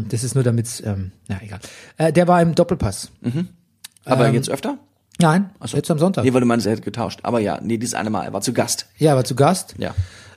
[0.09, 1.61] Das ist nur damit, ähm, na egal.
[1.97, 3.11] Äh, der war im Doppelpass.
[4.05, 4.79] Aber Ähm, jetzt öfter?
[5.21, 6.25] Nein, jetzt am Sonntag.
[6.25, 7.21] Nee, weil du meinst, er hätte getauscht.
[7.23, 8.87] Aber ja, nee, dieses eine Mal, er war zu Gast.
[8.99, 9.75] Ja, war zu Gast.
[9.79, 9.95] Ja.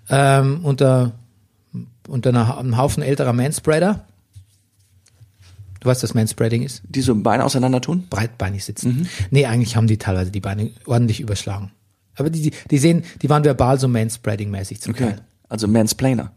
[0.10, 1.14] Ähm, unter,
[2.08, 4.06] unter einer, einem Haufen älterer Manspreader.
[5.86, 6.82] Du weißt, was Manspreading ist?
[6.90, 8.08] Die so Beine auseinander tun?
[8.10, 9.08] Breitbeinig sitzen.
[9.30, 11.74] Nee, eigentlich haben die teilweise die Beine ordentlich überschlagen.
[12.16, 15.04] Aber die, die, die sehen, die waren verbal so Manspreading-mäßig zum Okay.
[15.04, 15.22] Teil.
[15.48, 16.32] Also Mansplainer.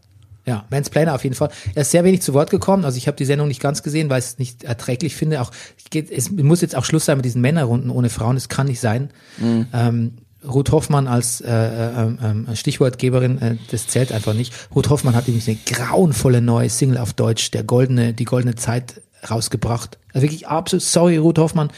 [0.45, 1.49] Ja, Mansplainer auf jeden Fall.
[1.73, 2.85] Er ist sehr wenig zu Wort gekommen.
[2.85, 5.41] Also ich habe die Sendung nicht ganz gesehen, weil ich es nicht erträglich finde.
[5.41, 5.49] Auch
[5.89, 8.37] geht, es muss jetzt auch Schluss sein mit diesen Männerrunden ohne Frauen.
[8.37, 9.09] Es kann nicht sein.
[9.41, 10.11] Ähm,
[10.47, 14.53] Ruth Hoffmann als äh, äh, äh, Stichwortgeberin, äh, das zählt einfach nicht.
[14.73, 19.01] Ruth Hoffmann hat übrigens eine grauenvolle neue Single auf Deutsch, der goldene, die goldene Zeit
[19.29, 19.97] rausgebracht.
[20.13, 21.69] Also wirklich absolut, sorry Ruth Hoffmann,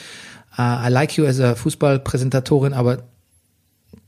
[0.58, 3.04] uh, I like you as a Fußballpräsentatorin, aber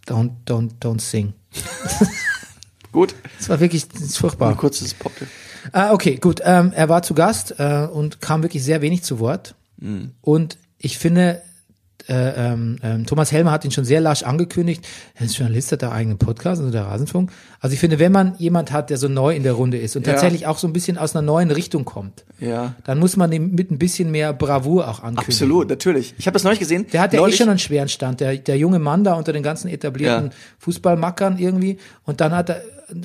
[0.08, 1.34] don't, don't, don't sing.
[2.92, 3.16] Gut.
[3.40, 4.50] Das war wirklich furchtbar.
[4.50, 5.12] Ein kurzes Pop.
[5.72, 6.42] Ah, okay, gut.
[6.44, 9.56] Ähm, er war zu Gast äh, und kam wirklich sehr wenig zu Wort.
[10.22, 11.42] Und ich finde,
[12.10, 12.14] äh,
[12.54, 14.86] ähm, ähm, Thomas Helmer hat ihn schon sehr lasch angekündigt.
[15.16, 17.32] Er ist Journalist, hat da eigenen Podcast, also der Rasenfunk.
[17.60, 20.06] Also ich finde, wenn man jemand hat, der so neu in der Runde ist und
[20.06, 20.14] Ja.
[20.14, 22.76] tatsächlich auch so ein bisschen aus einer neuen Richtung kommt, Ja.
[22.84, 25.26] dann muss man ihm mit ein bisschen mehr Bravour auch ankündigen.
[25.34, 26.14] Absolut, natürlich.
[26.18, 26.86] Ich habe das neulich gesehen.
[26.91, 29.43] Der hat ja eh schon einen schweren Stand, der, der junge Mann da unter den
[29.43, 30.32] ganzen etablierten Ja.
[30.60, 31.78] Fußballmackern irgendwie.
[32.06, 32.62] Und dann hat er,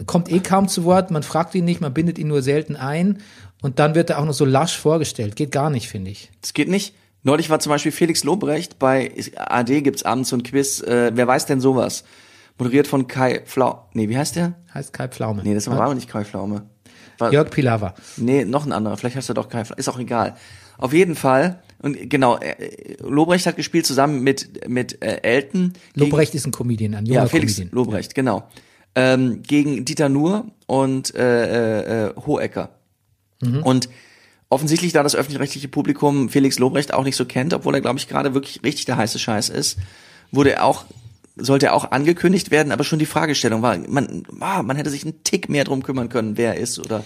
[0.07, 3.18] kommt eh kaum zu Wort, man fragt ihn nicht, man bindet ihn nur selten ein.
[3.61, 5.34] Und dann wird er auch noch so lasch vorgestellt.
[5.36, 6.30] Geht gar nicht, finde ich.
[6.40, 6.94] Das geht nicht.
[7.22, 10.80] Neulich war zum Beispiel Felix Lobrecht bei AD gibt's abends so ein Quiz.
[10.80, 12.04] Äh, wer weiß denn sowas?
[12.58, 13.88] Moderiert von Kai Flau.
[13.92, 14.54] Nee, wie heißt der?
[14.74, 15.42] Heißt Kai Pflaume.
[15.44, 16.66] Nee, das war aber nicht Kai Pflaume.
[17.18, 17.94] War, Jörg Pilawa.
[18.16, 18.96] Nee, noch ein anderer.
[18.96, 19.78] Vielleicht heißt er doch Kai Pflaume.
[19.78, 20.36] Ist auch egal.
[20.76, 21.60] Auf jeden Fall.
[21.80, 25.72] Und genau, äh, Lobrecht hat gespielt zusammen mit mit äh, Elton.
[25.94, 27.74] gegen- Lobrecht ist ein Comedian, ein junger Ja, Felix Comedian.
[27.74, 28.48] Lobrecht, genau.
[28.94, 32.70] Ähm, gegen Dieter Nuhr und äh, äh, äh, Hohecker.
[33.40, 33.62] Mhm.
[33.62, 33.88] Und
[34.51, 38.09] offensichtlich, da das öffentlich-rechtliche Publikum Felix Lobrecht auch nicht so kennt, obwohl er, glaube ich,
[38.09, 39.78] gerade wirklich richtig der heiße Scheiß ist,
[40.30, 40.84] wurde er auch,
[41.36, 45.05] sollte er auch angekündigt werden, aber schon die Fragestellung war, man, ah, man hätte sich
[45.05, 47.05] einen Tick mehr drum kümmern können, wer er ist oder?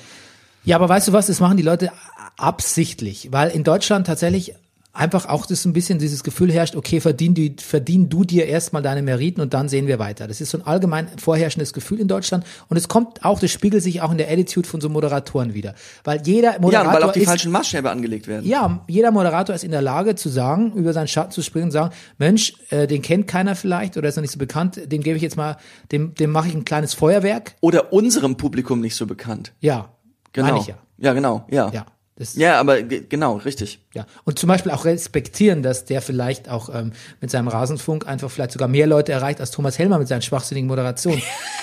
[0.64, 1.90] Ja, aber weißt du was, das machen die Leute
[2.36, 4.54] absichtlich, weil in Deutschland tatsächlich
[4.92, 8.82] einfach auch das ein bisschen dieses Gefühl herrscht, okay, verdien, die, verdien du dir erstmal
[8.82, 10.26] deine Meriten und dann sehen wir weiter.
[10.26, 13.82] Das ist so ein allgemein vorherrschendes Gefühl in Deutschland und es kommt auch, das spiegelt
[13.82, 15.74] sich auch in der Attitude von so Moderatoren wieder.
[16.04, 18.46] Weil jeder ja, Moderator und weil auch die ist, falschen Maßstäbe angelegt werden.
[18.46, 21.70] ja, jeder Moderator ist in der Lage zu sagen, über seinen Schatten zu springen und
[21.72, 25.16] sagen, Mensch, äh, den kennt keiner vielleicht oder ist noch nicht so bekannt, dem gebe
[25.16, 25.56] ich jetzt mal,
[25.90, 27.54] dem, dem mache ich ein kleines Feuerwerk.
[27.60, 29.52] Oder unserem Publikum nicht so bekannt.
[29.60, 29.88] Ja,
[30.32, 30.64] Genau.
[30.66, 30.74] ja.
[30.98, 31.70] Ja, genau, ja.
[31.72, 31.86] Ja,
[32.16, 33.80] das, Ja, aber ge- genau, richtig.
[33.94, 38.30] Ja, und zum Beispiel auch respektieren, dass der vielleicht auch ähm, mit seinem Rasenfunk einfach
[38.30, 41.22] vielleicht sogar mehr Leute erreicht als Thomas Helmer mit seinen schwachsinnigen Moderationen.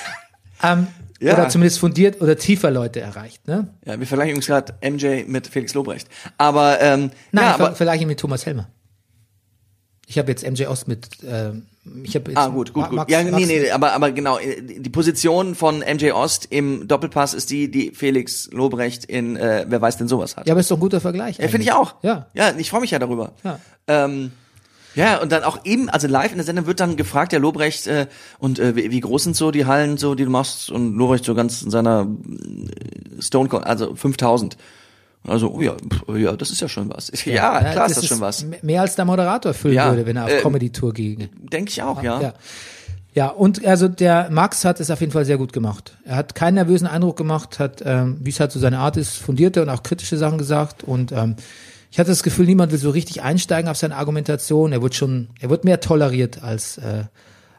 [0.63, 0.87] ähm,
[1.21, 1.33] Ja.
[1.33, 3.47] Oder zumindest fundiert oder tiefer Leute erreicht.
[3.47, 3.67] Ne?
[3.85, 6.07] Ja, wir vergleichen übrigens gerade MJ mit Felix Lobrecht.
[6.37, 8.69] Aber ähm, Nein, ja, ich ver vergleiche ihn mit Thomas Helmer.
[10.07, 11.07] Ich habe jetzt MJ Ost mit.
[11.27, 11.67] Ähm,
[12.03, 12.95] ich habe Ah, gut, gut, gut.
[12.95, 17.33] Max, ja, nee, nee, aber, aber genau, äh, die Position von MJ Ost im Doppelpass
[17.33, 20.47] ist die, die Felix Lobrecht in äh, Wer weiß denn sowas hat.
[20.47, 21.37] Ja, aber ist doch ein guter Vergleich.
[21.37, 21.95] Ja, finde ich auch.
[22.01, 22.27] Ja.
[22.33, 23.33] Ja, ich freue mich ja darüber.
[23.43, 23.59] Ja.
[23.87, 24.31] Ähm,
[24.95, 27.87] ja, und dann auch eben, also live in der Sendung wird dann gefragt, der Lobrecht,
[27.87, 28.07] äh,
[28.39, 30.71] und äh, wie, wie groß sind so die Hallen, so die du machst?
[30.71, 34.57] Und Lobrecht so ganz in seiner äh, Stone, also 5000.
[35.27, 37.11] Also, oh ja, pff, ja, das ist ja schon was.
[37.25, 38.45] Ja, klar ist das schon was.
[38.61, 41.29] Mehr als der Moderator füllen Ja, würde, wenn er auf ähm, Comedy-Tour ginge.
[41.51, 42.21] Denke ich auch, ja.
[42.21, 42.33] Ja.
[43.15, 45.97] Ja, und also der Max hat es auf jeden Fall sehr gut gemacht.
[46.05, 49.17] Er hat keinen nervösen Eindruck gemacht, hat, ähm, wie es halt so seine Art ist,
[49.17, 50.83] fundierte und auch kritische Sachen gesagt.
[50.83, 51.35] Und ähm,
[51.91, 54.71] ich hatte das Gefühl, niemand will so richtig einsteigen auf seine Argumentation.
[54.71, 57.05] Er wird schon, er wird mehr toleriert als äh,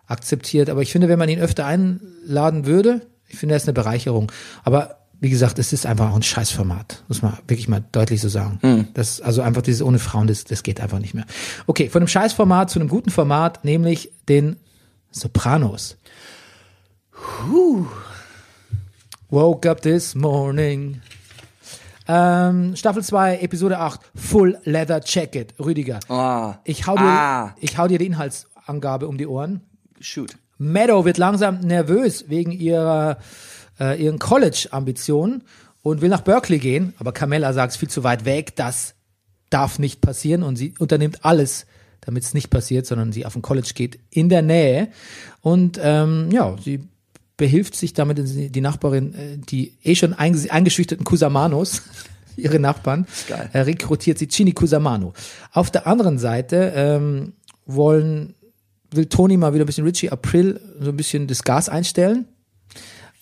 [0.07, 0.71] akzeptiert.
[0.71, 4.31] Aber ich finde, wenn man ihn öfter einladen würde, ich finde, er ist eine Bereicherung.
[4.63, 8.29] Aber wie gesagt, es ist einfach auch ein Scheißformat, muss man wirklich mal deutlich so
[8.29, 8.89] sagen.
[8.95, 11.27] Das, also einfach dieses ohne Frauen, das, das geht einfach nicht mehr.
[11.66, 14.57] Okay, von einem Scheißformat zu einem guten Format, nämlich den
[15.11, 15.97] Sopranos.
[19.29, 21.01] Woke up this morning.
[22.09, 25.55] Ähm, Staffel 2, Episode 8, Full Leather Jacket.
[25.61, 27.55] Rüdiger, Ah, ich hau dir, Ah.
[27.61, 29.61] ich hau dir die Inhaltsangabe um die Ohren.
[30.01, 30.34] shoot.
[30.59, 33.18] Meadow wird langsam nervös wegen ihrer
[33.81, 35.43] äh, ihren College-Ambitionen
[35.83, 38.95] und will nach Berkeley gehen, aber Carmella sagt, es viel zu weit weg, das
[39.49, 40.43] darf nicht passieren.
[40.43, 41.67] Und sie unternimmt alles,
[42.01, 44.89] damit es nicht passiert, sondern sie auf ein College geht in der Nähe.
[45.41, 46.81] Und ähm, ja, sie
[47.37, 51.83] behilft sich damit die Nachbarin, äh, die eh schon einge eingeschüchterten Kusamanos,
[52.37, 53.07] ihre Nachbarn,
[53.53, 55.15] äh, rekrutiert sie Chini Kusamano.
[55.53, 57.33] Auf der anderen Seite ähm,
[57.67, 58.35] wollen
[58.93, 62.27] will Tony mal wieder ein bisschen Richie April so ein bisschen das Gas einstellen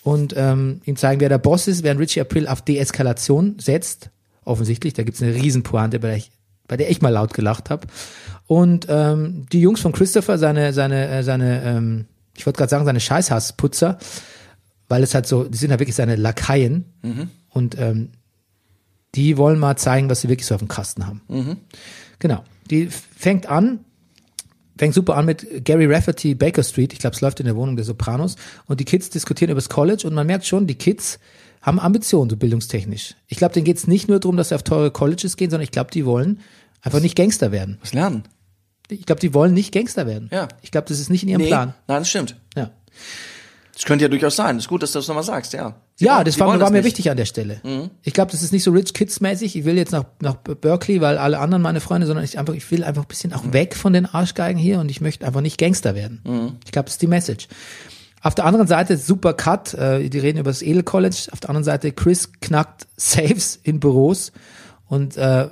[0.09, 4.09] und ähm, ihm zeigen, wer der Boss ist, während Richie April auf Deeskalation setzt.
[4.43, 6.31] Offensichtlich, da gibt's eine Riesenpointe, bei der ich,
[6.67, 7.87] bei der ich mal laut gelacht habe.
[8.47, 12.87] Und ähm, die Jungs von Christopher, seine, seine, äh, seine, ähm, ich wollte gerade sagen,
[12.87, 13.99] seine Scheißhassputzer,
[14.89, 16.87] weil es halt so, die sind ja wirklich seine Lakaien
[17.51, 18.13] und ähm,
[19.15, 21.21] die wollen mal zeigen, was sie wirklich so auf dem Kasten haben.
[22.19, 22.43] Genau.
[22.71, 23.81] Die fängt an,
[24.79, 26.93] fängt super an mit Gary Rafferty Baker Street.
[26.93, 28.37] Ich glaube, es läuft in der Wohnung der Sopranos.
[28.67, 31.19] Und die Kids diskutieren über das College und man merkt schon, die Kids
[31.61, 33.15] haben Ambitionen, so bildungstechnisch.
[33.27, 35.73] Ich glaube, denen geht's nicht nur darum, dass sie auf teure Colleges gehen, sondern ich
[35.73, 36.41] glaube, die wollen
[36.81, 37.79] einfach nicht Gangster werden.
[37.81, 38.23] Was lernen?
[38.89, 40.31] Ich glaube, die wollen nicht Gangster werden.
[40.33, 40.49] Ja.
[40.63, 41.75] Ich glaube, das ist nicht in ihrem Nee, Plan.
[41.89, 42.37] nein, das stimmt.
[42.57, 42.71] Ja.
[43.79, 44.59] Das könnte ja durchaus sein.
[44.59, 45.77] Ist gut, dass du das nochmal sagst, ja.
[45.95, 46.73] Sie ja, wollen- das war, war mir nicht.
[46.83, 46.85] Mhm.
[46.87, 47.61] wichtig an der Stelle.
[48.03, 49.55] Ich glaube, das ist nicht so Rich Kids mäßig.
[49.55, 52.69] Ich will jetzt nach, nach Berkeley, weil alle anderen meine Freunde, sondern ich einfach, ich
[52.73, 55.59] will einfach ein bisschen auch weg von den Arschgeigen hier und ich möchte einfach nicht
[55.59, 56.21] Gangster werden.
[56.25, 56.57] Mhm.
[56.65, 57.47] Ich glaube, das ist die Message.
[58.21, 59.75] Auf der anderen Seite super Cut.
[59.75, 61.29] Äh, die reden über das Edel College.
[61.31, 64.33] Auf der anderen Seite Chris knackt Saves in Büros
[64.89, 65.47] und äh,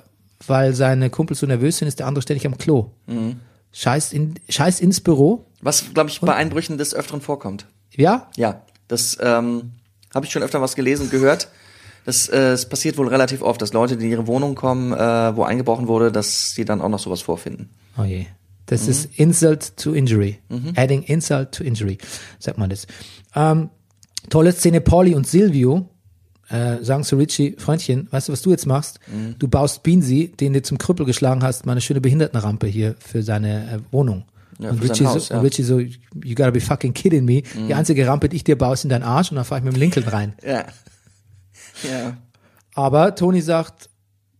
[0.48, 2.90] weil seine Kumpels so nervös sind, ist der andere ständig am Klo.
[3.06, 3.36] Mhm.
[3.70, 5.46] Scheißt in, scheißt ins Büro.
[5.60, 7.66] Was, glaube ich, bei Einbrüchen des Öfteren vorkommt.
[7.96, 9.72] Ja, Ja, das ähm,
[10.14, 11.48] habe ich schon öfter was gelesen und gehört.
[12.04, 15.36] Das, äh, es passiert wohl relativ oft, dass Leute, die in ihre Wohnung kommen, äh,
[15.36, 17.70] wo eingebrochen wurde, dass sie dann auch noch sowas vorfinden.
[17.98, 18.26] Oh je.
[18.66, 18.88] Das Mhm.
[18.90, 20.38] ist Insult to Injury.
[20.76, 21.98] Adding Insult to Injury,
[22.38, 22.86] sagt man das.
[23.34, 23.70] Ähm,
[24.30, 25.88] tolle Szene, Pauli und Silvio
[26.48, 29.00] äh, sagen zu Richie, Freundchen, weißt du, was du jetzt machst?
[29.08, 29.34] Mhm.
[29.40, 33.24] Du baust Beansy, den du zum Krüppel geschlagen hast, mal eine schöne Behindertenrampe hier für
[33.24, 34.24] seine äh, Wohnung.
[34.58, 35.40] Ja, und, Richie Haus, so, ja.
[35.40, 35.46] Mhm.
[35.46, 37.42] Richie so, you gotta be fucking kidding me.
[37.68, 39.64] Die einzige Rampe, die ich dir baue, ist in deinen Arsch und dann fahre ich
[39.64, 40.34] mit dem Lincoln rein.
[40.44, 40.64] Ja.
[41.88, 42.16] Ja.
[42.74, 43.88] Aber Tony sagt,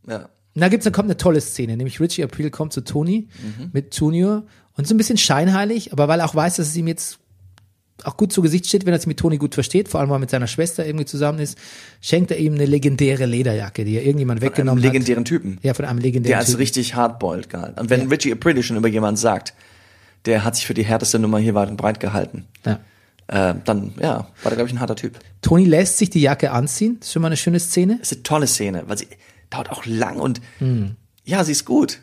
[0.08, 0.28] Ja.
[0.54, 3.28] da gibt's, dann kommt eine tolle Szene, nämlich Richie April kommt zu Tony
[3.72, 4.44] mit Junior
[4.76, 7.18] und so ein bisschen scheinheilig, aber weil er auch weiß, dass es ihm jetzt
[8.04, 10.16] auch gut zu Gesicht steht, wenn er sich mit Tony gut versteht, vor allem weil
[10.16, 11.56] er mit seiner Schwester irgendwie zusammen ist,
[12.02, 15.56] schenkt er ihm eine legendäre Lederjacke, die er irgendjemand Einem weggenommen legendären Typen.
[15.56, 15.64] hat.
[15.64, 16.58] Ja, von einem legendären Der als Typen.
[16.60, 17.80] richtig hardboiled galt.
[17.80, 18.08] Und wenn Ja.
[18.08, 19.54] Richie Aprile schon über jemanden sagt,
[20.26, 22.80] der hat sich für die härteste Nummer hier weit und breit gehalten, Ja.
[23.28, 25.18] äh, dann, ja, war der, glaube ich, ein harter Typ.
[25.42, 27.96] Tony lässt sich die Jacke anziehen, das ist schon mal eine schöne Szene.
[27.98, 29.08] Das ist eine tolle Szene, weil sie
[29.50, 30.96] dauert auch lang und Hm.
[31.24, 32.00] ja, sie ist gut.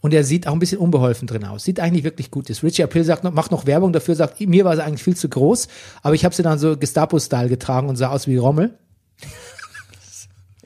[0.00, 1.64] Und er sieht auch ein bisschen unbeholfen drin aus.
[1.64, 2.62] Sieht eigentlich wirklich gut aus.
[2.62, 5.28] Richie April sagt noch, macht noch Werbung dafür, sagt, mir war sie eigentlich viel zu
[5.28, 5.66] groß,
[6.02, 8.78] aber ich habe sie dann so Gestapo-Style getragen und sah aus wie Rommel.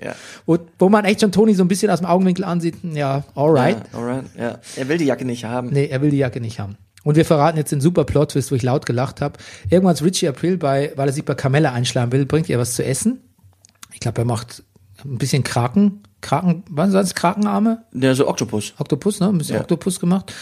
[0.03, 0.15] Ja.
[0.47, 3.77] Wo, wo man echt schon Tony so ein bisschen aus dem Augenwinkel ansieht, ja, alright.
[3.93, 4.59] Ja, alright, ja.
[4.77, 5.69] Er will die Jacke nicht haben.
[5.71, 6.77] Nee, er will die Jacke nicht haben.
[7.03, 9.39] Und wir verraten jetzt den super Plot-Twist, wo ich laut gelacht habe.
[9.71, 12.75] Irgendwann ist Richie April bei, weil er sich bei Carmella einschlagen will, bringt ihr was
[12.75, 13.21] zu essen.
[13.93, 14.63] Ich glaube, er macht
[15.05, 17.85] ein bisschen Kraken, Kraken, was das, Krakenarme?
[17.93, 18.75] Der so Oktopus.
[18.79, 19.29] Oktopus, ne?
[19.29, 19.63] Ein bisschen Ja.
[19.63, 20.33] Oktopus gemacht.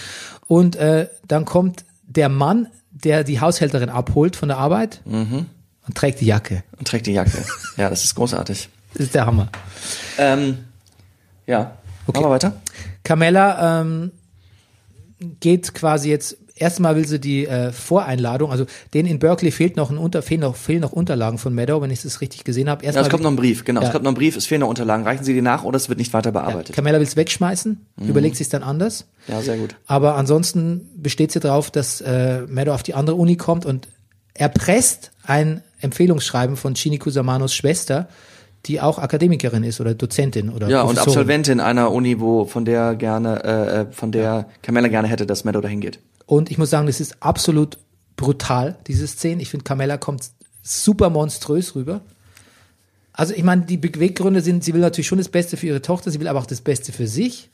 [0.49, 5.47] Und äh, dann kommt der Mann, der die Haushälterin abholt von der Arbeit Mhm.
[5.87, 6.65] und trägt die Jacke.
[6.77, 7.45] Und trägt die Jacke.
[7.77, 8.69] ja, das ist großartig.
[8.95, 9.49] Das ist der Hammer.
[10.19, 10.59] Ähm,
[11.47, 11.73] ja.
[12.07, 12.21] Okay.
[12.21, 12.53] Machen wir weiter.
[13.05, 14.13] Carmella ähm,
[15.41, 19.91] geht quasi jetzt, erstmal will sie die äh, Voreinladung, also denen in Berkeley fehlt noch
[19.91, 22.85] ein Unter, fehlen noch, fehlen noch Unterlagen von Meadow, wenn ich das richtig gesehen habe.
[22.85, 23.81] Ja, es kommt noch ein Brief, genau.
[23.81, 23.87] Ja.
[23.87, 25.05] Es kommt noch ein Brief, es fehlen noch Unterlagen.
[25.05, 26.75] Reichen Sie die nach oder es wird nicht weiter ja, bearbeitet.
[26.75, 28.09] Carmella will es wegschmeißen, Mhm.
[28.09, 29.07] überlegt sich dann anders.
[29.27, 29.75] Ja, sehr gut.
[29.87, 33.89] Aber ansonsten besteht sie darauf, dass äh, Meadow auf die andere Uni kommt und
[34.35, 38.09] erpresst ein Empfehlungsschreiben von Chini Kusamanos Schwester,
[38.67, 41.11] die auch Akademikerin ist oder Dozentin oder Ja, und Professorin.
[41.11, 45.45] Absolventin einer Uni, wo von der gerne, äh, äh, von der Carmella gerne hätte, dass
[45.45, 46.01] Meadow dahin geht.
[46.27, 47.79] Und ich muss sagen, das ist absolut
[48.17, 49.41] brutal, diese Szene.
[49.41, 50.31] Ich finde, Carmella kommt
[50.63, 52.03] super monströs rüber.
[53.13, 56.11] Also ich meine, die Beweggründe sind, sie will natürlich schon das Beste für ihre Tochter,
[56.11, 57.51] sie will aber auch das Beste für sich.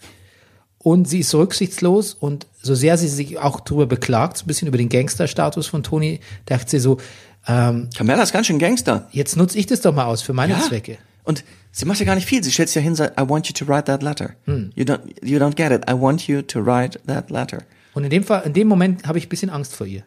[0.79, 4.69] Und sie ist rücksichtslos und so sehr sie sich auch darüber beklagt, so ein bisschen
[4.69, 6.99] über den Gangsterstatus von Tony, dachte sie so,
[7.47, 9.09] ähm, Carmella ist ganz schön Gangster.
[9.13, 10.61] jetzt nutze ich das doch mal aus für meine Ja.
[10.61, 10.99] Zwecke.
[11.25, 11.43] Und
[11.73, 12.43] sie macht ja gar nicht viel.
[12.45, 14.31] Sie stellt sich ja hin und sagt, I want you to write that letter.
[14.45, 14.73] Hm.
[14.75, 15.89] You don't, you don't get it.
[15.91, 17.63] I want you to write that letter.
[17.95, 20.03] Und in dem Fall, in dem Moment habe ich ein bisschen Angst vor ihr.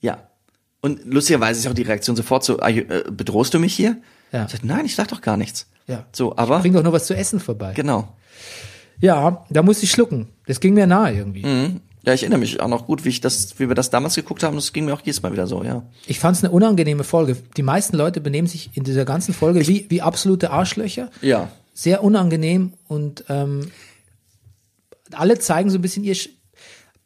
[0.00, 0.28] Ja.
[0.80, 3.96] Und lustigerweise ist auch die Reaktion sofort so, "Are you- äh, bedrohst du mich hier?
[4.32, 4.44] Ja.
[4.44, 5.66] Ich sag, nein, ich sag doch gar nichts.
[5.86, 6.04] Ja.
[6.12, 7.72] So, aber, Bring doch nur was zu essen vorbei.
[7.74, 8.14] genau.
[9.00, 10.28] Ja, da musste ich schlucken.
[10.46, 11.44] Das ging mir nahe irgendwie.
[11.46, 11.80] Mhm.
[12.08, 14.42] Ja, ich erinnere mich auch noch gut, wie ich das, wie wir das damals geguckt
[14.42, 14.56] haben.
[14.56, 15.82] Das ging mir auch jedes Mal wieder so, ja.
[16.06, 17.36] Ich fand es eine unangenehme Folge.
[17.58, 21.10] Die meisten Leute benehmen sich in dieser ganzen Folge wie, wie absolute Arschlöcher.
[21.20, 21.50] Ja.
[21.74, 23.70] Sehr unangenehm und ähm,
[25.12, 26.30] alle zeigen so ein bisschen ihr, Sch-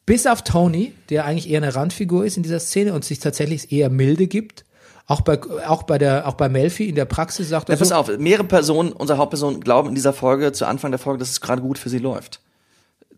[0.05, 3.71] bis auf Tony, der eigentlich eher eine Randfigur ist in dieser Szene und sich tatsächlich
[3.71, 4.63] eher milde gibt.
[5.05, 7.89] Auch bei, auch bei der, auch bei Melfi in der Praxis sagt er Ja, pass
[7.89, 11.29] so, auf, mehrere Personen, unsere Hauptpersonen glauben in dieser Folge, zu Anfang der Folge, dass
[11.29, 12.39] es gerade gut für sie läuft.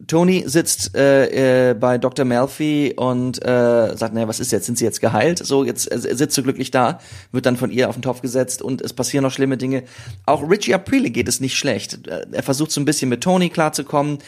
[0.08, 2.26] Tony sitzt äh, äh, bei Dr.
[2.26, 4.66] Melfi und äh, sagt, naja, was ist jetzt?
[4.66, 5.40] Sind sie jetzt geheilt?
[5.40, 7.00] So, jetzt äh, sitzt du glücklich da,
[7.32, 9.84] wird dann von ihr auf den Topf gesetzt und es passieren noch schlimme Dinge.
[10.26, 12.08] Auch Richie Aprile geht es nicht schlecht.
[12.08, 14.20] Äh, Er versucht so ein bisschen mit Tony klarzukommen.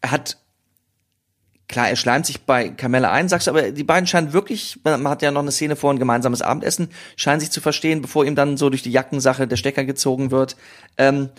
[0.00, 0.38] Er hat
[1.66, 5.08] Klar, er schleimt sich bei Carmella ein, sagst du, aber die beiden scheinen wirklich, man
[5.08, 8.34] hat ja noch eine Szene vor ein gemeinsames Abendessen, scheinen sich zu verstehen, bevor ihm
[8.34, 10.56] dann so durch die Jackensache der Stecker gezogen wird.
[10.98, 11.30] Ähm,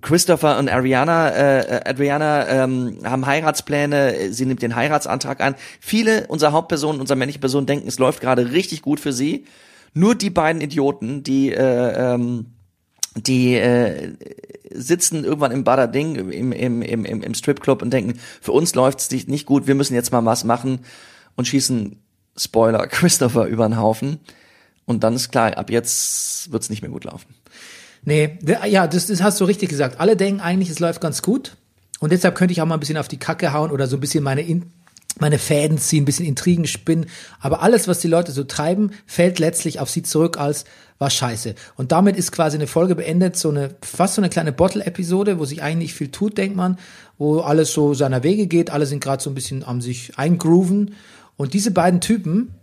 [0.00, 5.54] Christopher und Ariana, äh, Adriana ähm, haben Heiratspläne, sie nimmt den Heiratsantrag an.
[5.80, 9.44] Viele unserer Hauptpersonen, unserer männlichen Personen denken, es läuft gerade richtig gut für sie.
[9.92, 12.46] Nur die beiden Idioten, die äh, ähm,
[13.16, 14.14] die äh,
[14.72, 19.10] sitzen irgendwann im Badading, im, im, im, im im Stripclub und denken, für uns läuft's
[19.10, 20.80] nicht nicht gut, wir müssen jetzt mal was machen
[21.34, 21.96] und schießen
[22.36, 24.20] Spoiler, Christopher über den Haufen.
[24.86, 27.34] Und dann ist klar, ab jetzt wird's nicht mehr gut laufen.
[28.04, 30.00] Nee, ja, das, das hast du richtig gesagt.
[30.00, 31.56] Alle denken eigentlich, es läuft ganz gut.
[32.00, 34.00] Und deshalb könnte ich auch mal ein bisschen auf die Kacke hauen oder so ein
[34.00, 34.72] bisschen meine, In
[35.18, 37.06] meine Fäden ziehen, ein bisschen Intrigen spinnen.
[37.40, 40.64] Aber alles, was die Leute so treiben, fällt letztlich auf sie zurück als
[40.98, 41.54] war scheiße.
[41.76, 45.46] Und damit ist quasi eine Folge beendet, so eine, fast so eine kleine Bottle-Episode, wo
[45.46, 46.78] sich eigentlich viel tut, denkt man,
[47.16, 50.94] wo alles so seiner Wege geht, alle sind gerade so ein bisschen am sich eingrooven.
[51.36, 52.54] Und diese beiden Typen,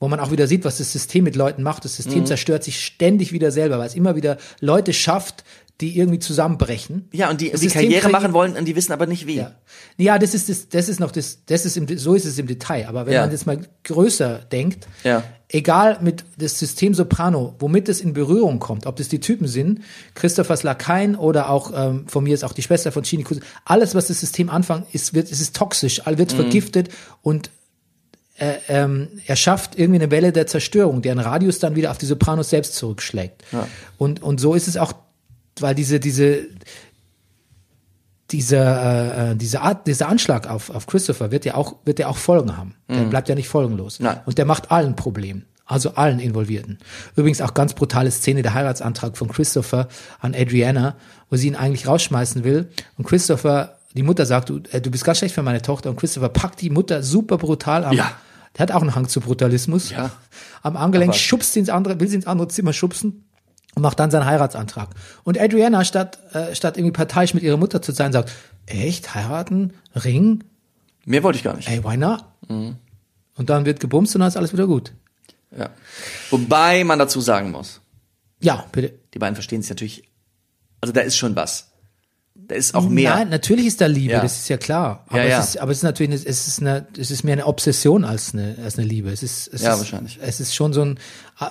[0.00, 1.84] wo man auch wieder sieht, was das System mit Leuten macht.
[1.84, 2.02] Das Mhm.
[2.02, 5.44] System zerstört sich ständig wieder selber, weil es immer wieder Leute schafft,
[5.80, 7.08] die irgendwie zusammenbrechen.
[7.12, 9.36] Ja, und die, die Karriere machen wollen und die wissen aber nicht wie.
[9.36, 9.52] Ja,
[9.96, 12.48] ja das ist das, das ist noch das, das ist im, so ist es im
[12.48, 12.88] Detail.
[12.88, 13.20] Aber wenn Ja.
[13.22, 15.22] man jetzt mal größer denkt, Ja.
[15.48, 19.82] egal mit das System Soprano, womit es in Berührung kommt, ob das die Typen sind,
[20.14, 23.94] Christopher Slakain oder auch ähm, von mir ist auch die Schwester von Chini Kus, alles
[23.94, 26.18] was das System anfängt, ist wird es ist toxisch, all Mhm.
[26.18, 26.88] wird vergiftet
[27.22, 27.50] und
[28.38, 32.06] äh, ähm, er schafft irgendwie eine Welle der Zerstörung, deren Radius dann wieder auf die
[32.06, 33.44] Sopranos selbst zurückschlägt.
[33.96, 34.92] Und und so ist es auch,
[35.60, 36.46] weil diese diese
[38.30, 42.18] dieser, äh, dieser Art, dieser Anschlag auf, auf Christopher wird ja auch, wird ja auch
[42.18, 42.74] Folgen haben.
[42.88, 44.00] Der bleibt ja nicht folgenlos.
[44.00, 44.20] Nein.
[44.26, 45.42] Und der macht allen Probleme.
[45.64, 46.78] Also allen Involvierten.
[47.14, 49.88] Übrigens auch ganz brutale Szene, der Heiratsantrag von Christopher
[50.18, 50.96] an Adriana,
[51.28, 52.70] wo sie ihn eigentlich rausschmeißen will.
[52.96, 55.90] Und Christopher, die Mutter sagt, du, äh, du bist ganz schlecht für meine Tochter.
[55.90, 58.12] Und Christopher packt die Mutter super brutal am, Ja.
[58.56, 59.90] Der hat auch einen Hang zu Brutalismus.
[59.90, 60.10] Ja.
[60.62, 63.24] Am Armgelenk schubst sie ins andere, will sie ins andere Zimmer schubsen
[63.74, 64.88] und macht dann seinen Heiratsantrag.
[65.24, 68.32] Und Adriana, statt, äh, statt irgendwie parteiisch mit ihrer Mutter zu sein, sagt,
[68.66, 70.44] echt, heiraten, Ring,
[71.04, 71.68] Mehr wollte ich gar nicht.
[71.68, 72.24] ey, why not?
[72.48, 72.76] Mhm.
[73.36, 74.92] Und dann wird gebumst und dann ist alles wieder gut.
[75.56, 75.70] Ja.
[76.30, 77.80] Wobei man dazu sagen muss,
[78.40, 78.94] Ja, bitte.
[79.14, 80.02] die beiden verstehen sich natürlich,
[80.80, 81.67] also da ist schon was.
[82.48, 83.14] Da ist auch mehr.
[83.14, 84.22] Nein, natürlich ist da Liebe, Ja.
[84.22, 85.04] das ist ja klar.
[85.08, 85.40] Aber, Ja, ja.
[85.40, 88.04] Es ist, aber es ist natürlich, eine, es ist eine, es ist mehr eine Obsession
[88.04, 89.10] als eine, als eine Liebe.
[89.10, 90.18] Es ist, es Ja, ist, wahrscheinlich.
[90.22, 90.98] Es ist schon so ein,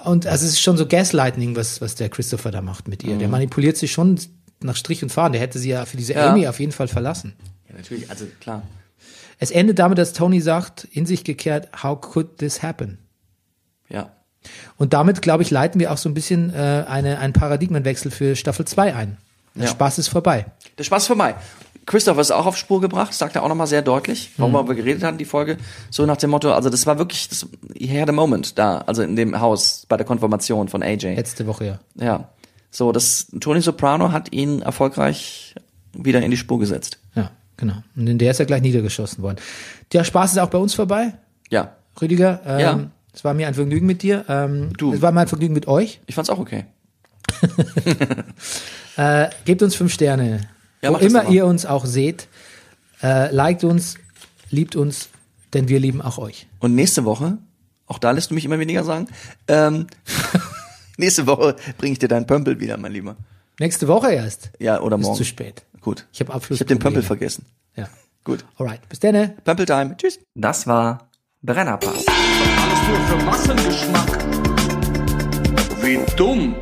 [0.05, 3.13] und also es ist schon so Gaslighting, was, was der Christopher da macht mit ihr.
[3.15, 3.19] Mhm.
[3.19, 4.19] Der manipuliert sie schon
[4.59, 5.33] nach Strich und Faden.
[5.33, 6.31] Der hätte sie ja für diese Ja.
[6.31, 7.33] Amy auf jeden Fall verlassen.
[7.69, 8.63] Ja, natürlich, also klar.
[9.37, 12.97] Es endet damit, dass Tony sagt, in sich gekehrt, how could this happen?
[13.87, 14.13] Ja.
[14.77, 18.35] Und damit, glaube ich, leiten wir auch so ein bisschen äh, eine, einen Paradigmenwechsel für
[18.35, 19.17] Staffel 2 ein.
[19.57, 19.71] Der Ja.
[19.71, 20.45] Spaß ist vorbei.
[20.77, 21.35] Der Spaß ist vorbei.
[21.85, 24.43] Christopher ist auch auf Spur gebracht, sagt er auch nochmal sehr deutlich, Mhm.
[24.43, 25.57] worüber wir geredet hatten, die Folge.
[25.89, 29.03] So nach dem Motto, also das war wirklich, das, he had a moment da, also
[29.03, 31.15] in dem Haus bei der Konfirmation von AJ.
[31.15, 31.79] Letzte Woche, ja.
[31.95, 32.29] Ja.
[32.71, 35.55] So, das, Tony Soprano hat ihn erfolgreich
[35.93, 36.99] wieder in die Spur gesetzt.
[37.15, 37.75] Ja, genau.
[37.95, 39.37] Und in der ist er gleich niedergeschossen worden.
[39.93, 41.13] Der Spaß ist auch bei uns vorbei.
[41.49, 41.71] Ja.
[42.01, 42.79] Rüdiger, ähm, Ja.
[43.13, 44.25] es war mir ein Vergnügen mit dir.
[44.27, 44.93] Ähm, Du.
[44.93, 46.01] Es war mir ein Vergnügen mit euch.
[46.05, 46.65] Ich fand's auch okay.
[48.97, 50.41] Äh, gebt uns fünf Sterne.
[50.81, 52.27] Ja, Wo immer ihr uns auch seht.
[53.03, 53.95] Äh, liked uns,
[54.49, 55.09] liebt uns,
[55.53, 56.47] denn wir lieben auch euch.
[56.59, 57.37] Und nächste Woche,
[57.85, 59.07] auch da lässt du mich immer weniger sagen,
[59.47, 59.85] ähm,
[60.97, 63.17] nächste Woche bringe ich dir deinen Pömpel wieder, mein Lieber.
[63.59, 64.49] Nächste Woche erst.
[64.57, 65.17] Ja, oder Ist morgen.
[65.17, 65.63] zu spät.
[65.79, 66.07] Gut.
[66.11, 66.57] Ich habe Abschluss.
[66.57, 67.45] Ich habe den Pömpel vergessen.
[67.75, 67.87] Ja.
[68.23, 68.45] Gut.
[68.57, 68.87] Alright.
[68.89, 69.35] Bis dann.
[69.43, 69.95] Pömpeltime.
[69.97, 70.19] Tschüss.
[70.33, 71.09] Das war
[71.43, 72.03] Brennerpass.
[72.07, 74.25] Alles nur für Massengeschmack.
[75.81, 76.55] Wie dumm.